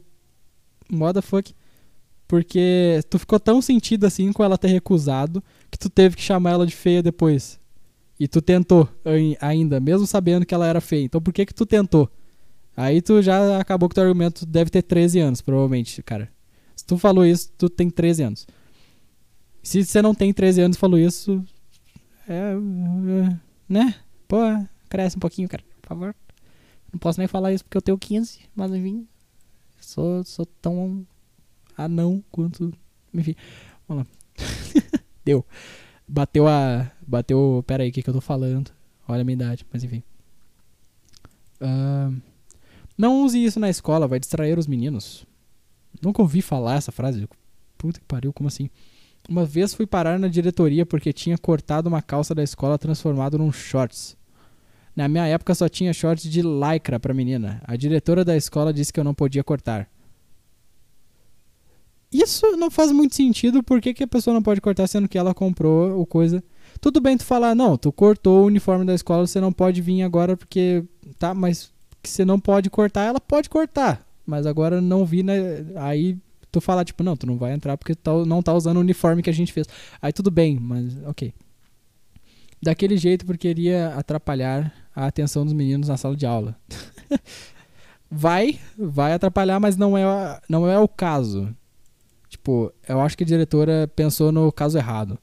motherfuck. 0.91 1.55
Porque 2.29 3.01
tu 3.09 3.19
ficou 3.19 3.41
tão 3.41 3.63
sentido 3.63 4.05
assim 4.05 4.33
com 4.33 4.45
ela 4.45 4.59
ter 4.59 4.69
recusado 4.69 5.43
que 5.71 5.79
tu 5.79 5.89
teve 5.91 6.17
que 6.17 6.23
chamar 6.23 6.53
ela 6.53 6.67
de 6.67 6.75
feia 6.75 7.03
depois. 7.03 7.59
E 8.19 8.27
tu 8.27 8.41
tentou 8.41 8.89
ai- 9.05 9.37
ainda, 9.41 9.79
mesmo 9.81 10.07
sabendo 10.07 10.47
que 10.47 10.55
ela 10.55 10.67
era 10.67 10.81
feia. 10.81 11.05
Então 11.05 11.21
por 11.21 11.33
que 11.33 11.45
que 11.47 11.55
tu 11.55 11.67
tentou? 11.67 12.11
Aí 12.77 13.01
tu 13.03 13.21
já 13.23 13.59
acabou 13.61 13.89
com 13.89 13.95
teu 13.95 14.05
argumento, 14.05 14.41
tu 14.41 14.47
deve 14.47 14.71
ter 14.71 14.83
13 14.83 15.19
anos, 15.19 15.41
provavelmente, 15.41 16.03
cara. 16.03 16.31
Se 16.75 16.85
tu 16.85 16.99
falou 16.99 17.25
isso, 17.25 17.51
tu 17.57 17.69
tem 17.71 17.89
13 17.91 18.23
anos. 18.23 18.47
Se 19.63 19.85
você 19.85 20.01
não 20.03 20.15
tem 20.15 20.33
13 20.33 20.61
anos 20.61 20.77
e 20.77 20.81
falou 20.81 20.99
isso, 20.99 21.45
é, 22.29 22.53
é, 22.53 23.37
né? 23.69 23.95
Pô, 24.29 24.37
cresce 24.89 25.17
um 25.17 25.21
pouquinho, 25.21 25.49
cara, 25.49 25.65
por 25.81 25.89
favor. 25.89 26.15
Não 26.93 26.99
posso 26.99 27.19
nem 27.19 27.27
falar 27.29 27.53
isso 27.53 27.65
porque 27.65 27.77
eu 27.77 27.83
tenho 27.83 27.99
15, 27.99 28.41
mas 28.55 28.73
enfim. 28.73 29.07
Sou, 29.81 30.23
sou 30.25 30.47
tão 30.47 31.07
anão 31.77 32.23
quanto. 32.31 32.73
Enfim. 33.13 33.35
Vamos 33.89 34.05
lá. 34.05 34.11
Deu. 35.27 35.45
Bateu 36.07 36.47
a. 36.47 36.89
Bateu. 37.05 37.65
Pera 37.67 37.83
aí, 37.83 37.91
o 37.91 37.93
que, 37.93 38.01
que 38.01 38.09
eu 38.09 38.15
tô 38.15 38.21
falando? 38.21 38.71
Olha 39.09 39.23
a 39.23 39.25
minha 39.25 39.35
idade, 39.35 39.67
mas 39.73 39.83
enfim. 39.83 40.05
Ahn, 41.61 42.21
não 42.97 43.23
use 43.23 43.43
isso 43.43 43.59
na 43.59 43.69
escola, 43.69 44.07
vai 44.07 44.21
distrair 44.21 44.57
os 44.57 44.69
meninos. 44.69 45.27
Nunca 46.01 46.23
ouvi 46.23 46.41
falar 46.41 46.77
essa 46.77 46.93
frase. 46.93 47.29
Puta 47.77 47.99
que 47.99 48.07
pariu, 48.07 48.33
como 48.33 48.47
assim? 48.47 48.71
Uma 49.29 49.45
vez 49.45 49.75
fui 49.75 49.85
parar 49.85 50.17
na 50.17 50.29
diretoria 50.29 50.87
porque 50.87 51.13
tinha 51.13 51.37
cortado 51.37 51.89
uma 51.89 52.01
calça 52.01 52.33
da 52.33 52.45
escola 52.45 52.79
transformado 52.79 53.37
num 53.37 53.51
shorts. 53.51 54.17
Na 54.95 55.09
minha 55.09 55.27
época 55.27 55.55
só 55.57 55.69
tinha 55.69 55.93
shorts 55.93 56.31
de 56.31 56.41
lycra 56.41 57.01
pra 57.01 57.13
menina. 57.13 57.61
A 57.65 57.75
diretora 57.75 58.25
da 58.25 58.37
escola 58.37 58.73
disse 58.73 58.93
que 58.93 59.01
eu 59.01 59.05
não 59.05 59.15
podia 59.15 59.43
cortar. 59.43 59.89
Isso 62.23 62.57
não 62.57 62.71
faz 62.71 62.91
muito 62.93 63.15
sentido, 63.15 63.63
por 63.63 63.81
que, 63.81 63.93
que 63.93 64.05
a 64.05 64.09
pessoa 64.09 64.33
não 64.33 64.43
pode 64.43 64.61
cortar 64.61 64.87
sendo 64.87 65.09
que 65.09 65.19
ela 65.19 65.35
comprou 65.35 66.01
o 66.01 66.07
coisa. 66.07 66.43
Tudo 66.81 67.01
bem 67.01 67.17
tu 67.17 67.25
falar, 67.25 67.55
não, 67.55 67.77
tu 67.77 67.91
cortou 67.93 68.43
o 68.45 68.47
uniforme 68.47 68.85
da 68.85 68.95
escola, 68.95 69.27
você 69.27 69.41
não 69.41 69.53
pode 69.53 69.81
vir 69.83 70.03
agora 70.03 70.37
porque. 70.37 70.85
Tá, 71.19 71.35
mas 71.35 71.73
que 72.03 72.09
você 72.09 72.25
não 72.25 72.39
pode 72.39 72.71
cortar, 72.71 73.05
ela 73.05 73.21
pode 73.21 73.49
cortar. 73.49 74.07
Mas 74.25 74.47
agora 74.47 74.81
não 74.81 75.05
vi, 75.05 75.23
né? 75.23 75.65
Aí 75.77 76.17
tu 76.51 76.61
falar, 76.61 76.85
tipo, 76.85 77.03
não, 77.03 77.17
tu 77.17 77.27
não 77.27 77.37
vai 77.37 77.53
entrar 77.53 77.77
porque 77.77 77.95
tu 77.95 78.01
tá- 78.03 78.25
não 78.27 78.43
tá 78.43 78.55
usando 78.55 78.79
o 78.79 78.81
uniforme 78.81 79.23
que 79.23 79.31
a 79.31 79.33
gente 79.33 79.53
fez. 79.53 79.67
Aí 80.01 80.13
tudo 80.13 80.31
bem, 80.31 80.59
mas 80.59 80.97
ok. 81.05 81.33
Daquele 82.63 82.97
jeito 82.97 83.27
porque 83.27 83.49
iria 83.49 83.89
atrapalhar 83.95 84.73
a 84.95 85.07
atenção 85.07 85.45
dos 85.45 85.53
meninos 85.53 85.89
na 85.89 85.97
sala 85.97 86.17
de 86.17 86.25
aula. 86.27 86.57
vai, 88.11 88.59
vai 88.79 89.13
atrapalhar, 89.13 89.61
mas 89.61 89.77
não 89.77 89.97
é, 89.97 90.41
não 90.49 90.69
é 90.69 90.79
o 90.79 90.89
caso. 90.89 91.55
Tipo, 92.37 92.71
eu 92.87 93.01
acho 93.01 93.17
que 93.17 93.25
a 93.25 93.27
diretora 93.27 93.91
pensou 93.97 94.31
no 94.31 94.53
caso 94.53 94.77
errado. 94.77 95.19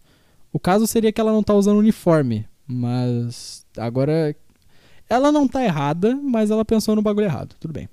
O 0.52 0.60
caso 0.60 0.88
seria 0.88 1.12
que 1.12 1.22
ela 1.22 1.32
não 1.32 1.44
tá 1.44 1.54
usando 1.54 1.78
uniforme, 1.78 2.48
mas 2.68 3.64
agora 3.78 4.36
ela 5.08 5.32
não 5.32 5.48
tá 5.48 5.64
errada, 5.64 6.16
mas 6.16 6.50
ela 6.50 6.66
pensou 6.66 6.96
no 6.96 7.04
bagulho 7.04 7.26
errado. 7.26 7.56
Tudo 7.60 7.72
bem. 7.72 7.88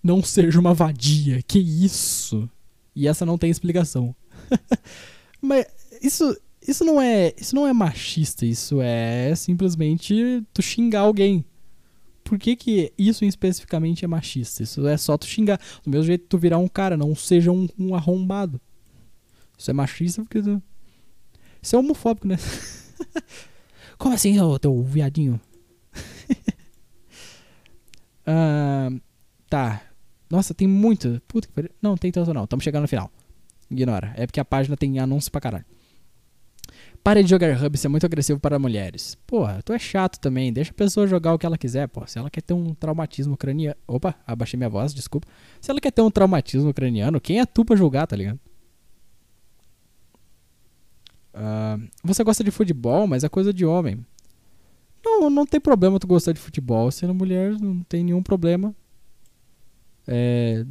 Não 0.00 0.22
seja 0.22 0.60
uma 0.60 0.72
vadia, 0.72 1.42
que 1.42 1.58
isso? 1.58 2.48
E 2.94 3.08
essa 3.08 3.26
não 3.26 3.36
tem 3.36 3.50
explicação. 3.50 4.14
mas 5.42 5.66
isso 6.00 6.36
isso 6.66 6.84
não 6.84 7.02
é, 7.02 7.34
isso 7.36 7.54
não 7.54 7.66
é 7.66 7.72
machista, 7.72 8.46
isso 8.46 8.80
é 8.80 9.34
simplesmente 9.34 10.40
tu 10.54 10.62
xingar 10.62 11.00
alguém. 11.00 11.44
Por 12.24 12.38
que, 12.38 12.56
que 12.56 12.92
isso 12.96 13.24
especificamente 13.24 14.04
é 14.04 14.08
machista? 14.08 14.62
Isso 14.62 14.86
é 14.88 14.96
só 14.96 15.16
tu 15.18 15.26
xingar. 15.26 15.60
Do 15.84 15.90
mesmo 15.90 16.06
jeito 16.06 16.26
tu 16.26 16.38
virar 16.38 16.58
um 16.58 16.66
cara, 16.66 16.96
não 16.96 17.14
seja 17.14 17.52
um, 17.52 17.68
um 17.78 17.94
arrombado. 17.94 18.58
Isso 19.56 19.70
é 19.70 19.74
machista 19.74 20.22
porque 20.22 20.40
tu... 20.40 20.60
Isso 21.62 21.76
é 21.76 21.78
homofóbico, 21.78 22.26
né? 22.26 22.36
Como 23.98 24.14
assim, 24.14 24.40
ô 24.40 24.58
teu 24.58 24.82
viadinho? 24.82 25.40
Ah, 28.26 28.88
tá. 29.50 29.82
Nossa, 30.30 30.54
tem 30.54 30.66
muito. 30.66 31.20
Puta 31.28 31.46
que 31.46 31.52
pariu. 31.52 31.70
Não, 31.82 31.94
tem 31.94 32.10
tanto 32.10 32.32
não. 32.32 32.44
Estamos 32.44 32.64
chegando 32.64 32.80
no 32.80 32.88
final. 32.88 33.10
Ignora. 33.70 34.14
É 34.16 34.26
porque 34.26 34.40
a 34.40 34.44
página 34.46 34.78
tem 34.78 34.98
anúncio 34.98 35.30
pra 35.30 35.42
caralho. 35.42 35.66
Pare 37.04 37.22
de 37.22 37.28
jogar 37.28 37.62
hub, 37.62 37.76
isso 37.76 37.86
é 37.86 37.90
muito 37.90 38.06
agressivo 38.06 38.40
para 38.40 38.58
mulheres. 38.58 39.14
Porra, 39.26 39.60
tu 39.62 39.74
é 39.74 39.78
chato 39.78 40.18
também. 40.18 40.50
Deixa 40.50 40.70
a 40.70 40.74
pessoa 40.74 41.06
jogar 41.06 41.34
o 41.34 41.38
que 41.38 41.44
ela 41.44 41.58
quiser, 41.58 41.86
pô. 41.86 42.06
Se 42.06 42.18
ela 42.18 42.30
quer 42.30 42.40
ter 42.40 42.54
um 42.54 42.72
traumatismo 42.74 43.36
craniano. 43.36 43.76
Opa, 43.86 44.14
abaixei 44.26 44.56
minha 44.56 44.70
voz, 44.70 44.94
desculpa. 44.94 45.28
Se 45.60 45.70
ela 45.70 45.80
quer 45.82 45.90
ter 45.92 46.00
um 46.00 46.10
traumatismo 46.10 46.72
craniano, 46.72 47.20
quem 47.20 47.40
é 47.40 47.44
tu 47.44 47.62
pra 47.62 47.76
julgar, 47.76 48.06
tá 48.06 48.16
ligado? 48.16 48.40
Ah, 51.34 51.78
você 52.02 52.24
gosta 52.24 52.42
de 52.42 52.50
futebol, 52.50 53.06
mas 53.06 53.22
é 53.22 53.28
coisa 53.28 53.52
de 53.52 53.66
homem. 53.66 54.04
Não, 55.04 55.28
não 55.28 55.44
tem 55.44 55.60
problema 55.60 56.00
tu 56.00 56.06
gostar 56.06 56.32
de 56.32 56.40
futebol. 56.40 56.90
Sendo 56.90 57.14
mulher, 57.14 57.52
não 57.60 57.82
tem 57.82 58.02
nenhum 58.02 58.22
problema. 58.22 58.74
É, 60.06 60.64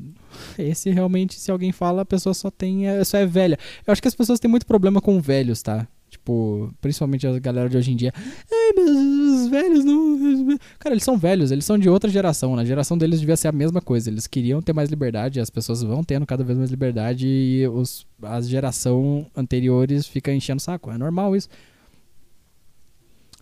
esse 0.58 0.90
realmente, 0.90 1.40
se 1.40 1.52
alguém 1.52 1.72
fala, 1.72 2.02
a 2.02 2.06
pessoa 2.06 2.34
só 2.34 2.50
tem. 2.50 2.88
é- 2.88 3.04
Só 3.04 3.18
é 3.20 3.26
velha. 3.28 3.58
Eu 3.86 3.92
acho 3.92 4.02
que 4.02 4.08
as 4.08 4.16
pessoas 4.16 4.40
têm 4.40 4.50
muito 4.50 4.66
problema 4.66 5.00
com 5.00 5.22
velhos, 5.22 5.62
tá? 5.62 5.88
Tipo, 6.24 6.74
principalmente 6.80 7.28
a 7.28 7.38
galera 7.38 7.68
de 7.68 7.76
hoje 7.76 7.92
em 7.92 7.98
dia. 7.98 8.14
Ai, 8.16 8.72
mas 8.78 8.90
os 8.90 9.50
velhos 9.50 9.84
não. 9.84 10.58
Cara, 10.80 10.94
eles 10.94 11.04
são 11.04 11.18
velhos, 11.18 11.52
eles 11.52 11.66
são 11.66 11.78
de 11.78 11.90
outra 11.90 12.10
geração. 12.10 12.56
Na 12.56 12.64
geração 12.64 12.98
deles 12.98 13.20
devia 13.20 13.36
ser 13.36 13.50
a 13.50 13.52
mesma 13.52 13.82
coisa. 13.82 14.10
Eles 14.10 14.26
queriam 14.26 14.62
ter 14.62 14.72
mais 14.72 14.90
liberdade, 14.90 15.42
as 15.42 15.50
pessoas 15.50 15.84
vão 15.84 16.02
tendo 16.02 16.26
cada 16.26 16.42
vez 16.42 16.58
mais 16.58 16.72
liberdade 16.72 17.28
e 17.28 17.68
os, 17.68 18.08
as 18.22 18.48
geração 18.48 19.28
anteriores 19.36 20.08
ficam 20.08 20.34
enchendo 20.34 20.60
o 20.60 20.64
saco. 20.64 20.92
É 20.92 20.98
normal 20.98 21.36
isso. 21.36 21.50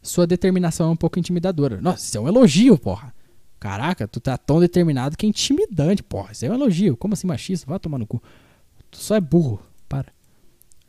Sua 0.01 0.25
determinação 0.25 0.89
é 0.89 0.91
um 0.91 0.95
pouco 0.95 1.19
intimidadora. 1.19 1.79
Nossa, 1.79 2.03
isso 2.03 2.17
é 2.17 2.19
um 2.19 2.27
elogio, 2.27 2.79
porra. 2.79 3.13
Caraca, 3.59 4.07
tu 4.07 4.19
tá 4.19 4.39
tão 4.39 4.59
determinado 4.59 5.15
que 5.15 5.27
é 5.27 5.29
intimidante, 5.29 6.01
porra. 6.01 6.31
Isso 6.31 6.47
é 6.47 6.49
um 6.49 6.55
elogio. 6.55 6.97
Como 6.97 7.13
assim 7.13 7.27
machista? 7.27 7.67
Vai 7.69 7.77
tomar 7.77 7.99
no 7.99 8.07
cu. 8.07 8.19
Tu 8.89 8.97
só 8.97 9.15
é 9.15 9.21
burro. 9.21 9.61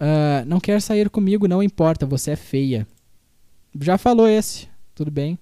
Ah, 0.04 0.44
não 0.46 0.58
quer 0.58 0.82
sair 0.82 1.08
comigo, 1.08 1.46
não 1.46 1.62
importa, 1.62 2.04
você 2.04 2.32
é 2.32 2.36
feia. 2.36 2.88
Já 3.80 3.96
falou 3.96 4.28
esse. 4.28 4.68
Tudo 4.96 5.12
bem. 5.12 5.38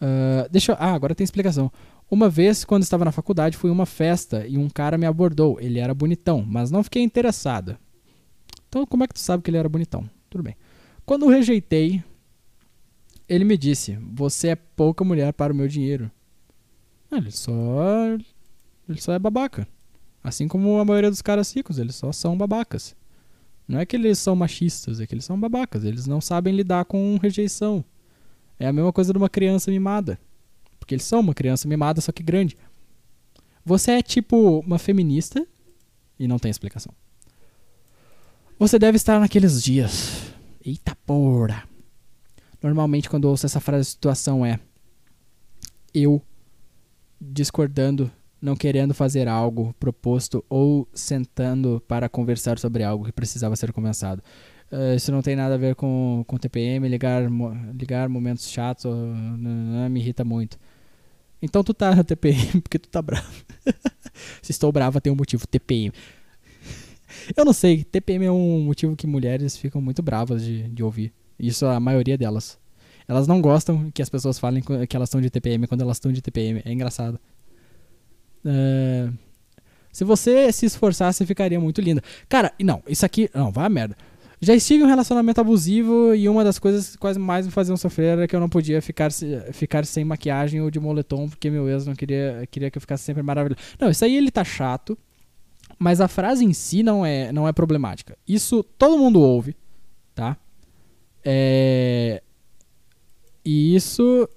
Ah, 0.00 0.48
deixa 0.50 0.72
eu... 0.72 0.76
Ah, 0.80 0.94
agora 0.94 1.14
tem 1.14 1.22
explicação. 1.22 1.70
Uma 2.10 2.30
vez, 2.30 2.64
quando 2.64 2.84
estava 2.84 3.04
na 3.04 3.12
faculdade, 3.12 3.58
fui 3.58 3.68
a 3.68 3.72
uma 3.74 3.84
festa 3.84 4.46
e 4.46 4.56
um 4.56 4.70
cara 4.70 4.96
me 4.96 5.04
abordou. 5.04 5.60
Ele 5.60 5.78
era 5.78 5.92
bonitão, 5.92 6.42
mas 6.48 6.70
não 6.70 6.82
fiquei 6.82 7.02
interessada. 7.02 7.78
Então, 8.70 8.86
como 8.86 9.04
é 9.04 9.06
que 9.06 9.12
tu 9.12 9.20
sabe 9.20 9.42
que 9.42 9.50
ele 9.50 9.58
era 9.58 9.68
bonitão? 9.68 10.08
Tudo 10.30 10.42
bem. 10.42 10.56
Quando 11.04 11.26
o 11.26 11.28
rejeitei, 11.28 12.02
ele 13.28 13.44
me 13.44 13.58
disse: 13.58 13.98
Você 14.14 14.48
é 14.48 14.56
pouca 14.56 15.04
mulher 15.04 15.34
para 15.34 15.52
o 15.52 15.56
meu 15.56 15.68
dinheiro. 15.68 16.10
Ah, 17.10 17.18
Ele 17.18 17.30
só. 17.30 17.52
Ele 18.88 19.00
só 19.00 19.12
é 19.12 19.18
babaca. 19.18 19.68
Assim 20.22 20.48
como 20.48 20.78
a 20.78 20.84
maioria 20.84 21.10
dos 21.10 21.22
caras 21.22 21.54
ricos, 21.54 21.78
eles 21.78 21.94
só 21.94 22.12
são 22.12 22.36
babacas. 22.36 22.94
Não 23.66 23.78
é 23.78 23.86
que 23.86 23.96
eles 23.96 24.18
são 24.18 24.34
machistas, 24.34 25.00
é 25.00 25.06
que 25.06 25.14
eles 25.14 25.24
são 25.24 25.38
babacas. 25.38 25.84
Eles 25.84 26.06
não 26.06 26.20
sabem 26.20 26.54
lidar 26.54 26.84
com 26.86 27.18
rejeição. 27.20 27.84
É 28.58 28.66
a 28.66 28.72
mesma 28.72 28.92
coisa 28.92 29.12
de 29.12 29.18
uma 29.18 29.28
criança 29.28 29.70
mimada. 29.70 30.18
Porque 30.78 30.94
eles 30.94 31.04
são 31.04 31.20
uma 31.20 31.34
criança 31.34 31.68
mimada, 31.68 32.00
só 32.00 32.10
que 32.10 32.22
grande. 32.22 32.56
Você 33.64 33.92
é 33.92 34.02
tipo 34.02 34.60
uma 34.60 34.78
feminista 34.78 35.46
e 36.18 36.26
não 36.26 36.38
tem 36.38 36.50
explicação. 36.50 36.92
Você 38.58 38.78
deve 38.78 38.96
estar 38.96 39.20
naqueles 39.20 39.62
dias. 39.62 40.32
Eita 40.64 40.96
porra. 41.06 41.68
Normalmente 42.62 43.08
quando 43.08 43.24
eu 43.24 43.30
ouço 43.30 43.46
essa 43.46 43.60
frase, 43.60 43.82
a 43.82 43.90
situação 43.92 44.44
é 44.44 44.58
eu 45.94 46.22
discordando, 47.20 48.10
não 48.40 48.56
querendo 48.56 48.94
fazer 48.94 49.28
algo 49.28 49.74
proposto 49.78 50.44
ou 50.48 50.88
sentando 50.94 51.82
para 51.88 52.08
conversar 52.08 52.58
sobre 52.58 52.82
algo 52.82 53.04
que 53.04 53.12
precisava 53.12 53.56
ser 53.56 53.72
conversado. 53.72 54.22
eh, 54.70 54.94
isso 54.96 55.10
não 55.12 55.22
tem 55.22 55.36
nada 55.36 55.54
a 55.54 55.58
ver 55.58 55.74
com, 55.74 56.24
com 56.26 56.36
TPM, 56.36 56.88
ligar, 56.88 57.22
ligar 57.74 58.08
momentos 58.08 58.50
chatos 58.50 58.84
não, 58.84 59.38
não 59.38 59.88
me 59.90 60.00
irrita 60.00 60.24
muito. 60.24 60.58
Então 61.40 61.62
tu 61.62 61.72
tá 61.74 61.94
na 61.94 62.04
TPM 62.04 62.60
porque 62.62 62.78
tu 62.78 62.88
tá 62.88 63.00
bravo. 63.02 63.26
Se 64.42 64.52
estou 64.52 64.72
brava, 64.72 65.00
tem 65.00 65.12
um 65.12 65.16
motivo, 65.16 65.46
TPM. 65.46 65.92
Eu 67.36 67.44
não 67.44 67.52
sei, 67.52 67.84
TPM 67.84 68.26
é 68.26 68.32
um 68.32 68.60
motivo 68.60 68.96
que 68.96 69.06
mulheres 69.06 69.56
ficam 69.56 69.80
muito 69.80 70.02
bravas 70.02 70.42
de, 70.44 70.68
de 70.68 70.82
ouvir. 70.82 71.12
Isso 71.38 71.66
a 71.66 71.78
maioria 71.78 72.18
delas. 72.18 72.58
Elas 73.06 73.26
não 73.26 73.40
gostam 73.40 73.90
que 73.90 74.02
as 74.02 74.10
pessoas 74.10 74.38
falem 74.38 74.62
que 74.62 74.96
elas 74.96 75.08
estão 75.08 75.20
de 75.20 75.30
TPM 75.30 75.66
quando 75.66 75.80
elas 75.80 75.96
estão 75.96 76.12
de 76.12 76.20
TPM. 76.20 76.60
É 76.64 76.72
engraçado. 76.72 77.18
É, 78.44 79.08
Se 79.92 80.04
você 80.04 80.50
se 80.52 80.66
esforçasse, 80.66 81.24
ficaria 81.26 81.58
muito 81.58 81.80
linda. 81.80 82.02
Cara, 82.28 82.52
não, 82.60 82.82
isso 82.88 83.04
aqui. 83.04 83.30
Não, 83.34 83.50
vai 83.50 83.66
a 83.66 83.68
merda. 83.68 83.96
Já 84.40 84.54
estive 84.54 84.82
em 84.82 84.86
um 84.86 84.88
relacionamento 84.88 85.40
abusivo 85.40 86.14
e 86.14 86.28
uma 86.28 86.44
das 86.44 86.60
coisas 86.60 86.90
que 86.90 86.98
quase 86.98 87.18
mais 87.18 87.44
me 87.44 87.50
faziam 87.50 87.76
sofrer 87.76 88.10
era 88.10 88.28
que 88.28 88.36
eu 88.36 88.38
não 88.38 88.48
podia 88.48 88.80
ficar, 88.80 89.10
ficar 89.52 89.84
sem 89.84 90.04
maquiagem 90.04 90.60
ou 90.60 90.70
de 90.70 90.78
moletom, 90.78 91.28
porque 91.28 91.50
meu 91.50 91.68
ex 91.68 91.86
não 91.86 91.94
queria, 91.94 92.46
queria 92.48 92.70
que 92.70 92.78
eu 92.78 92.80
ficasse 92.80 93.02
sempre 93.02 93.22
maravilhoso. 93.22 93.60
Não, 93.80 93.90
isso 93.90 94.04
aí 94.04 94.16
ele 94.16 94.30
tá 94.30 94.44
chato, 94.44 94.96
mas 95.76 96.00
a 96.00 96.06
frase 96.06 96.44
em 96.44 96.52
si 96.52 96.84
não 96.84 97.04
é, 97.04 97.32
não 97.32 97.48
é 97.48 97.52
problemática. 97.52 98.16
Isso 98.28 98.62
todo 98.62 98.96
mundo 98.96 99.20
ouve, 99.20 99.56
tá? 100.14 100.36
É... 101.24 102.22
E 103.44 103.74
isso. 103.74 104.28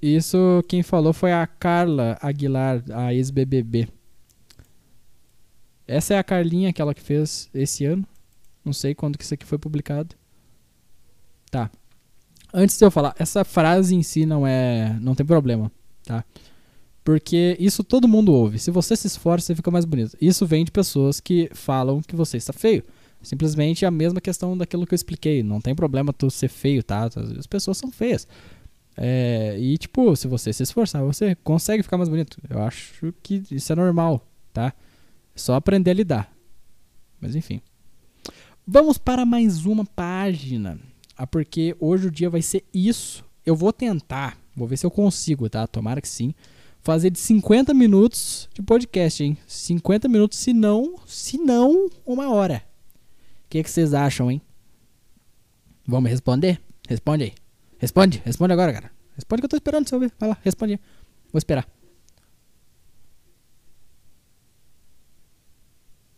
Isso 0.00 0.64
quem 0.66 0.82
falou 0.82 1.12
foi 1.12 1.32
a 1.32 1.46
Carla 1.46 2.16
Aguilar, 2.20 2.82
a 2.90 3.12
ex-BBB. 3.12 3.88
Essa 5.86 6.14
é 6.14 6.18
a 6.18 6.24
Carlinha, 6.24 6.70
aquela 6.70 6.94
que 6.94 7.02
fez 7.02 7.50
esse 7.52 7.84
ano. 7.84 8.06
Não 8.64 8.72
sei 8.72 8.94
quando 8.94 9.18
que 9.18 9.24
isso 9.24 9.34
aqui 9.34 9.44
foi 9.44 9.58
publicado. 9.58 10.14
Tá. 11.50 11.70
Antes 12.52 12.78
de 12.78 12.84
eu 12.84 12.90
falar, 12.90 13.14
essa 13.18 13.44
frase 13.44 13.94
em 13.94 14.02
si 14.02 14.24
não 14.24 14.46
é, 14.46 14.96
não 15.00 15.14
tem 15.14 15.26
problema, 15.26 15.70
tá? 16.04 16.24
Porque 17.04 17.56
isso 17.58 17.82
todo 17.82 18.08
mundo 18.08 18.32
ouve. 18.32 18.58
Se 18.58 18.70
você 18.70 18.94
se 18.96 19.06
esforça, 19.06 19.48
você 19.48 19.54
fica 19.54 19.70
mais 19.70 19.84
bonito. 19.84 20.16
Isso 20.20 20.46
vem 20.46 20.64
de 20.64 20.70
pessoas 20.70 21.20
que 21.20 21.50
falam 21.54 22.00
que 22.00 22.14
você 22.14 22.36
está 22.36 22.52
feio. 22.52 22.84
Simplesmente 23.22 23.84
a 23.84 23.90
mesma 23.90 24.20
questão 24.20 24.56
daquilo 24.56 24.86
que 24.86 24.94
eu 24.94 24.96
expliquei. 24.96 25.42
Não 25.42 25.60
tem 25.60 25.74
problema 25.74 26.12
tu 26.12 26.30
ser 26.30 26.48
feio, 26.48 26.82
tá? 26.82 27.08
As 27.38 27.46
pessoas 27.46 27.78
são 27.78 27.90
feias. 27.90 28.26
É, 29.02 29.56
e 29.58 29.78
tipo, 29.78 30.14
se 30.14 30.28
você 30.28 30.52
se 30.52 30.62
esforçar, 30.62 31.02
você 31.02 31.34
consegue 31.36 31.82
ficar 31.82 31.96
mais 31.96 32.10
bonito. 32.10 32.36
Eu 32.50 32.62
acho 32.62 33.14
que 33.22 33.42
isso 33.50 33.72
é 33.72 33.74
normal, 33.74 34.28
tá? 34.52 34.74
É 35.34 35.38
só 35.38 35.54
aprender 35.54 35.92
a 35.92 35.94
lidar. 35.94 36.32
Mas 37.18 37.34
enfim. 37.34 37.62
Vamos 38.66 38.98
para 38.98 39.24
mais 39.24 39.64
uma 39.64 39.86
página. 39.86 40.78
Ah, 41.16 41.26
porque 41.26 41.74
hoje 41.80 42.08
o 42.08 42.10
dia 42.10 42.28
vai 42.28 42.42
ser 42.42 42.62
isso. 42.74 43.24
Eu 43.44 43.56
vou 43.56 43.72
tentar, 43.72 44.36
vou 44.54 44.68
ver 44.68 44.76
se 44.76 44.84
eu 44.84 44.90
consigo, 44.90 45.48
tá? 45.48 45.66
Tomara 45.66 46.02
que 46.02 46.08
sim. 46.08 46.34
Fazer 46.82 47.08
de 47.08 47.18
50 47.18 47.72
minutos 47.72 48.50
de 48.52 48.62
podcast, 48.62 49.24
hein? 49.24 49.36
50 49.46 50.08
minutos, 50.08 50.38
se 50.38 50.52
não, 50.52 50.96
se 51.06 51.38
não, 51.38 51.88
uma 52.04 52.30
hora. 52.30 52.62
O 53.46 53.48
que, 53.48 53.62
que 53.62 53.70
vocês 53.70 53.94
acham, 53.94 54.30
hein? 54.30 54.42
Vamos 55.86 56.10
responder? 56.10 56.60
Responde 56.86 57.24
aí. 57.24 57.39
Responde, 57.80 58.22
responde 58.24 58.52
agora, 58.52 58.72
cara. 58.72 58.92
Responde 59.14 59.40
que 59.40 59.46
eu 59.46 59.48
tô 59.48 59.56
esperando 59.56 59.88
você 59.88 59.94
ouvir. 59.94 60.12
Vai 60.18 60.28
lá, 60.28 60.38
responde. 60.42 60.78
Vou 61.32 61.38
esperar. 61.38 61.66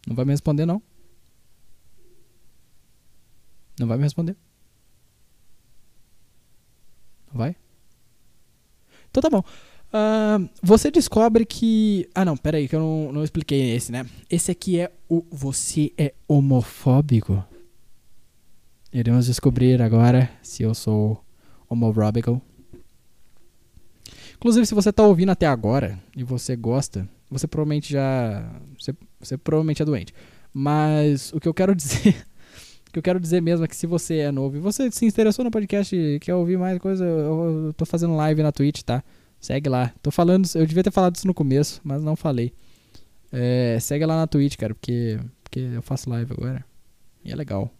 Não 0.06 0.16
vai 0.16 0.24
me 0.24 0.32
responder, 0.32 0.66
não? 0.66 0.82
Não 3.78 3.86
vai 3.86 3.96
me 3.96 4.02
responder? 4.02 4.36
Não 7.30 7.38
vai? 7.38 7.56
Então 9.08 9.22
tá 9.22 9.30
bom. 9.30 9.44
Ah, 9.92 10.40
você 10.60 10.90
descobre 10.90 11.46
que. 11.46 12.08
Ah, 12.12 12.24
não, 12.24 12.36
pera 12.36 12.56
aí, 12.56 12.68
que 12.68 12.74
eu 12.74 12.80
não, 12.80 13.12
não 13.12 13.24
expliquei 13.24 13.74
esse, 13.76 13.92
né? 13.92 14.04
Esse 14.28 14.50
aqui 14.50 14.80
é 14.80 14.92
o 15.08 15.24
Você 15.30 15.92
é 15.96 16.12
homofóbico? 16.26 17.44
Iremos 18.92 19.26
descobrir 19.26 19.80
agora 19.80 20.30
se 20.42 20.62
eu 20.64 20.74
sou 20.74 21.24
homofóbico. 21.72 22.40
Inclusive, 24.36 24.66
se 24.66 24.74
você 24.74 24.92
tá 24.92 25.02
ouvindo 25.04 25.30
até 25.30 25.46
agora 25.46 25.98
e 26.16 26.24
você 26.24 26.56
gosta, 26.56 27.08
você 27.30 27.46
provavelmente 27.46 27.92
já. 27.92 28.44
Você, 28.78 28.94
você 29.20 29.38
provavelmente 29.38 29.82
é 29.82 29.84
doente. 29.84 30.14
Mas 30.52 31.32
o 31.32 31.40
que 31.40 31.48
eu 31.48 31.54
quero 31.54 31.74
dizer. 31.76 32.16
O 32.88 32.92
que 32.92 32.98
eu 32.98 33.02
quero 33.02 33.18
dizer 33.18 33.40
mesmo 33.40 33.64
é 33.64 33.68
que 33.68 33.74
se 33.74 33.86
você 33.86 34.18
é 34.18 34.30
novo 34.30 34.56
e 34.56 34.60
você 34.60 34.90
se 34.90 35.06
interessou 35.06 35.42
no 35.42 35.50
podcast 35.50 35.96
e 35.96 36.20
quer 36.20 36.34
ouvir 36.34 36.58
mais 36.58 36.78
coisa, 36.78 37.02
eu, 37.02 37.66
eu 37.68 37.72
tô 37.72 37.86
fazendo 37.86 38.14
live 38.16 38.42
na 38.42 38.52
Twitch, 38.52 38.82
tá? 38.82 39.02
Segue 39.40 39.70
lá. 39.70 39.94
Tô 40.02 40.10
falando, 40.10 40.46
eu 40.54 40.66
devia 40.66 40.82
ter 40.82 40.90
falado 40.90 41.16
isso 41.16 41.26
no 41.26 41.32
começo, 41.32 41.80
mas 41.82 42.02
não 42.02 42.14
falei. 42.14 42.52
É, 43.32 43.78
segue 43.80 44.04
lá 44.04 44.16
na 44.16 44.26
Twitch, 44.26 44.56
cara, 44.56 44.74
porque, 44.74 45.18
porque 45.42 45.60
eu 45.60 45.80
faço 45.80 46.10
live 46.10 46.32
agora. 46.32 46.62
E 47.24 47.32
é 47.32 47.34
legal, 47.34 47.70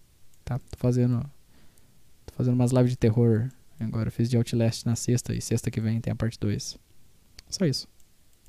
tá? 0.47 0.59
Tô 0.59 0.78
fazendo 0.78 1.20
tô 2.24 2.34
fazendo 2.34 2.55
umas 2.55 2.70
lives 2.70 2.93
de 2.93 2.97
terror 2.97 3.51
agora. 3.87 4.11
Fiz 4.11 4.28
de 4.28 4.37
Outlast 4.37 4.87
na 4.87 4.97
sexta 4.97 5.35
e 5.35 5.41
sexta 5.41 5.70
que 5.70 5.80
vem 5.80 6.01
tem 6.01 6.12
a 6.12 6.16
parte 6.16 6.39
2. 6.39 6.78
Só 7.49 7.64
isso. 7.64 7.89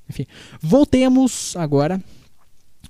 Enfim, 0.09 0.25
voltemos 0.61 1.55
agora. 1.55 2.01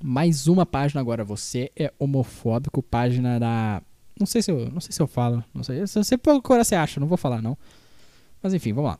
Mais 0.01 0.47
uma 0.47 0.65
página 0.65 1.01
agora. 1.01 1.23
Você 1.23 1.71
é 1.75 1.93
homofóbico, 1.99 2.81
página 2.81 3.39
da 3.39 3.81
não 4.19 4.27
sei 4.27 4.41
se 4.41 4.51
eu, 4.51 4.69
não 4.71 4.79
sei 4.79 4.91
se 4.91 5.01
eu 5.01 5.07
falo, 5.07 5.43
não 5.53 5.63
sei. 5.63 5.85
Se 5.87 5.95
você 5.95 6.17
procurar 6.17 6.63
você 6.63 6.75
acha, 6.75 6.99
não 6.99 7.07
vou 7.07 7.17
falar 7.17 7.41
não. 7.41 7.57
Mas 8.41 8.53
enfim, 8.53 8.73
vamos 8.73 8.91
lá. 8.91 8.99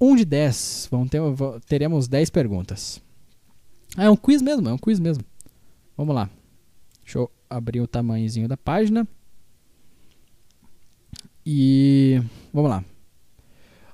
1 0.00 0.16
de 0.16 0.24
10, 0.24 0.88
vamos 0.90 1.10
ter, 1.10 1.20
teremos 1.66 2.08
10 2.08 2.30
perguntas. 2.30 3.00
Ah, 3.96 4.04
é 4.04 4.10
um 4.10 4.16
quiz 4.16 4.40
mesmo, 4.40 4.68
é 4.68 4.72
um 4.72 4.78
quiz 4.78 4.98
mesmo. 4.98 5.24
Vamos 5.96 6.14
lá. 6.14 6.28
Deixa 7.04 7.18
eu 7.18 7.30
abrir 7.48 7.80
o 7.80 7.86
tamanhozinho 7.86 8.48
da 8.48 8.56
página. 8.56 9.06
E 11.44 12.20
vamos 12.52 12.70
lá. 12.70 12.84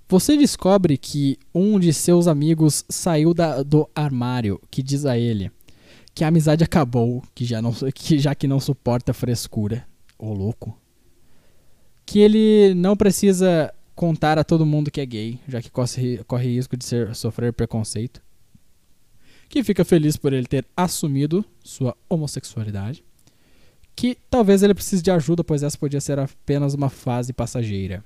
Você 0.09 0.36
descobre 0.36 0.96
que 0.96 1.36
um 1.55 1.78
de 1.78 1.92
seus 1.92 2.26
amigos 2.26 2.84
saiu 2.88 3.34
da- 3.34 3.62
do 3.62 3.88
armário, 3.94 4.61
que 4.70 4.82
diz 4.82 5.05
a 5.05 5.18
ele 5.18 5.51
que 6.14 6.24
a 6.24 6.28
amizade 6.28 6.64
acabou, 6.64 7.22
que 7.32 7.44
já, 7.44 7.62
não, 7.62 7.72
que 7.94 8.18
já 8.18 8.34
que 8.34 8.49
não 8.49 8.59
suporta 8.59 9.14
frescura. 9.14 9.86
Ô 10.18 10.32
louco. 10.32 10.76
Que 12.05 12.18
ele 12.18 12.74
não 12.74 12.96
precisa 12.96 13.72
contar 13.94 14.36
a 14.38 14.42
todo 14.42 14.66
mundo 14.66 14.90
que 14.90 15.01
é 15.01 15.07
gay, 15.07 15.38
já 15.46 15.62
que 15.62 15.70
corre, 15.70 16.18
corre 16.26 16.49
risco 16.55 16.76
de 16.76 16.84
ser, 16.84 17.14
sofrer 17.14 17.53
preconceito. 17.53 18.20
Que 19.49 19.62
fica 19.62 19.84
feliz 19.84 20.16
por 20.16 20.32
ele 20.32 20.46
ter 20.46 20.66
assumido 20.76 21.44
sua 21.62 21.96
homossexualidade. 22.09 23.05
Que 23.99 24.16
talvez 24.30 24.62
ele 24.62 24.74
precise 24.74 25.03
de 25.03 25.11
ajuda, 25.11 25.42
pois 25.42 25.64
essa 25.64 25.76
podia 25.76 26.01
ser 26.01 26.20
apenas 26.20 26.72
uma 26.72 26.88
fase 26.88 27.32
passageira. 27.32 28.05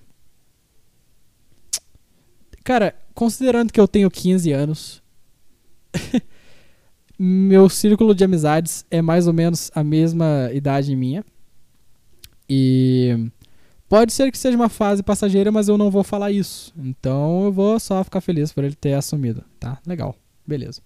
Cara, 2.65 2.95
considerando 3.13 3.71
que 3.71 3.79
eu 3.79 3.87
tenho 3.87 4.11
15 4.11 4.53
anos, 4.53 5.03
meu 7.19 7.69
círculo 7.69 8.15
de 8.15 8.25
amizades 8.25 8.87
é 8.91 9.03
mais 9.03 9.27
ou 9.27 9.35
menos 9.35 9.71
a 9.75 9.85
mesma 9.85 10.49
idade 10.55 10.97
minha. 10.97 11.23
E 12.49 13.31
pode 13.87 14.15
ser 14.15 14.33
que 14.33 14.39
seja 14.39 14.57
uma 14.57 14.71
fase 14.71 15.03
passageira, 15.03 15.53
mas 15.53 15.69
eu 15.69 15.77
não 15.77 15.91
vou 15.91 16.03
falar 16.03 16.33
isso. 16.33 16.73
Então 16.75 17.45
eu 17.45 17.53
vou 17.53 17.79
só 17.79 18.03
ficar 18.03 18.23
feliz 18.23 18.51
por 18.51 18.65
ele 18.65 18.75
ter 18.75 18.95
assumido, 18.95 19.45
tá? 19.61 19.79
Legal. 19.87 20.17
Beleza. 20.47 20.81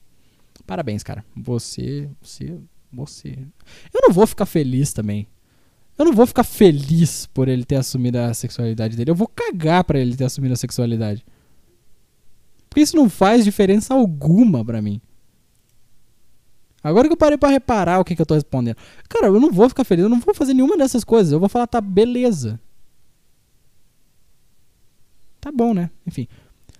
Parabéns, 0.66 1.04
cara. 1.04 1.24
Você, 1.36 2.11
você, 2.20 2.59
você. 2.93 3.39
Eu 3.93 4.01
não 4.03 4.12
vou 4.12 4.26
ficar 4.26 4.47
feliz 4.47 4.93
também. 4.93 5.26
Eu 5.99 6.05
não 6.05 6.12
vou 6.12 6.26
ficar 6.26 6.45
feliz 6.45 7.26
por 7.26 7.49
ele 7.49 7.64
ter 7.64 7.76
assumido 7.76 8.18
a 8.18 8.34
sexualidade 8.34 8.97
dele. 8.97 9.11
Eu 9.11 9.14
vou 9.14 9.28
cagar 9.28 9.82
pra 9.84 9.99
ele 9.99 10.14
ter 10.14 10.24
assumido 10.24 10.53
a 10.53 10.57
sexualidade. 10.57 11.24
Porque 12.68 12.82
isso 12.82 12.97
não 12.97 13.09
faz 13.09 13.45
diferença 13.45 13.95
alguma 13.95 14.64
pra 14.64 14.82
mim. 14.82 15.01
Agora 16.82 17.09
que 17.09 17.12
eu 17.14 17.16
parei 17.16 17.39
pra 17.39 17.49
reparar 17.49 17.99
o 17.99 18.05
que, 18.05 18.14
que 18.14 18.22
eu 18.22 18.26
tô 18.26 18.34
respondendo. 18.34 18.76
Cara, 19.09 19.26
eu 19.26 19.41
não 19.41 19.51
vou 19.51 19.68
ficar 19.68 19.82
feliz, 19.84 20.05
eu 20.05 20.09
não 20.09 20.20
vou 20.20 20.34
fazer 20.34 20.55
nenhuma 20.55 20.76
dessas 20.76 21.03
coisas. 21.03 21.32
Eu 21.32 21.41
vou 21.41 21.49
falar, 21.49 21.66
tá, 21.66 21.80
beleza. 21.80 22.61
Tá 25.41 25.51
bom, 25.51 25.72
né? 25.72 25.91
Enfim. 26.07 26.28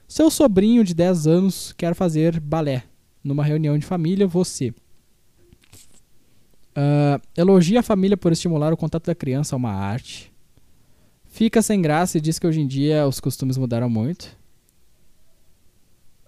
Seu 0.07 0.31
sobrinho 0.31 0.85
de 0.85 0.95
10 0.95 1.27
anos 1.27 1.73
quer 1.73 1.95
fazer 1.95 2.39
balé. 2.39 2.85
Numa 3.25 3.43
reunião 3.43 3.77
de 3.77 3.87
família, 3.87 4.27
você. 4.27 4.73
Ah, 6.77 7.19
elogia 7.35 7.81
a 7.81 7.83
família 7.83 8.19
por 8.19 8.31
estimular 8.31 8.71
o 8.71 8.77
contato 8.77 9.07
da 9.07 9.15
criança 9.15 9.55
a 9.55 9.59
uma 9.59 9.73
arte. 9.73 10.31
Fica 11.25 11.63
sem 11.63 11.81
graça 11.81 12.19
e 12.19 12.21
diz 12.21 12.39
que 12.39 12.47
hoje 12.47 12.61
em 12.61 12.67
dia 12.67 13.07
os 13.07 13.19
costumes 13.19 13.57
mudaram 13.57 13.89
muito. 13.89 14.37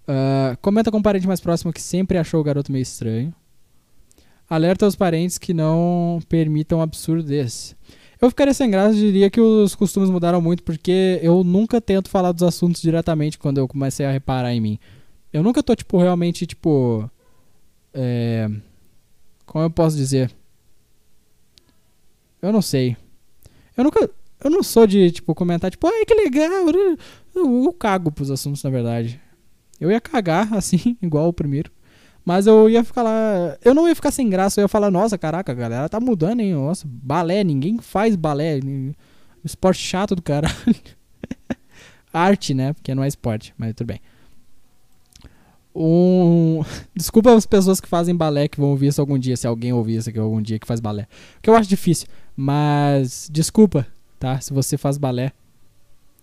Ah, 0.07 0.57
comenta 0.63 0.91
com 0.91 0.97
um 0.97 1.03
parente 1.03 1.27
mais 1.27 1.41
próximo 1.41 1.73
que 1.73 1.83
sempre 1.83 2.17
achou 2.17 2.41
o 2.41 2.45
garoto 2.45 2.73
meio 2.73 2.83
estranho. 2.83 3.35
Alerta 4.49 4.87
aos 4.87 4.97
parentes 4.97 5.37
que 5.37 5.53
não 5.53 6.19
permitam 6.27 6.79
um 6.79 6.83
absurdo 6.83 7.23
desse. 7.23 7.77
Eu 8.21 8.31
ficaria 8.31 8.55
sem 8.55 8.71
graça 8.71 8.97
e 8.97 9.01
diria 9.01 9.31
que 9.31 9.41
os 9.41 9.75
costumes 9.75 10.09
mudaram 10.09 10.41
muito, 10.41 10.63
porque 10.63 11.21
eu 11.23 11.45
nunca 11.45 11.81
tento 11.81 12.09
falar 12.09 12.33
dos 12.33 12.43
assuntos 12.43 12.81
diretamente 12.81 13.39
quando 13.39 13.59
eu 13.59 13.69
comecei 13.69 14.07
a 14.07 14.11
reparar 14.11 14.53
em 14.55 14.61
mim. 14.61 14.79
Eu 15.31 15.43
nunca 15.43 15.63
tô, 15.63 15.77
tipo, 15.77 15.99
realmente, 15.99 16.47
tipo. 16.47 17.09
É. 17.93 18.51
Como 19.49 19.65
eu 19.65 19.71
posso 19.71 19.97
dizer? 19.97 20.31
Eu 22.41 22.53
não 22.53 22.61
sei. 22.61 22.97
Eu 23.77 23.83
nunca. 23.83 24.09
Eu 24.45 24.51
não 24.51 24.63
sou 24.63 24.87
de, 24.87 25.11
tipo, 25.11 25.35
comentar, 25.35 25.71
tipo, 25.71 25.87
ai 25.87 26.05
que 26.05 26.15
legal. 26.15 26.69
Eu, 26.69 26.99
eu 27.35 27.73
cago 27.73 28.13
pros 28.13 28.31
assuntos, 28.31 28.63
na 28.63 28.71
verdade. 28.71 29.21
Eu 29.81 29.91
ia 29.91 30.01
cagar, 30.01 30.53
assim, 30.55 30.97
igual 31.01 31.29
o 31.29 31.33
primeiro. 31.33 31.73
Mas 32.25 32.47
eu 32.47 32.69
ia 32.69 32.85
ficar 32.85 33.03
lá. 33.03 33.57
Eu 33.65 33.75
não 33.75 33.89
ia 33.89 33.95
ficar 33.95 34.11
sem 34.11 34.29
graça, 34.29 34.61
eu 34.61 34.65
ia 34.65 34.69
falar, 34.69 34.91
nossa, 34.91 35.17
caraca, 35.17 35.55
galera 35.55 35.89
tá 35.89 35.99
mudando, 35.99 36.41
hein? 36.41 36.53
Nossa, 36.53 36.87
balé, 36.87 37.43
ninguém 37.43 37.79
faz 37.79 38.15
balé. 38.17 38.61
Esporte 39.43 39.83
chato 39.83 40.15
do 40.15 40.23
caralho. 40.23 40.55
Arte, 42.13 42.53
né? 42.53 42.75
Porque 42.75 42.95
não 42.95 43.03
é 43.03 43.09
esporte, 43.09 43.55
mas 43.57 43.75
tudo 43.75 43.87
bem. 43.87 44.01
Um... 45.81 46.63
Desculpa 46.95 47.33
as 47.35 47.47
pessoas 47.47 47.81
que 47.81 47.89
fazem 47.89 48.15
balé 48.15 48.49
que 48.49 48.61
vão 48.61 48.71
ouvir 48.71 48.89
isso 48.89 49.01
algum 49.01 49.19
dia, 49.19 49.37
se 49.37 49.47
alguém 49.47 49.73
ouvir 49.73 49.97
isso 49.97 50.11
aqui 50.11 50.19
algum 50.19 50.43
dia 50.43 50.59
que 50.59 50.67
faz 50.67 50.81
balé. 50.81 51.07
Porque 51.35 51.49
eu 51.49 51.55
acho 51.55 51.69
difícil. 51.69 52.09
Mas 52.37 53.29
desculpa, 53.31 53.87
tá? 54.19 54.41
Se 54.41 54.53
você 54.53 54.77
faz 54.77 54.99
balé. 54.99 55.33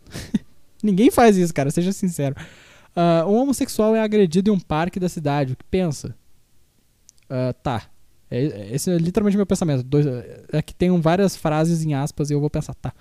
Ninguém 0.83 1.09
faz 1.09 1.37
isso, 1.37 1.53
cara, 1.53 1.71
seja 1.71 1.91
sincero. 1.91 2.35
Ah, 2.95 3.25
um 3.27 3.35
homossexual 3.35 3.95
é 3.95 4.01
agredido 4.01 4.49
em 4.49 4.53
um 4.53 4.59
parque 4.59 4.99
da 4.99 5.09
cidade. 5.09 5.53
O 5.53 5.55
que 5.55 5.65
pensa? 5.65 6.15
Ah, 7.29 7.53
tá. 7.53 7.83
É- 8.29 8.45
é- 8.45 8.75
esse 8.75 8.91
é 8.91 8.97
literalmente 8.97 9.37
meu 9.37 9.45
pensamento. 9.45 9.83
Dois, 9.83 10.05
é 10.51 10.61
que 10.61 10.73
tem 10.73 10.99
várias 10.99 11.35
frases 11.35 11.83
em 11.83 11.93
aspas 11.93 12.29
e 12.29 12.33
eu 12.33 12.39
vou 12.39 12.49
pensar, 12.49 12.73
tá. 12.75 12.93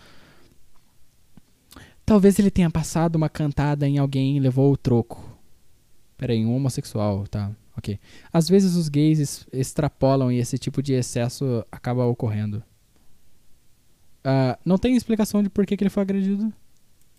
Talvez 2.06 2.38
ele 2.38 2.50
tenha 2.50 2.70
passado 2.70 3.16
uma 3.16 3.28
cantada 3.28 3.88
em 3.88 3.98
alguém 3.98 4.36
e 4.36 4.40
levou 4.40 4.72
o 4.72 4.76
troco. 4.76 5.33
Peraí, 6.16 6.44
um 6.44 6.54
homossexual, 6.54 7.26
tá. 7.26 7.50
Ok. 7.76 7.98
Às 8.32 8.48
vezes 8.48 8.76
os 8.76 8.88
gays 8.88 9.46
extrapolam 9.52 10.30
e 10.30 10.38
esse 10.38 10.56
tipo 10.58 10.82
de 10.82 10.92
excesso 10.92 11.64
acaba 11.70 12.04
ocorrendo. 12.06 12.62
Ah, 14.22 14.58
não 14.64 14.78
tem 14.78 14.96
explicação 14.96 15.42
de 15.42 15.50
por 15.50 15.66
que, 15.66 15.76
que 15.76 15.82
ele 15.82 15.90
foi 15.90 16.02
agredido. 16.02 16.52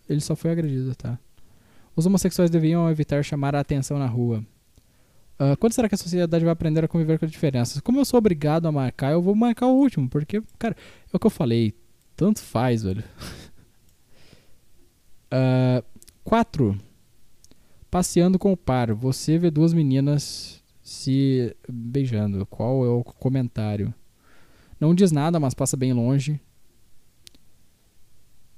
Ele 0.09 0.21
só 0.21 0.35
foi 0.35 0.51
agredido, 0.51 0.95
tá. 0.95 1.19
Os 1.95 2.05
homossexuais 2.05 2.49
deviam 2.49 2.89
evitar 2.89 3.23
chamar 3.23 3.55
a 3.55 3.59
atenção 3.59 3.99
na 3.99 4.07
rua. 4.07 4.43
Ah, 5.37 5.55
quando 5.57 5.73
será 5.73 5.89
que 5.89 5.95
a 5.95 5.97
sociedade 5.97 6.43
vai 6.43 6.53
aprender 6.53 6.83
a 6.83 6.87
conviver 6.87 7.19
com 7.19 7.25
as 7.25 7.31
diferenças? 7.31 7.81
Como 7.81 7.99
eu 7.99 8.05
sou 8.05 8.17
obrigado 8.17 8.67
a 8.67 8.71
marcar, 8.71 9.11
eu 9.11 9.21
vou 9.21 9.35
marcar 9.35 9.67
o 9.67 9.75
último, 9.75 10.09
porque, 10.09 10.41
cara, 10.57 10.75
é 11.13 11.15
o 11.15 11.19
que 11.19 11.27
eu 11.27 11.31
falei. 11.31 11.73
Tanto 12.15 12.39
faz, 12.41 12.83
velho. 12.83 13.03
4. 16.23 16.77
Passeando 17.95 18.37
com 18.37 18.51
o 18.51 18.57
par. 18.57 18.93
Você 18.93 19.37
vê 19.37 19.49
duas 19.49 19.73
meninas 19.73 20.61
se 20.81 21.55
beijando. 21.71 22.45
Qual 22.45 22.83
é 22.83 22.89
o 22.89 23.01
comentário? 23.01 23.93
Não 24.77 24.93
diz 24.93 25.13
nada, 25.13 25.39
mas 25.39 25.53
passa 25.53 25.77
bem 25.77 25.93
longe. 25.93 26.37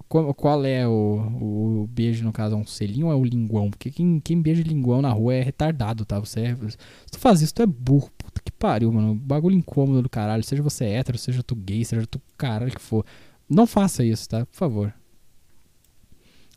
Qual, 0.07 0.65
é 0.65 0.87
o, 0.87 1.83
o 1.83 1.87
beijo, 1.87 2.23
no 2.23 2.33
caso? 2.33 2.55
É 2.55 2.57
um 2.57 2.65
selinho 2.65 3.05
ou 3.05 3.13
é 3.13 3.15
o 3.15 3.23
linguão? 3.23 3.69
Porque 3.69 3.91
quem, 3.91 4.19
quem 4.19 4.41
beija 4.41 4.63
linguão 4.63 5.03
na 5.03 5.11
rua 5.11 5.35
é 5.35 5.43
retardado, 5.43 6.03
tá? 6.03 6.19
Você 6.19 6.39
é, 6.39 6.55
se 6.55 6.77
tu 7.11 7.19
faz 7.19 7.39
isso, 7.39 7.53
tu 7.53 7.61
é 7.61 7.67
burro. 7.67 8.09
Puta 8.17 8.41
que 8.43 8.51
pariu, 8.51 8.91
mano. 8.91 9.13
Bagulho 9.13 9.55
incômodo 9.55 10.01
do 10.01 10.09
caralho. 10.09 10.43
Seja 10.43 10.63
você 10.63 10.85
hétero, 10.85 11.15
seja 11.15 11.43
tu 11.43 11.55
gay, 11.55 11.85
seja 11.85 12.07
tu 12.07 12.19
caralho 12.35 12.71
que 12.71 12.81
for. 12.81 13.05
Não 13.47 13.67
faça 13.67 14.03
isso, 14.03 14.27
tá? 14.27 14.47
Por 14.47 14.55
favor. 14.55 14.91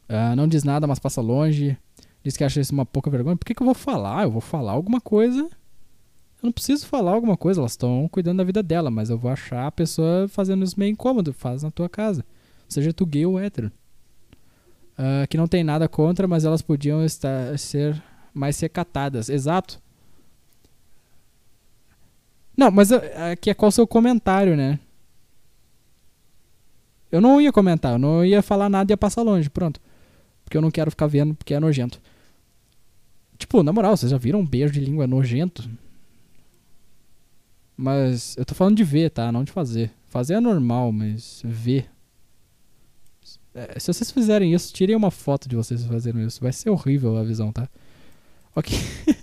Ah, 0.08 0.34
não 0.34 0.48
diz 0.48 0.64
nada, 0.64 0.86
mas 0.86 0.98
passa 0.98 1.20
longe. 1.20 1.76
Diz 2.22 2.36
que 2.36 2.44
acha 2.44 2.60
isso 2.60 2.72
uma 2.72 2.84
pouca 2.84 3.10
vergonha. 3.10 3.36
Por 3.36 3.44
que, 3.44 3.54
que 3.54 3.62
eu 3.62 3.66
vou 3.66 3.74
falar? 3.74 4.24
Eu 4.24 4.30
vou 4.30 4.40
falar 4.40 4.72
alguma 4.72 5.00
coisa. 5.00 5.40
Eu 5.40 6.46
não 6.46 6.52
preciso 6.52 6.86
falar 6.86 7.12
alguma 7.12 7.36
coisa. 7.36 7.60
Elas 7.60 7.72
estão 7.72 8.08
cuidando 8.10 8.38
da 8.38 8.44
vida 8.44 8.62
dela, 8.62 8.90
mas 8.90 9.10
eu 9.10 9.18
vou 9.18 9.30
achar 9.30 9.66
a 9.66 9.72
pessoa 9.72 10.28
fazendo 10.28 10.64
isso 10.64 10.78
meio 10.78 10.92
incômodo. 10.92 11.32
Faz 11.32 11.62
na 11.62 11.70
tua 11.70 11.88
casa. 11.88 12.24
Seja 12.68 12.92
tu 12.92 13.06
gay 13.06 13.24
ou 13.24 13.38
hétero. 13.38 13.72
Ah, 15.02 15.26
que 15.26 15.38
não 15.38 15.48
tem 15.48 15.64
nada 15.64 15.88
contra, 15.88 16.28
mas 16.28 16.44
elas 16.44 16.60
podiam 16.60 17.02
estar, 17.02 17.58
ser 17.58 18.02
mais 18.34 18.60
recatadas. 18.60 19.30
Exato. 19.30 19.80
Não, 22.54 22.70
mas 22.70 22.92
ah, 22.92 23.32
aqui 23.32 23.48
é 23.48 23.54
qual 23.54 23.70
o 23.70 23.72
seu 23.72 23.86
comentário, 23.86 24.54
né? 24.54 24.78
Eu 27.10 27.20
não 27.20 27.40
ia 27.40 27.50
comentar, 27.50 27.92
eu 27.92 27.98
não 27.98 28.24
ia 28.24 28.42
falar 28.42 28.68
nada 28.68 28.92
e 28.92 28.94
ia 28.94 28.96
passar 28.96 29.22
longe, 29.22 29.48
pronto. 29.48 29.80
Porque 30.50 30.56
eu 30.56 30.62
não 30.62 30.70
quero 30.72 30.90
ficar 30.90 31.06
vendo, 31.06 31.32
porque 31.32 31.54
é 31.54 31.60
nojento. 31.60 32.00
Tipo, 33.38 33.62
na 33.62 33.72
moral, 33.72 33.96
vocês 33.96 34.10
já 34.10 34.18
viram 34.18 34.40
um 34.40 34.44
beijo 34.44 34.72
de 34.74 34.80
língua 34.80 35.06
nojento? 35.06 35.70
Mas 37.76 38.36
eu 38.36 38.44
tô 38.44 38.52
falando 38.52 38.76
de 38.76 38.82
ver, 38.82 39.10
tá? 39.10 39.30
Não 39.30 39.44
de 39.44 39.52
fazer. 39.52 39.92
Fazer 40.08 40.34
é 40.34 40.40
normal, 40.40 40.90
mas 40.90 41.40
ver. 41.44 41.88
É, 43.54 43.78
se 43.78 43.92
vocês 43.92 44.10
fizerem 44.10 44.52
isso, 44.52 44.72
tirem 44.74 44.96
uma 44.96 45.12
foto 45.12 45.48
de 45.48 45.54
vocês 45.54 45.84
fazendo 45.84 46.20
isso. 46.20 46.40
Vai 46.40 46.52
ser 46.52 46.68
horrível 46.68 47.16
a 47.16 47.22
visão, 47.22 47.52
tá? 47.52 47.68
Ok. 48.56 48.76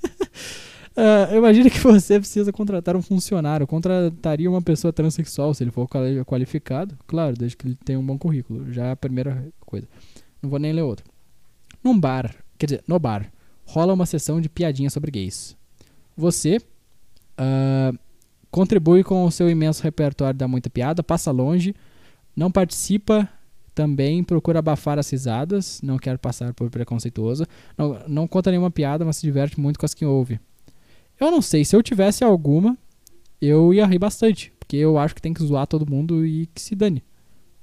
Ah, 0.99 1.36
Imagina 1.36 1.69
que 1.69 1.78
você 1.78 2.17
precisa 2.19 2.51
contratar 2.51 2.95
um 2.95 3.03
funcionário. 3.03 3.67
Contrataria 3.67 4.49
uma 4.49 4.63
pessoa 4.63 4.91
transexual 4.91 5.53
se 5.53 5.63
ele 5.63 5.69
for 5.69 5.88
quali- 5.88 6.25
qualificado. 6.25 6.97
Claro, 7.05 7.36
desde 7.38 7.55
que 7.55 7.67
ele 7.67 7.78
tenha 7.86 7.99
um 7.99 8.03
bom 8.03 8.17
currículo. 8.17 8.73
Já 8.73 8.86
é 8.88 8.91
a 8.93 8.95
primeira 8.95 9.47
coisa. 9.59 9.88
Não 10.41 10.49
vou 10.49 10.57
nem 10.57 10.73
ler 10.73 10.82
outro. 10.82 11.05
Num 11.88 11.97
bar, 11.97 12.35
quer 12.57 12.65
dizer, 12.65 12.83
no 12.85 12.99
bar, 12.99 13.31
rola 13.63 13.93
uma 13.93 14.05
sessão 14.05 14.41
de 14.41 14.49
piadinha 14.49 14.89
sobre 14.89 15.09
gays. 15.09 15.55
Você 16.17 16.59
ah, 17.38 17.93
contribui 18.51 19.05
com 19.05 19.23
o 19.23 19.31
seu 19.31 19.49
imenso 19.49 19.81
repertório 19.81 20.38
da 20.38 20.49
muita 20.49 20.69
piada, 20.69 21.01
passa 21.01 21.31
longe, 21.31 21.73
não 22.35 22.51
participa 22.51 23.29
também, 23.73 24.21
procura 24.21 24.59
abafar 24.59 24.99
as 24.99 25.09
risadas, 25.09 25.79
não 25.81 25.97
quer 25.97 26.17
passar 26.17 26.53
por 26.53 26.69
preconceituoso, 26.69 27.45
não, 27.77 27.97
não 28.05 28.27
conta 28.27 28.51
nenhuma 28.51 28.69
piada, 28.69 29.05
mas 29.05 29.15
se 29.15 29.21
diverte 29.25 29.57
muito 29.57 29.79
com 29.79 29.85
as 29.85 29.93
que 29.93 30.03
ouve. 30.03 30.41
Eu 31.17 31.31
não 31.31 31.41
sei, 31.41 31.63
se 31.63 31.73
eu 31.73 31.81
tivesse 31.81 32.21
alguma, 32.21 32.77
eu 33.41 33.73
ia 33.73 33.85
rir 33.85 33.97
bastante, 33.99 34.51
porque 34.59 34.75
eu 34.75 34.97
acho 34.97 35.15
que 35.15 35.21
tem 35.21 35.33
que 35.33 35.41
zoar 35.41 35.65
todo 35.65 35.89
mundo 35.89 36.25
e 36.25 36.47
que 36.47 36.61
se 36.61 36.75
dane. 36.75 37.01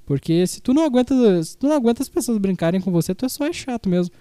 Porque 0.06 0.46
se 0.46 0.60
tu 0.60 0.74
não 0.74 0.84
aguenta, 0.84 1.42
se 1.42 1.56
tu 1.56 1.66
não 1.66 1.76
aguenta 1.76 2.02
as 2.02 2.08
pessoas 2.08 2.38
brincarem 2.38 2.80
com 2.80 2.90
você, 2.90 3.14
tu 3.14 3.24
é 3.24 3.28
só 3.28 3.46
é 3.46 3.52
chato 3.52 3.88
mesmo. 3.88 4.14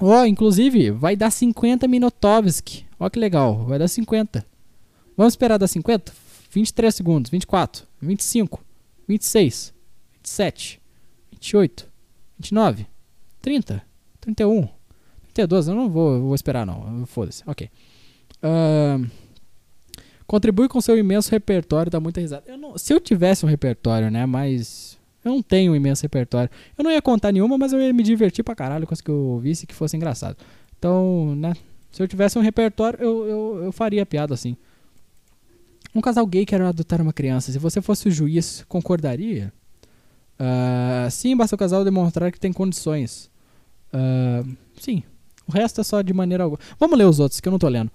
Ó, 0.00 0.24
inclusive, 0.24 0.90
vai 0.90 1.16
dar 1.16 1.30
50 1.30 1.86
Minotovski. 1.88 2.86
Ó 2.98 3.10
que 3.10 3.18
legal, 3.18 3.64
vai 3.66 3.78
dar 3.78 3.88
50. 3.88 4.46
Vamos 5.16 5.32
esperar 5.32 5.58
dar 5.58 5.66
50? 5.66 6.12
23 6.50 6.94
segundos, 6.94 7.30
24, 7.30 7.84
25, 8.00 8.64
26, 9.06 9.74
27, 10.14 10.80
28, 11.32 11.88
29, 12.38 12.86
30, 13.42 13.82
31, 14.20 14.68
32. 15.34 15.68
Eu 15.68 15.74
não 15.74 15.90
vou, 15.90 16.20
vou 16.20 16.34
esperar, 16.34 16.64
não. 16.64 17.04
Foda-se. 17.06 17.42
Ok. 17.46 17.68
Ahn, 18.42 19.06
contribui 20.28 20.68
com 20.68 20.80
seu 20.80 20.96
imenso 20.96 21.30
repertório, 21.32 21.90
dá 21.90 21.98
muita 21.98 22.20
risada. 22.20 22.44
Eu 22.46 22.56
não- 22.56 22.78
se 22.78 22.92
eu 22.92 23.00
tivesse 23.00 23.44
um 23.44 23.48
repertório, 23.48 24.10
né? 24.10 24.24
Mas 24.26 24.96
eu 25.24 25.32
não 25.32 25.42
tenho 25.42 25.72
um 25.72 25.74
imenso 25.76 26.02
repertório. 26.02 26.48
Eu 26.76 26.84
não 26.84 26.92
ia 26.92 27.02
contar 27.02 27.32
nenhuma, 27.32 27.58
mas 27.58 27.72
eu 27.72 27.80
ia 27.80 27.92
me 27.92 28.02
divertir 28.04 28.44
pra 28.44 28.54
caralho 28.54 28.86
com 28.86 28.94
as 28.94 29.00
que 29.00 29.10
eu 29.10 29.16
ouvisse 29.16 29.66
que 29.66 29.74
fosse 29.74 29.96
engraçado. 29.96 30.36
Então, 30.78 31.34
né? 31.34 31.54
Se 31.90 32.02
eu 32.02 32.06
tivesse 32.06 32.38
um 32.38 32.42
repertório, 32.42 33.00
eu, 33.02 33.26
eu, 33.26 33.64
eu 33.64 33.72
faria 33.72 34.04
piada 34.06 34.34
assim. 34.34 34.54
Um 35.94 36.00
casal 36.02 36.26
gay 36.26 36.44
quer 36.44 36.60
adotar 36.60 37.00
uma 37.00 37.12
criança. 37.12 37.50
Se 37.50 37.58
você 37.58 37.80
fosse 37.80 38.06
o 38.06 38.10
juiz, 38.10 38.64
concordaria? 38.68 39.50
Ah, 40.38 41.08
sim, 41.10 41.34
basta 41.34 41.56
o 41.56 41.58
casal 41.58 41.82
demonstrar 41.84 42.30
que 42.30 42.38
tem 42.38 42.52
condições. 42.52 43.30
Ah, 43.92 44.44
sim. 44.78 45.02
O 45.48 45.52
resto 45.52 45.80
é 45.80 45.84
só 45.84 46.02
de 46.02 46.12
maneira 46.12 46.44
alguma. 46.44 46.60
Vamos 46.78 46.98
ler 46.98 47.06
os 47.06 47.18
outros, 47.18 47.40
que 47.40 47.48
eu 47.48 47.50
não 47.50 47.58
tô 47.58 47.66
lendo. 47.68 47.90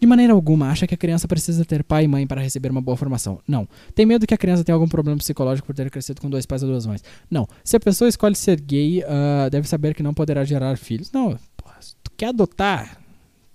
De 0.00 0.06
maneira 0.06 0.32
alguma, 0.32 0.70
acha 0.70 0.86
que 0.86 0.94
a 0.94 0.96
criança 0.96 1.26
precisa 1.26 1.64
ter 1.64 1.82
pai 1.82 2.04
e 2.04 2.08
mãe 2.08 2.26
para 2.26 2.40
receber 2.40 2.70
uma 2.70 2.80
boa 2.80 2.96
formação. 2.96 3.40
Não. 3.46 3.68
Tem 3.94 4.06
medo 4.06 4.26
que 4.26 4.34
a 4.34 4.38
criança 4.38 4.62
tenha 4.62 4.74
algum 4.74 4.88
problema 4.88 5.18
psicológico 5.18 5.66
por 5.66 5.74
ter 5.74 5.90
crescido 5.90 6.20
com 6.20 6.30
dois 6.30 6.46
pais 6.46 6.62
ou 6.62 6.68
duas 6.68 6.86
mães. 6.86 7.02
Não. 7.30 7.48
Se 7.64 7.76
a 7.76 7.80
pessoa 7.80 8.08
escolhe 8.08 8.36
ser 8.36 8.60
gay, 8.60 9.02
ah, 9.04 9.48
deve 9.48 9.68
saber 9.68 9.94
que 9.94 10.02
não 10.02 10.14
poderá 10.14 10.44
gerar 10.44 10.76
filhos. 10.78 11.10
Não. 11.10 11.38
Porra, 11.56 11.76
se 11.80 11.96
tu 12.02 12.12
quer 12.16 12.28
adotar, 12.28 13.00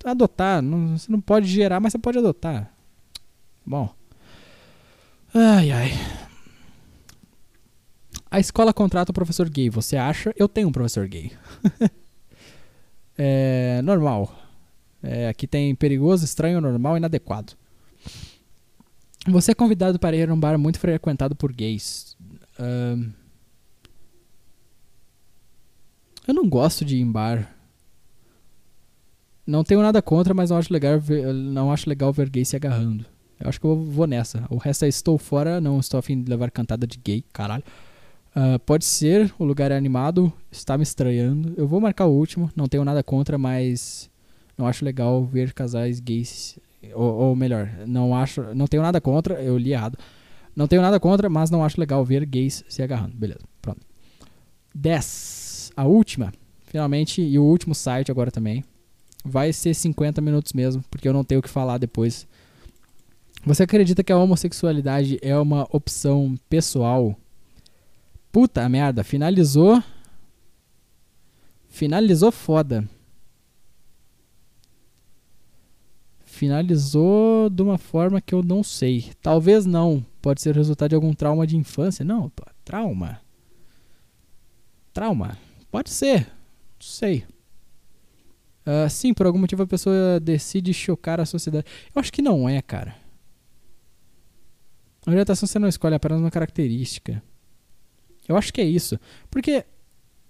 adotar. 0.04 0.60
Não, 0.60 0.98
você 0.98 1.10
não 1.10 1.20
pode 1.20 1.46
gerar, 1.46 1.80
mas 1.80 1.92
você 1.92 1.98
pode 1.98 2.18
adotar. 2.18 2.70
Bom. 3.64 3.88
Ai, 5.32 5.70
ai. 5.70 5.92
A 8.30 8.38
escola 8.38 8.72
contrata 8.74 9.12
o 9.12 9.14
professor 9.14 9.48
gay. 9.48 9.70
Você 9.70 9.96
acha? 9.96 10.34
Eu 10.36 10.48
tenho 10.48 10.68
um 10.68 10.72
professor 10.72 11.06
gay. 11.08 11.32
é 13.16 13.80
normal. 13.82 14.43
É, 15.04 15.28
aqui 15.28 15.46
tem 15.46 15.74
perigoso, 15.74 16.24
estranho, 16.24 16.60
normal 16.60 16.96
e 16.96 16.98
inadequado. 16.98 17.52
Você 19.28 19.52
é 19.52 19.54
convidado 19.54 19.98
para 19.98 20.16
ir 20.16 20.28
a 20.28 20.34
um 20.34 20.40
bar 20.40 20.58
muito 20.58 20.78
frequentado 20.78 21.36
por 21.36 21.52
gays. 21.52 22.16
Eu 26.26 26.32
não 26.32 26.48
gosto 26.48 26.84
de 26.84 26.96
ir 26.96 27.00
em 27.00 27.10
bar. 27.10 27.54
Não 29.46 29.62
tenho 29.62 29.82
nada 29.82 30.00
contra, 30.00 30.32
mas 30.32 30.48
não 30.48 30.56
acho 30.56 30.72
legal 30.72 30.98
ver, 30.98 31.32
não 31.34 31.70
acho 31.70 31.88
legal 31.88 32.10
ver 32.12 32.30
gay 32.30 32.44
se 32.44 32.56
agarrando. 32.56 33.04
Eu 33.38 33.48
acho 33.48 33.60
que 33.60 33.66
eu 33.66 33.76
vou 33.76 34.06
nessa. 34.06 34.46
O 34.48 34.56
resto 34.56 34.86
é 34.86 34.88
estou 34.88 35.18
fora, 35.18 35.60
não 35.60 35.78
estou 35.80 35.98
afim 35.98 36.22
de 36.22 36.30
levar 36.30 36.50
cantada 36.50 36.86
de 36.86 36.98
gay, 36.98 37.22
caralho. 37.30 37.64
Ah, 38.34 38.58
pode 38.58 38.86
ser, 38.86 39.32
o 39.38 39.44
lugar 39.44 39.70
é 39.70 39.76
animado, 39.76 40.32
está 40.50 40.78
me 40.78 40.82
estranhando. 40.82 41.52
Eu 41.56 41.68
vou 41.68 41.80
marcar 41.80 42.06
o 42.06 42.12
último, 42.12 42.50
não 42.56 42.66
tenho 42.68 42.84
nada 42.84 43.02
contra, 43.02 43.36
mas 43.36 44.10
não 44.56 44.66
acho 44.66 44.84
legal 44.84 45.24
ver 45.24 45.52
casais 45.52 46.00
gays. 46.00 46.58
Ou, 46.94 47.14
ou 47.14 47.36
melhor, 47.36 47.70
não 47.86 48.14
acho, 48.14 48.42
não 48.54 48.66
tenho 48.66 48.82
nada 48.82 49.00
contra, 49.00 49.42
eu 49.42 49.56
li 49.56 49.72
errado. 49.72 49.98
Não 50.54 50.68
tenho 50.68 50.82
nada 50.82 51.00
contra, 51.00 51.28
mas 51.28 51.50
não 51.50 51.64
acho 51.64 51.80
legal 51.80 52.04
ver 52.04 52.24
gays 52.24 52.64
se 52.68 52.82
agarrando. 52.82 53.16
Beleza, 53.16 53.40
pronto. 53.60 53.80
10. 54.74 55.72
A 55.76 55.84
última, 55.84 56.32
finalmente, 56.66 57.20
e 57.20 57.38
o 57.38 57.44
último 57.44 57.74
site 57.74 58.10
agora 58.10 58.30
também. 58.30 58.64
Vai 59.24 59.52
ser 59.52 59.74
50 59.74 60.20
minutos 60.20 60.52
mesmo, 60.52 60.84
porque 60.90 61.08
eu 61.08 61.12
não 61.12 61.24
tenho 61.24 61.38
o 61.38 61.42
que 61.42 61.48
falar 61.48 61.78
depois. 61.78 62.26
Você 63.44 63.62
acredita 63.62 64.04
que 64.04 64.12
a 64.12 64.18
homossexualidade 64.18 65.18
é 65.22 65.36
uma 65.38 65.66
opção 65.70 66.34
pessoal? 66.48 67.16
Puta 68.30 68.68
merda, 68.68 69.02
finalizou. 69.02 69.82
Finalizou 71.68 72.30
foda. 72.30 72.88
Finalizou 76.44 77.48
de 77.48 77.62
uma 77.62 77.78
forma 77.78 78.20
que 78.20 78.34
eu 78.34 78.42
não 78.42 78.62
sei. 78.62 79.10
Talvez 79.22 79.64
não. 79.64 80.04
Pode 80.20 80.42
ser 80.42 80.54
resultado 80.54 80.90
de 80.90 80.94
algum 80.94 81.14
trauma 81.14 81.46
de 81.46 81.56
infância. 81.56 82.04
Não, 82.04 82.30
trauma. 82.62 83.18
Trauma. 84.92 85.38
Pode 85.70 85.88
ser. 85.88 86.26
Não 86.26 86.80
sei. 86.80 87.24
Ah, 88.66 88.90
sim, 88.90 89.14
por 89.14 89.24
algum 89.24 89.38
motivo 89.38 89.62
a 89.62 89.66
pessoa 89.66 90.20
decide 90.20 90.74
chocar 90.74 91.18
a 91.18 91.24
sociedade. 91.24 91.64
Eu 91.94 91.98
acho 91.98 92.12
que 92.12 92.20
não 92.20 92.46
é, 92.46 92.60
cara. 92.60 92.94
A 95.06 95.10
orientação 95.10 95.46
você 95.46 95.58
não 95.58 95.68
escolhe 95.68 95.94
é 95.94 95.96
apenas 95.96 96.20
uma 96.20 96.30
característica. 96.30 97.22
Eu 98.28 98.36
acho 98.36 98.52
que 98.52 98.60
é 98.60 98.64
isso. 98.64 99.00
Porque 99.30 99.64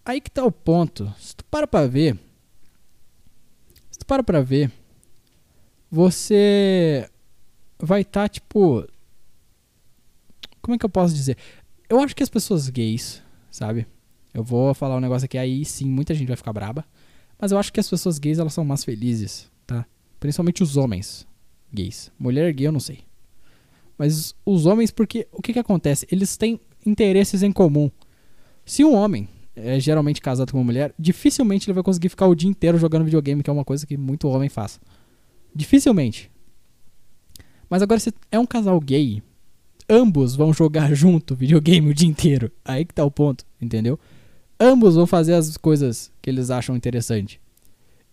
aí 0.05 0.21
que 0.21 0.31
tá 0.31 0.45
o 0.45 0.53
ponto. 0.53 1.13
Se 1.19 1.35
tu 1.35 1.45
para 1.47 1.67
pra 1.67 1.89
ver. 1.89 2.17
Se 3.91 3.99
tu 3.99 4.07
para 4.07 4.23
pra 4.23 4.41
ver. 4.43 4.71
Você 5.95 7.09
vai 7.79 8.01
estar, 8.01 8.29
tipo. 8.29 8.85
Como 10.61 10.75
é 10.75 10.79
que 10.79 10.85
eu 10.85 10.91
posso 10.91 11.15
dizer? 11.15 11.39
Eu 11.89 12.01
acho 12.01 12.17
que 12.17 12.23
as 12.25 12.29
pessoas 12.29 12.69
gays, 12.69 13.23
sabe? 13.49 13.87
Eu 14.33 14.43
vou 14.43 14.75
falar 14.75 14.97
um 14.97 15.01
negócio 15.01 15.27
aqui, 15.27 15.39
aí 15.39 15.65
sim, 15.65 15.85
muita 15.85 16.13
gente 16.13 16.27
vai 16.27 16.37
ficar 16.37 16.53
braba. 16.53 16.85
Mas 17.39 17.53
eu 17.53 17.59
acho 17.59 17.73
que 17.73 17.79
as 17.79 17.89
pessoas 17.89 18.19
gays, 18.19 18.41
elas 18.41 18.53
são 18.53 18.65
mais 18.65 18.83
felizes, 18.83 19.49
tá? 19.65 19.87
Principalmente 20.19 20.65
os 20.65 20.77
homens 20.77 21.29
gays. 21.73 22.11
Mulher 22.19 22.53
gay, 22.53 22.67
eu 22.67 22.73
não 22.73 22.81
sei. 22.81 23.05
Mas 23.97 24.35
os 24.45 24.67
homens, 24.67 24.91
porque 24.91 25.29
o 25.31 25.41
que 25.41 25.53
que 25.53 25.61
acontece? 25.61 26.09
Eles 26.11 26.37
têm 26.37 26.59
interesses 26.85 27.45
em 27.45 27.53
comum. 27.53 27.89
Se 28.67 28.83
um 28.83 28.97
homem 28.97 29.29
é 29.55 29.79
geralmente 29.79 30.21
casado 30.21 30.51
com 30.51 30.59
uma 30.59 30.65
mulher, 30.65 30.93
dificilmente 30.99 31.71
ele 31.71 31.75
vai 31.75 31.85
conseguir 31.85 32.09
ficar 32.09 32.27
o 32.27 32.35
dia 32.35 32.51
inteiro 32.51 32.79
jogando 32.79 33.05
videogame, 33.05 33.45
que 33.45 33.51
é 33.51 33.53
uma 33.53 33.65
coisa 33.65 33.87
que 33.87 33.97
muito 33.97 34.27
homem 34.27 34.49
faz. 34.49 34.81
Dificilmente. 35.55 36.31
Mas 37.69 37.83
agora 37.83 38.01
se 38.01 38.13
é 38.31 38.39
um 38.39 38.47
casal 38.47 38.79
gay, 38.81 39.23
ambos 39.89 40.35
vão 40.35 40.53
jogar 40.53 40.93
junto 40.95 41.37
videogame 41.37 41.91
o 41.91 41.95
dia 41.95 42.09
inteiro. 42.09 42.51
Aí 42.65 42.85
que 42.85 42.95
tá 42.95 43.05
o 43.05 43.11
ponto, 43.11 43.45
entendeu? 43.61 43.99
Ambos 44.59 44.95
vão 44.95 45.07
fazer 45.07 45.35
as 45.35 45.57
coisas 45.57 46.11
que 46.23 46.31
eles 46.31 46.51
acham 46.51 46.77
interessante. 46.77 47.41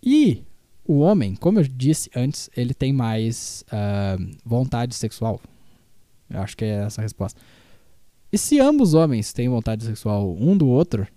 E 0.03 0.43
o 0.85 0.99
homem, 0.99 1.35
como 1.35 1.59
eu 1.59 1.63
disse 1.63 2.09
antes, 2.15 2.49
ele 2.55 2.73
tem 2.73 2.91
mais 2.91 3.63
ah, 3.71 4.17
vontade 4.43 4.95
sexual. 4.95 5.39
Eu 6.29 6.41
acho 6.41 6.57
que 6.57 6.65
é 6.65 6.83
essa 6.83 7.01
a 7.01 7.03
resposta. 7.03 7.39
E 8.31 8.37
se 8.37 8.59
ambos 8.59 8.93
homens 8.93 9.33
têm 9.33 9.49
vontade 9.49 9.83
sexual 9.83 10.35
um 10.39 10.57
do 10.57 10.67
outro, 10.67 11.07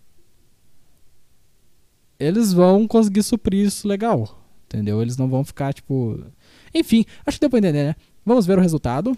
eles 2.18 2.52
vão 2.52 2.86
conseguir 2.86 3.22
suprir 3.22 3.66
isso 3.66 3.86
legal. 3.86 4.43
Entendeu? 4.74 5.00
Eles 5.00 5.16
não 5.16 5.28
vão 5.28 5.44
ficar, 5.44 5.72
tipo. 5.72 6.18
Enfim, 6.74 7.04
acho 7.24 7.36
que 7.36 7.40
deu 7.42 7.50
pra 7.50 7.60
entender, 7.60 7.84
né? 7.84 7.96
Vamos 8.26 8.44
ver 8.46 8.58
o 8.58 8.60
resultado. 8.60 9.16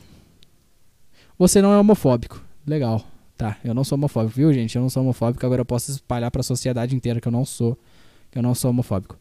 Você 1.39 1.63
não 1.63 1.73
é 1.73 1.79
homofóbico. 1.79 2.43
Legal. 2.67 3.03
Tá, 3.39 3.57
eu 3.65 3.75
não 3.75 3.85
sou 3.85 3.97
homofóbico, 3.97 4.35
viu, 4.37 4.53
gente? 4.53 4.77
Eu 4.77 4.83
não 4.83 4.89
sou 4.91 5.03
homofóbico, 5.03 5.45
agora 5.45 5.61
eu 5.61 5.65
posso 5.67 5.91
espalhar 5.91 6.31
pra 6.31 6.43
sociedade 6.43 6.95
inteira 6.95 7.21
que 7.21 7.29
eu 7.29 7.33
não 7.33 7.45
sou. 7.45 7.79
Que 8.31 8.39
eu 8.39 8.43
não 8.43 8.55
sou 8.55 8.71
homofóbico. 8.71 9.19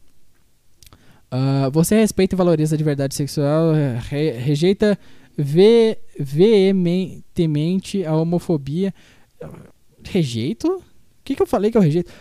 Ah, 1.30 1.68
você 1.72 1.96
respeita 1.96 2.34
e 2.34 2.38
valoriza 2.38 2.74
a 2.74 2.78
liberdade 2.78 3.14
sexual, 3.14 3.72
re- 4.08 4.32
rejeita 4.32 4.98
ve- 5.36 5.98
veementemente 6.18 8.04
a 8.04 8.14
homofobia. 8.14 8.92
Rejeito? 10.04 10.68
O 10.68 10.82
que, 11.24 11.34
que 11.34 11.42
eu 11.42 11.46
falei 11.46 11.70
que 11.70 11.76
eu 11.76 11.82
rejeito? 11.82 12.12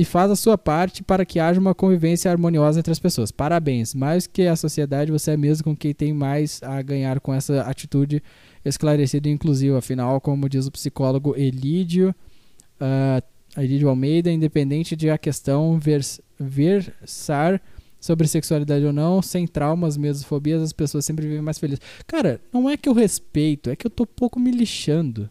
E 0.00 0.04
faz 0.06 0.30
a 0.30 0.36
sua 0.36 0.56
parte 0.56 1.02
para 1.02 1.26
que 1.26 1.38
haja 1.38 1.60
uma 1.60 1.74
convivência 1.74 2.30
harmoniosa 2.30 2.78
entre 2.78 2.90
as 2.90 2.98
pessoas. 2.98 3.30
Parabéns. 3.30 3.94
Mais 3.94 4.26
que 4.26 4.46
a 4.46 4.56
sociedade, 4.56 5.12
você 5.12 5.32
é 5.32 5.36
mesmo 5.36 5.64
com 5.64 5.76
quem 5.76 5.92
tem 5.92 6.10
mais 6.10 6.58
a 6.62 6.80
ganhar 6.80 7.20
com 7.20 7.34
essa 7.34 7.60
atitude 7.60 8.22
esclarecida 8.64 9.28
e 9.28 9.32
inclusiva. 9.32 9.76
Afinal, 9.76 10.18
como 10.18 10.48
diz 10.48 10.66
o 10.66 10.70
psicólogo 10.70 11.36
Elídio, 11.36 12.14
ah, 12.80 13.22
Elídio 13.58 13.90
Almeida, 13.90 14.32
independente 14.32 14.96
de 14.96 15.10
a 15.10 15.18
questão 15.18 15.78
vers- 15.78 16.22
versar 16.38 17.60
sobre 18.00 18.26
sexualidade 18.26 18.86
ou 18.86 18.94
não, 18.94 19.20
sem 19.20 19.46
traumas, 19.46 19.98
medos, 19.98 20.24
fobias, 20.24 20.62
as 20.62 20.72
pessoas 20.72 21.04
sempre 21.04 21.26
vivem 21.26 21.42
mais 21.42 21.58
felizes. 21.58 21.82
Cara, 22.06 22.40
não 22.50 22.70
é 22.70 22.78
que 22.78 22.88
eu 22.88 22.94
respeito, 22.94 23.68
é 23.68 23.76
que 23.76 23.86
eu 23.86 23.90
tô 23.90 24.06
pouco 24.06 24.40
me 24.40 24.50
lixando. 24.50 25.28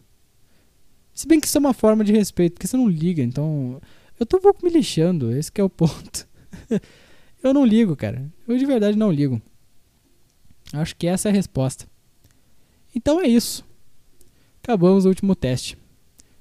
Se 1.12 1.26
bem 1.26 1.40
que 1.40 1.48
isso 1.48 1.58
é 1.58 1.60
uma 1.60 1.74
forma 1.74 2.04
de 2.04 2.12
respeito, 2.12 2.52
porque 2.52 2.68
você 2.68 2.76
não 2.76 2.88
liga, 2.88 3.20
então. 3.20 3.80
Eu 4.20 4.26
tô 4.26 4.36
um 4.36 4.40
pouco 4.40 4.62
me 4.62 4.70
lixando, 4.70 5.34
esse 5.34 5.50
é 5.54 5.64
o 5.64 5.70
ponto. 5.70 6.28
eu 7.42 7.54
não 7.54 7.64
ligo, 7.64 7.96
cara. 7.96 8.30
Eu 8.46 8.58
de 8.58 8.66
verdade 8.66 8.94
não 8.94 9.10
ligo. 9.10 9.40
Acho 10.74 10.94
que 10.94 11.06
essa 11.06 11.28
é 11.28 11.32
a 11.32 11.34
resposta. 11.34 11.88
Então 12.94 13.18
é 13.18 13.26
isso. 13.26 13.64
Acabamos 14.62 15.06
o 15.06 15.08
último 15.08 15.34
teste. 15.34 15.78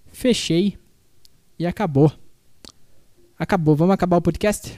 Fechei 0.08 0.78
e 1.58 1.66
acabou. 1.66 2.12
Acabou. 3.38 3.78
Vamos 3.78 3.94
acabar 3.94 4.18
o 4.18 4.22
podcast? 4.22 4.78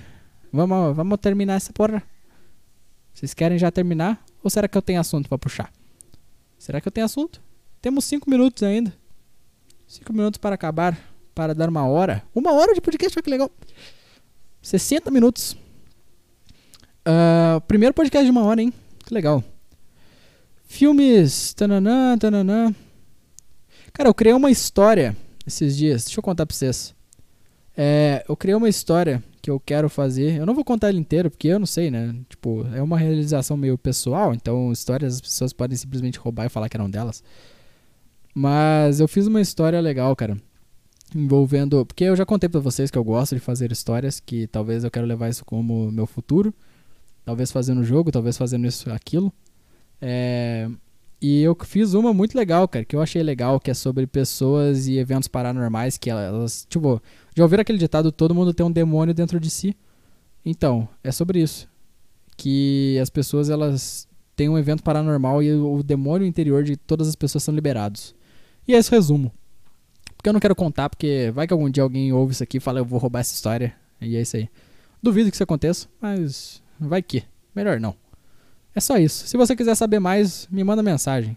Vamos, 0.53 0.95
vamos 0.95 1.17
terminar 1.19 1.55
essa 1.55 1.73
porra. 1.73 2.03
Vocês 3.15 3.33
querem 3.33 3.57
já 3.57 3.71
terminar? 3.71 4.23
Ou 4.43 4.49
será 4.51 4.67
que 4.67 4.77
eu 4.77 4.81
tenho 4.81 4.99
assunto 4.99 5.27
pra 5.27 5.39
puxar? 5.39 5.73
Será 6.59 6.79
que 6.79 6.87
eu 6.87 6.91
tenho 6.91 7.05
assunto? 7.05 7.41
Temos 7.81 8.05
cinco 8.05 8.29
minutos 8.29 8.61
ainda. 8.61 8.95
Cinco 9.87 10.13
minutos 10.13 10.37
para 10.37 10.53
acabar. 10.53 11.10
Para 11.41 11.55
dar 11.55 11.69
uma 11.69 11.87
hora. 11.87 12.21
Uma 12.35 12.53
hora 12.53 12.71
de 12.71 12.79
podcast, 12.79 13.17
olha 13.17 13.23
que 13.23 13.29
legal. 13.31 13.49
60 14.61 15.09
minutos. 15.09 15.57
Ah, 17.03 17.59
primeiro 17.67 17.95
podcast 17.95 18.23
de 18.23 18.29
uma 18.29 18.43
hora, 18.43 18.61
hein? 18.61 18.71
Que 19.03 19.11
legal. 19.11 19.43
Filmes. 20.67 21.51
Tananã, 21.55 22.15
tananã. 22.15 22.75
Cara, 23.91 24.07
eu 24.07 24.13
criei 24.13 24.35
uma 24.35 24.51
história 24.51 25.17
esses 25.43 25.75
dias. 25.75 26.03
Deixa 26.03 26.19
eu 26.19 26.23
contar 26.23 26.45
pra 26.45 26.55
vocês. 26.55 26.93
É, 27.75 28.23
eu 28.29 28.37
criei 28.37 28.53
uma 28.53 28.69
história 28.69 29.23
que 29.41 29.49
eu 29.49 29.59
quero 29.59 29.89
fazer. 29.89 30.37
Eu 30.37 30.45
não 30.45 30.53
vou 30.53 30.63
contar 30.63 30.89
ele 30.89 30.99
inteiro, 30.99 31.31
porque 31.31 31.47
eu 31.47 31.57
não 31.57 31.65
sei, 31.65 31.89
né? 31.89 32.15
Tipo, 32.29 32.67
é 32.75 32.83
uma 32.83 32.99
realização 32.99 33.57
meio 33.57 33.79
pessoal, 33.79 34.31
então 34.31 34.71
histórias 34.71 35.15
as 35.15 35.21
pessoas 35.21 35.53
podem 35.53 35.75
simplesmente 35.75 36.19
roubar 36.19 36.45
e 36.45 36.49
falar 36.49 36.69
que 36.69 36.77
eram 36.77 36.87
delas. 36.87 37.23
Mas 38.31 38.99
eu 38.99 39.07
fiz 39.07 39.25
uma 39.25 39.41
história 39.41 39.81
legal, 39.81 40.15
cara. 40.15 40.37
Envolvendo. 41.15 41.85
Porque 41.85 42.03
eu 42.03 42.15
já 42.15 42.25
contei 42.25 42.49
pra 42.49 42.59
vocês 42.59 42.89
que 42.89 42.97
eu 42.97 43.03
gosto 43.03 43.35
de 43.35 43.41
fazer 43.41 43.71
histórias, 43.71 44.19
que 44.19 44.47
talvez 44.47 44.83
eu 44.83 44.91
quero 44.91 45.05
levar 45.05 45.29
isso 45.29 45.43
como 45.45 45.91
meu 45.91 46.05
futuro. 46.05 46.53
Talvez 47.25 47.51
fazendo 47.51 47.83
jogo, 47.83 48.11
talvez 48.11 48.37
fazendo 48.37 48.65
isso, 48.65 48.91
aquilo. 48.91 49.31
É, 50.01 50.67
e 51.21 51.43
eu 51.43 51.55
fiz 51.63 51.93
uma 51.93 52.11
muito 52.13 52.35
legal, 52.35 52.67
cara, 52.67 52.83
que 52.83 52.95
eu 52.95 53.01
achei 53.01 53.21
legal, 53.21 53.59
que 53.59 53.69
é 53.69 53.75
sobre 53.75 54.07
pessoas 54.07 54.87
e 54.87 54.97
eventos 54.97 55.27
paranormais, 55.27 55.95
que 55.95 56.09
elas, 56.09 56.65
tipo, 56.67 56.99
já 57.35 57.43
ouviram 57.43 57.61
aquele 57.61 57.77
ditado, 57.77 58.11
todo 58.11 58.33
mundo 58.33 58.55
tem 58.55 58.65
um 58.65 58.71
demônio 58.71 59.13
dentro 59.13 59.39
de 59.39 59.51
si? 59.51 59.77
Então, 60.43 60.89
é 61.03 61.11
sobre 61.11 61.39
isso. 61.39 61.69
Que 62.35 62.97
as 62.99 63.11
pessoas, 63.11 63.51
elas 63.51 64.07
têm 64.35 64.49
um 64.49 64.57
evento 64.57 64.81
paranormal 64.81 65.43
e 65.43 65.53
o, 65.53 65.75
o 65.75 65.83
demônio 65.83 66.25
interior 66.25 66.63
de 66.63 66.75
todas 66.75 67.07
as 67.07 67.15
pessoas 67.15 67.43
são 67.43 67.53
liberados. 67.53 68.15
E 68.67 68.73
é 68.73 68.79
esse 68.79 68.89
o 68.89 68.95
resumo. 68.95 69.31
Porque 70.21 70.29
eu 70.29 70.33
não 70.33 70.39
quero 70.39 70.55
contar, 70.55 70.87
porque 70.87 71.31
vai 71.33 71.47
que 71.47 71.53
algum 71.53 71.67
dia 71.67 71.81
alguém 71.81 72.13
ouve 72.13 72.33
isso 72.33 72.43
aqui 72.43 72.57
e 72.57 72.59
fala, 72.59 72.77
eu 72.77 72.85
vou 72.85 72.99
roubar 72.99 73.21
essa 73.21 73.33
história. 73.33 73.75
E 73.99 74.15
é 74.15 74.21
isso 74.21 74.37
aí. 74.37 74.47
Duvido 75.01 75.31
que 75.31 75.35
isso 75.35 75.41
aconteça, 75.41 75.87
mas 75.99 76.61
vai 76.79 77.01
que. 77.01 77.23
Melhor 77.55 77.79
não. 77.79 77.95
É 78.75 78.79
só 78.79 78.99
isso. 78.99 79.25
Se 79.25 79.35
você 79.35 79.55
quiser 79.55 79.73
saber 79.73 79.99
mais, 79.99 80.47
me 80.51 80.63
manda 80.63 80.83
mensagem. 80.83 81.35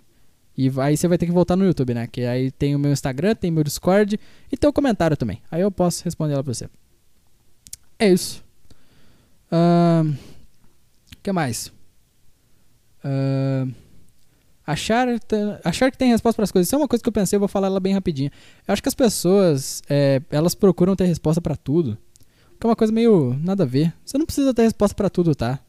E 0.55 0.71
aí 0.79 0.99
você 0.99 1.09
vai 1.09 1.17
ter 1.17 1.25
que 1.25 1.33
voltar 1.33 1.57
no 1.57 1.65
YouTube, 1.65 1.95
né? 1.95 2.07
Que 2.07 2.27
aí 2.27 2.51
tem 2.51 2.77
o 2.77 2.79
meu 2.79 2.93
Instagram, 2.93 3.35
tem 3.35 3.51
o 3.51 3.55
meu 3.55 3.65
Discord 3.65 4.21
e 4.53 4.57
tem 4.57 4.69
o 4.69 4.73
comentário 4.73 5.17
também. 5.17 5.41
Aí 5.51 5.63
eu 5.63 5.71
posso 5.71 6.05
responder 6.05 6.37
lá 6.37 6.45
pra 6.45 6.53
você. 6.53 6.69
É 7.99 8.11
isso. 8.11 8.45
O 9.51 10.15
que 11.23 11.33
mais? 11.33 11.73
Ahn, 13.03 13.73
achar, 14.67 15.09
achar 15.65 15.91
que 15.91 15.99
tem 15.99 16.11
resposta 16.11 16.37
para 16.37 16.45
as 16.45 16.53
coisas. 16.53 16.69
Isso 16.69 16.75
é 16.75 16.79
uma 16.79 16.89
coisa 16.89 17.03
que 17.03 17.09
eu 17.09 17.13
pensei, 17.13 17.37
eu 17.37 17.41
vou 17.41 17.49
falar 17.49 17.67
ela 17.67 17.81
bem 17.81 17.93
rapidinho. 17.93 18.31
Eu 18.67 18.73
acho 18.73 18.83
que 18.83 18.89
as 18.89 18.95
pessoas, 18.95 19.83
é, 19.89 20.21
elas 20.31 20.55
procuram 20.55 20.97
ter 20.97 21.05
resposta 21.05 21.41
pra 21.41 21.57
tudo. 21.57 21.99
Que 22.59 22.67
é 22.67 22.69
uma 22.69 22.77
coisa 22.77 22.93
meio 22.93 23.39
nada 23.43 23.65
a 23.65 23.67
ver. 23.67 23.93
Você 24.05 24.17
não 24.17 24.27
precisa 24.27 24.55
ter 24.55 24.63
resposta 24.63 24.95
pra 24.95 25.11
tudo, 25.11 25.35
tá? 25.35 25.61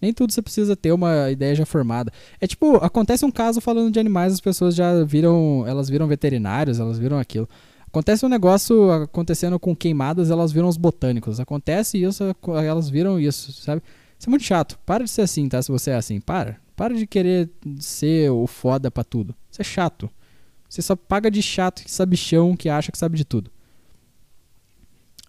Nem 0.00 0.12
tudo 0.12 0.32
você 0.32 0.42
precisa 0.42 0.76
ter 0.76 0.92
uma 0.92 1.30
ideia 1.30 1.54
já 1.54 1.64
formada. 1.64 2.12
É 2.40 2.46
tipo, 2.46 2.76
acontece 2.76 3.24
um 3.24 3.30
caso 3.30 3.60
falando 3.60 3.90
de 3.90 3.98
animais, 3.98 4.34
as 4.34 4.40
pessoas 4.40 4.74
já 4.74 5.02
viram, 5.04 5.64
elas 5.66 5.88
viram 5.88 6.06
veterinários, 6.06 6.78
elas 6.78 6.98
viram 6.98 7.18
aquilo. 7.18 7.48
Acontece 7.86 8.26
um 8.26 8.28
negócio 8.28 8.90
acontecendo 8.90 9.58
com 9.58 9.74
queimadas, 9.74 10.30
elas 10.30 10.52
viram 10.52 10.68
os 10.68 10.76
botânicos. 10.76 11.40
Acontece 11.40 12.02
isso, 12.02 12.24
elas 12.46 12.90
viram 12.90 13.18
isso, 13.18 13.52
sabe? 13.52 13.82
Isso 14.18 14.28
é 14.28 14.30
muito 14.30 14.44
chato. 14.44 14.78
Para 14.84 15.04
de 15.04 15.10
ser 15.10 15.22
assim, 15.22 15.48
tá? 15.48 15.62
Se 15.62 15.72
você 15.72 15.92
é 15.92 15.94
assim, 15.94 16.20
para. 16.20 16.58
Para 16.76 16.94
de 16.94 17.06
querer 17.06 17.50
ser 17.80 18.30
o 18.30 18.46
foda 18.46 18.90
pra 18.90 19.02
tudo. 19.02 19.34
Isso 19.50 19.62
é 19.62 19.64
chato. 19.64 20.08
Você 20.68 20.82
só 20.82 20.94
paga 20.94 21.30
de 21.30 21.40
chato 21.42 21.82
e 21.86 21.90
sabichão 21.90 22.54
que 22.56 22.68
acha 22.68 22.92
que 22.92 22.98
sabe 22.98 23.16
de 23.16 23.24
tudo. 23.24 23.50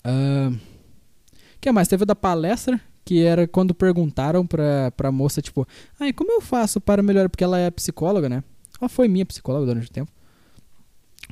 O 0.03 1.59
que 1.61 1.71
mais? 1.71 1.87
Teve 1.87 2.05
da 2.05 2.15
palestra, 2.15 2.79
que 3.03 3.23
era 3.23 3.47
quando 3.47 3.73
perguntaram 3.73 4.45
pra, 4.45 4.91
pra 4.91 5.11
moça, 5.11 5.41
tipo, 5.41 5.65
ai, 5.99 6.13
como 6.13 6.31
eu 6.31 6.41
faço 6.41 6.79
para 6.79 7.01
melhorar? 7.01 7.29
Porque 7.29 7.43
ela 7.43 7.57
é 7.57 7.69
psicóloga, 7.71 8.29
né? 8.29 8.43
Ela 8.79 8.89
foi 8.89 9.07
minha 9.07 9.25
psicóloga 9.25 9.65
durante 9.65 9.87
o 9.87 9.91
tempo. 9.91 10.11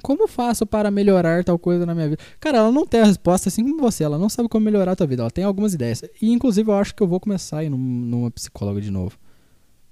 Como 0.01 0.27
faço 0.27 0.65
para 0.65 0.91
melhorar 0.91 1.43
tal 1.43 1.57
coisa 1.57 1.85
na 1.85 1.95
minha 1.95 2.09
vida? 2.09 2.21
Cara, 2.39 2.57
ela 2.57 2.71
não 2.71 2.85
tem 2.85 3.01
a 3.01 3.05
resposta 3.05 3.49
assim 3.49 3.63
como 3.63 3.79
você. 3.79 4.03
Ela 4.03 4.17
não 4.17 4.29
sabe 4.29 4.49
como 4.49 4.65
melhorar 4.65 4.91
a 4.91 4.95
tua 4.95 5.07
vida. 5.07 5.23
Ela 5.23 5.31
tem 5.31 5.43
algumas 5.43 5.73
ideias. 5.73 6.03
E, 6.21 6.31
inclusive, 6.31 6.69
eu 6.69 6.75
acho 6.75 6.93
que 6.93 7.01
eu 7.01 7.07
vou 7.07 7.19
começar 7.19 7.59
a 7.59 7.63
ir 7.63 7.69
num- 7.69 7.77
numa 7.77 8.29
psicóloga 8.29 8.81
de 8.81 8.91
novo. 8.91 9.17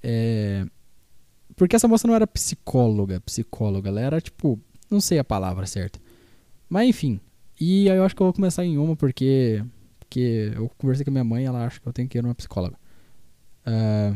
É... 0.04 0.66
Porque 1.56 1.76
essa 1.76 1.88
moça 1.88 2.08
não 2.08 2.16
era 2.16 2.28
psicóloga, 2.28 3.22
psicóloga. 3.22 3.90
Ela 3.90 4.02
era, 4.02 4.22
tipo, 4.22 4.60
não 4.90 5.00
sei 5.00 5.20
a 5.20 5.24
palavra 5.24 5.66
certa. 5.66 6.00
Mas, 6.70 6.90
enfim. 6.90 7.20
E 7.60 7.90
aí 7.90 7.98
eu 7.98 8.04
acho 8.04 8.16
que 8.16 8.22
eu 8.22 8.26
vou 8.26 8.34
começar 8.34 8.66
em 8.66 8.78
uma 8.78 8.96
porque... 8.96 9.64
Porque 10.00 10.52
eu 10.56 10.70
conversei 10.78 11.04
com 11.04 11.12
a 11.12 11.14
minha 11.14 11.24
mãe 11.24 11.46
ela 11.46 11.66
acha 11.66 11.80
que 11.80 11.88
eu 11.88 11.94
tenho 11.94 12.08
que 12.08 12.18
ir 12.18 12.22
numa 12.22 12.36
psicóloga. 12.36 12.78
Ah, 13.66 14.14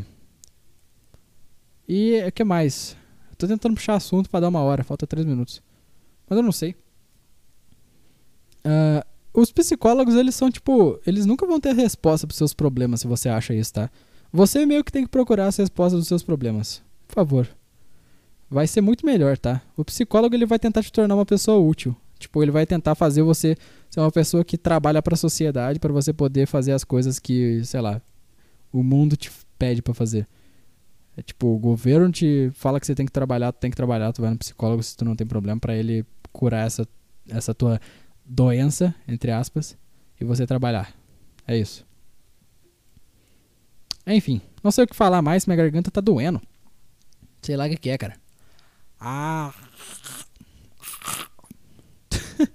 E 1.87 2.21
o 2.27 2.31
que 2.31 2.43
mais? 2.43 2.95
Eu 3.31 3.35
tô 3.37 3.47
tentando 3.47 3.75
puxar 3.75 3.95
assunto 3.95 4.29
pra 4.29 4.39
dar 4.39 4.49
uma 4.49 4.61
hora. 4.61 4.83
Falta 4.83 5.07
três 5.07 5.25
minutos. 5.25 5.61
Mas 6.29 6.37
eu 6.37 6.43
não 6.43 6.51
sei. 6.51 6.75
Ah, 8.63 9.05
os 9.33 9.51
psicólogos, 9.51 10.15
eles 10.15 10.35
são 10.35 10.51
tipo. 10.51 10.99
Eles 11.05 11.25
nunca 11.25 11.45
vão 11.45 11.59
ter 11.59 11.73
resposta 11.75 12.27
pros 12.27 12.37
seus 12.37 12.53
problemas 12.53 13.01
se 13.01 13.07
você 13.07 13.29
acha 13.29 13.53
isso, 13.53 13.73
tá? 13.73 13.89
Você 14.31 14.65
meio 14.65 14.83
que 14.83 14.91
tem 14.91 15.03
que 15.03 15.09
procurar 15.09 15.47
as 15.47 15.57
respostas 15.57 15.99
dos 15.99 16.07
seus 16.07 16.23
problemas. 16.23 16.81
Por 17.07 17.15
favor. 17.15 17.47
Vai 18.49 18.67
ser 18.67 18.81
muito 18.81 19.05
melhor, 19.05 19.37
tá? 19.37 19.61
O 19.75 19.83
psicólogo 19.83 20.35
ele 20.35 20.45
vai 20.45 20.59
tentar 20.59 20.83
te 20.83 20.91
tornar 20.91 21.15
uma 21.15 21.25
pessoa 21.25 21.57
útil. 21.57 21.95
Tipo, 22.17 22.41
ele 22.41 22.51
vai 22.51 22.65
tentar 22.65 22.95
fazer 22.95 23.21
você 23.21 23.55
ser 23.89 23.99
uma 23.99 24.11
pessoa 24.11 24.43
que 24.43 24.57
trabalha 24.57 25.01
pra 25.01 25.15
sociedade 25.15 25.79
pra 25.79 25.93
você 25.93 26.11
poder 26.11 26.47
fazer 26.47 26.71
as 26.71 26.83
coisas 26.83 27.19
que, 27.19 27.63
sei 27.63 27.81
lá, 27.81 28.01
o 28.71 28.81
mundo 28.81 29.15
te 29.15 29.31
pede 29.57 29.81
pra 29.81 29.93
fazer. 29.93 30.27
É 31.15 31.21
tipo, 31.21 31.47
o 31.47 31.57
governo 31.57 32.11
te 32.11 32.49
fala 32.53 32.79
que 32.79 32.85
você 32.85 32.95
tem 32.95 33.05
que 33.05 33.11
trabalhar, 33.11 33.51
tu 33.51 33.59
tem 33.59 33.71
que 33.71 33.77
trabalhar, 33.77 34.11
tu 34.13 34.21
vai 34.21 34.31
no 34.31 34.37
psicólogo 34.37 34.81
se 34.83 34.95
tu 34.95 35.03
não 35.03 35.15
tem 35.15 35.25
problema 35.25 35.59
pra 35.59 35.75
ele 35.75 36.05
curar 36.31 36.65
essa 36.65 36.87
essa 37.29 37.53
tua 37.53 37.79
doença, 38.25 38.93
entre 39.07 39.31
aspas, 39.31 39.77
e 40.19 40.25
você 40.25 40.45
trabalhar. 40.45 40.93
É 41.47 41.57
isso. 41.57 41.85
Enfim, 44.07 44.41
não 44.63 44.71
sei 44.71 44.85
o 44.85 44.87
que 44.87 44.95
falar 44.95 45.21
mais, 45.21 45.45
minha 45.45 45.57
garganta 45.57 45.91
tá 45.91 45.99
doendo. 45.99 46.41
Sei 47.41 47.57
lá 47.57 47.65
o 47.65 47.69
que 47.69 47.77
que 47.77 47.89
é, 47.89 47.97
cara. 47.97 48.15
Ah. 48.99 49.53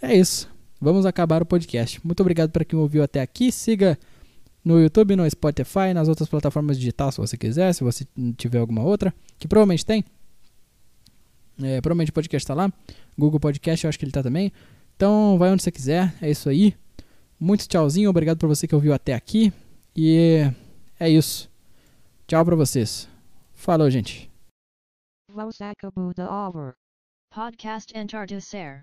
é 0.00 0.16
isso. 0.16 0.50
Vamos 0.80 1.04
acabar 1.04 1.42
o 1.42 1.46
podcast. 1.46 2.00
Muito 2.04 2.20
obrigado 2.20 2.50
para 2.50 2.64
quem 2.64 2.78
ouviu 2.78 3.02
até 3.02 3.20
aqui. 3.20 3.52
Siga 3.52 3.98
no 4.64 4.80
YouTube, 4.80 5.14
no 5.16 5.28
Spotify, 5.30 5.92
nas 5.94 6.08
outras 6.08 6.28
plataformas 6.28 6.78
digitais, 6.78 7.14
se 7.14 7.20
você 7.20 7.36
quiser, 7.36 7.74
se 7.74 7.84
você 7.84 8.06
tiver 8.36 8.58
alguma 8.58 8.82
outra, 8.82 9.12
que 9.38 9.46
provavelmente 9.46 9.84
tem. 9.84 10.04
É, 11.62 11.80
provavelmente 11.80 12.10
o 12.10 12.14
podcast 12.14 12.46
tá 12.46 12.54
lá. 12.54 12.72
Google 13.18 13.38
Podcast, 13.38 13.84
eu 13.84 13.88
acho 13.90 13.98
que 13.98 14.04
ele 14.06 14.12
tá 14.12 14.22
também. 14.22 14.50
Então, 14.96 15.36
vai 15.38 15.50
onde 15.50 15.62
você 15.62 15.70
quiser. 15.70 16.14
É 16.22 16.30
isso 16.30 16.48
aí. 16.48 16.74
Muito 17.38 17.68
tchauzinho. 17.68 18.08
Obrigado 18.08 18.38
por 18.38 18.48
você 18.48 18.66
que 18.66 18.74
ouviu 18.74 18.94
até 18.94 19.12
aqui. 19.12 19.52
E 19.94 20.50
é 21.00 21.08
isso. 21.08 21.50
Tchau 22.26 22.44
pra 22.44 22.54
vocês. 22.54 23.08
Falou, 23.52 23.90
gente. 23.90 24.30
Podcast 27.32 27.92
Entardecer. 27.96 28.82